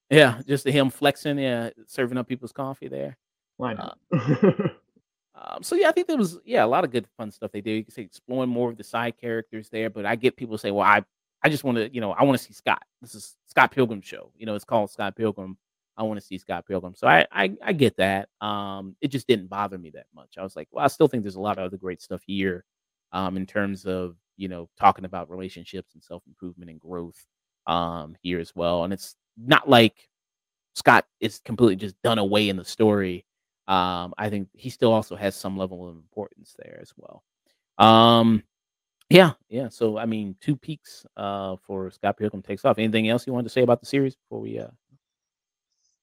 Yeah, 0.10 0.42
just 0.48 0.68
him 0.68 0.90
flexing, 0.90 1.40
yeah, 1.40 1.72
serving 1.88 2.18
up 2.18 2.28
people's 2.28 2.52
coffee 2.52 2.88
there. 2.88 3.18
Why 3.58 3.74
not? 3.74 3.98
Uh, 4.14 4.52
um, 5.36 5.64
so 5.64 5.76
yeah, 5.76 5.90
I 5.90 5.92
think 5.92 6.08
there 6.08 6.18
was 6.18 6.38
yeah 6.46 6.64
a 6.64 6.68
lot 6.68 6.84
of 6.84 6.92
good 6.92 7.08
fun 7.18 7.32
stuff 7.32 7.52
they 7.52 7.62
did. 7.62 7.78
You 7.78 7.84
can 7.84 7.94
say 7.94 8.04
exploring 8.04 8.50
more 8.50 8.70
of 8.70 8.78
the 8.78 8.84
side 8.84 9.18
characters 9.20 9.70
there, 9.70 9.90
but 9.90 10.06
I 10.06 10.16
get 10.16 10.38
people 10.38 10.58
say, 10.58 10.72
well, 10.72 10.86
I 10.86 11.04
I 11.42 11.50
just 11.50 11.64
want 11.64 11.78
to 11.78 11.94
you 11.94 12.02
know 12.02 12.12
I 12.12 12.24
want 12.24 12.38
to 12.38 12.44
see 12.44 12.54
Scott. 12.54 12.84
This 13.02 13.16
is 13.16 13.36
Scott 13.48 13.72
Pilgrim 13.72 14.02
show. 14.02 14.32
You 14.38 14.46
know, 14.46 14.56
it's 14.56 14.66
called 14.66 14.92
Scott 14.92 15.16
Pilgrim. 15.16 15.58
I 15.98 16.04
want 16.04 16.20
to 16.20 16.26
see 16.26 16.38
Scott 16.38 16.68
Pilgrim. 16.68 16.94
So 16.94 17.08
I, 17.08 17.26
I 17.32 17.56
I 17.64 17.74
get 17.74 17.98
that. 17.98 18.30
Um, 18.42 18.96
it 19.02 19.08
just 19.08 19.28
didn't 19.28 19.48
bother 19.48 19.78
me 19.78 19.90
that 19.92 20.08
much. 20.14 20.36
I 20.38 20.44
was 20.44 20.56
like, 20.56 20.68
well, 20.72 20.86
I 20.86 20.88
still 20.88 21.08
think 21.08 21.24
there's 21.24 21.36
a 21.36 21.42
lot 21.42 21.58
of 21.58 21.64
other 21.64 21.78
great 21.78 22.02
stuff 22.02 22.22
here. 22.26 22.64
Um, 23.12 23.38
in 23.38 23.46
terms 23.46 23.86
of 23.86 24.18
you 24.38 24.48
know, 24.48 24.70
talking 24.80 25.06
about 25.06 25.30
relationships 25.30 25.94
and 25.94 26.04
self 26.04 26.24
improvement 26.28 26.70
and 26.72 26.80
growth 26.80 27.26
um, 27.68 28.16
here 28.22 28.40
as 28.40 28.56
well. 28.56 28.84
And 28.84 28.94
it's 28.94 29.16
not 29.38 29.70
like 29.70 30.10
Scott 30.76 31.06
is 31.20 31.40
completely 31.40 31.76
just 31.78 32.02
done 32.04 32.20
away 32.20 32.50
in 32.50 32.58
the 32.58 32.66
story. 32.66 33.26
Um, 33.68 34.14
I 34.18 34.30
think 34.30 34.50
he 34.54 34.70
still 34.70 34.92
also 34.92 35.16
has 35.16 35.36
some 35.36 35.58
level 35.58 35.88
of 35.90 35.96
importance 35.96 36.56
there 36.60 36.78
as 36.82 36.94
well. 36.96 37.24
Um, 37.78 38.44
yeah, 39.10 39.32
yeah. 39.50 39.70
So 39.70 39.98
I 39.98 40.06
mean, 40.06 40.36
two 40.42 40.56
peaks 40.56 41.06
uh, 41.18 41.56
for 41.66 41.90
Scott 41.92 42.18
Pilgrim 42.18 42.42
takes 42.42 42.66
off. 42.66 42.78
Anything 42.78 43.10
else 43.10 43.26
you 43.26 43.34
wanted 43.34 43.46
to 43.46 43.54
say 43.54 43.62
about 43.62 43.80
the 43.80 43.86
series 43.86 44.16
before 44.16 44.42
we? 44.42 44.60
Uh... 44.60 44.68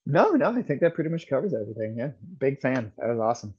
No, 0.07 0.31
no. 0.31 0.51
I 0.51 0.62
think 0.62 0.81
that 0.81 0.95
pretty 0.95 1.11
much 1.11 1.29
covers 1.29 1.55
everything. 1.55 1.97
Yeah, 1.97 2.11
big 2.38 2.61
fan. 2.61 2.92
That 2.99 3.09
was 3.09 3.18
awesome. 3.18 3.55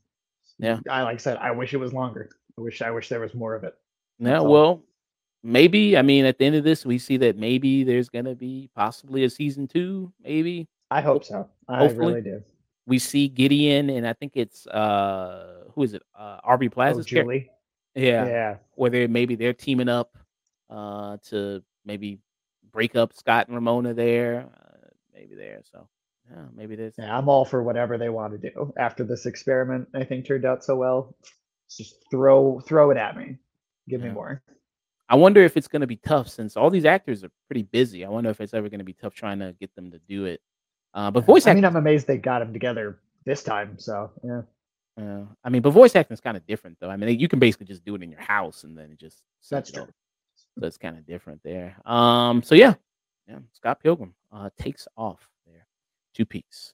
Yeah, 0.60 0.80
I 0.90 1.04
like 1.04 1.16
I 1.16 1.18
said, 1.18 1.38
I 1.38 1.52
wish 1.52 1.74
it 1.74 1.78
was 1.78 1.94
longer. 1.94 2.30
I 2.58 2.62
wish 2.62 2.82
I 2.82 2.92
wish 2.92 3.10
there 3.10 3.20
was 3.20 3.34
more 3.34 3.56
of 3.56 3.64
it. 3.64 3.76
Yeah, 4.19 4.39
well, 4.41 4.84
maybe. 5.43 5.97
I 5.97 6.02
mean, 6.02 6.26
at 6.26 6.38
the 6.38 6.45
end 6.45 6.56
of 6.56 6.63
this, 6.63 6.86
we 6.86 6.97
see 6.97 7.17
that 7.17 7.38
maybe 7.38 7.84
there's 7.84 8.10
gonna 8.10 8.36
be 8.36 8.69
possibly 8.76 9.23
a 9.23 9.30
season 9.30 9.67
two. 9.67 10.12
Maybe. 10.23 10.67
I 10.91 11.02
hope 11.02 11.26
so. 11.26 11.49
I 11.67 11.80
Hopefully. 11.80 12.08
really 12.08 12.21
do. 12.21 12.43
We 12.86 12.99
see 12.99 13.28
Gideon, 13.28 13.89
and 13.89 14.06
I 14.08 14.13
think 14.13 14.34
it's 14.36 14.67
uh, 14.67 15.63
who 15.73 15.84
is 15.84 15.93
it? 15.93 16.04
Uh, 16.17 16.38
Aubrey 16.43 16.69
Plaza. 16.69 16.99
Oh, 16.99 17.04
Julie. 17.04 17.49
Yeah. 17.95 18.26
Yeah. 18.26 18.56
Whether 18.76 19.08
maybe 19.08 19.36
they're 19.36 19.54
teaming 19.54 19.89
up 19.89 20.17
uh 20.69 21.17
to 21.30 21.62
maybe 21.86 22.19
break 22.71 22.95
up 22.95 23.13
Scott 23.13 23.47
and 23.47 23.56
Ramona 23.56 23.93
there. 23.93 24.49
Uh, 24.54 24.88
maybe 25.13 25.36
there. 25.36 25.62
So 25.71 25.88
yeah, 26.30 26.45
maybe 26.56 26.76
this. 26.76 26.95
Yeah, 26.97 27.17
I'm 27.17 27.30
all 27.30 27.45
for 27.45 27.63
whatever 27.63 27.97
they 27.97 28.10
want 28.10 28.34
to 28.34 28.49
do 28.49 28.73
after 28.78 29.04
this 29.04 29.26
experiment. 29.26 29.88
I 29.93 30.04
think 30.04 30.26
turned 30.26 30.45
out 30.45 30.63
so 30.63 30.76
well. 30.76 31.15
Just 31.69 31.95
throw 32.12 32.60
throw 32.62 32.91
it 32.91 32.97
at 32.97 33.15
me. 33.17 33.38
Give 33.88 34.02
yeah. 34.02 34.08
me 34.08 34.13
more. 34.13 34.41
I 35.10 35.15
wonder 35.15 35.43
if 35.43 35.58
it's 35.58 35.67
going 35.67 35.82
to 35.82 35.88
be 35.88 35.98
tough 35.98 36.30
since 36.30 36.56
all 36.56 36.69
these 36.69 36.86
actors 36.86 37.24
are 37.24 37.32
pretty 37.48 37.63
busy. 37.63 38.06
I 38.06 38.10
wonder 38.10 38.30
if 38.30 38.39
it's 38.41 38.54
ever 38.54 38.69
going 38.69 38.80
to 38.80 38.86
be 38.86 38.93
tough 38.93 39.13
trying 39.13 39.39
to 39.39 39.56
get 39.60 39.76
them 39.76 39.91
to 39.91 40.00
do 40.08 40.26
it. 40.26 40.41
Uh, 40.93 41.12
but 41.12 41.26
voice 41.26 41.46
acting, 41.46 41.52
I 41.52 41.56
mean, 41.56 41.65
I'm 41.65 41.76
amazed 41.76 42.08
they 42.08 42.17
got 42.17 42.39
them 42.39 42.54
together 42.54 43.00
this 43.26 43.43
time. 43.43 43.78
So 43.78 44.12
yeah. 44.24 44.41
Uh, 45.00 45.26
I 45.43 45.50
mean, 45.50 45.62
but 45.62 45.72
voice 45.72 45.96
acting 45.96 46.13
is 46.13 46.22
kind 46.22 46.38
of 46.38 46.46
different, 46.46 46.78
though. 46.80 46.89
I 46.89 46.98
mean, 46.98 47.19
you 47.19 47.28
can 47.28 47.39
basically 47.39 47.65
just 47.65 47.84
do 47.84 47.96
it 47.96 48.04
in 48.04 48.12
your 48.12 48.22
house 48.22 48.63
and 48.63 48.78
then 48.78 48.91
it 48.91 49.00
just 49.00 49.24
that's 49.50 49.72
true. 49.72 49.88
So 50.36 50.67
it's 50.67 50.78
kind 50.78 50.98
of 50.98 51.06
different 51.06 51.41
there. 51.43 51.76
Um, 51.86 52.43
so 52.43 52.56
yeah, 52.56 52.76
yeah, 53.28 53.39
Scott 53.54 53.82
Pilgrim 53.82 54.13
uh, 54.32 54.50
takes 54.60 54.88
off 54.96 55.28
there. 55.48 55.65
Two 56.13 56.26
peaks. 56.26 56.74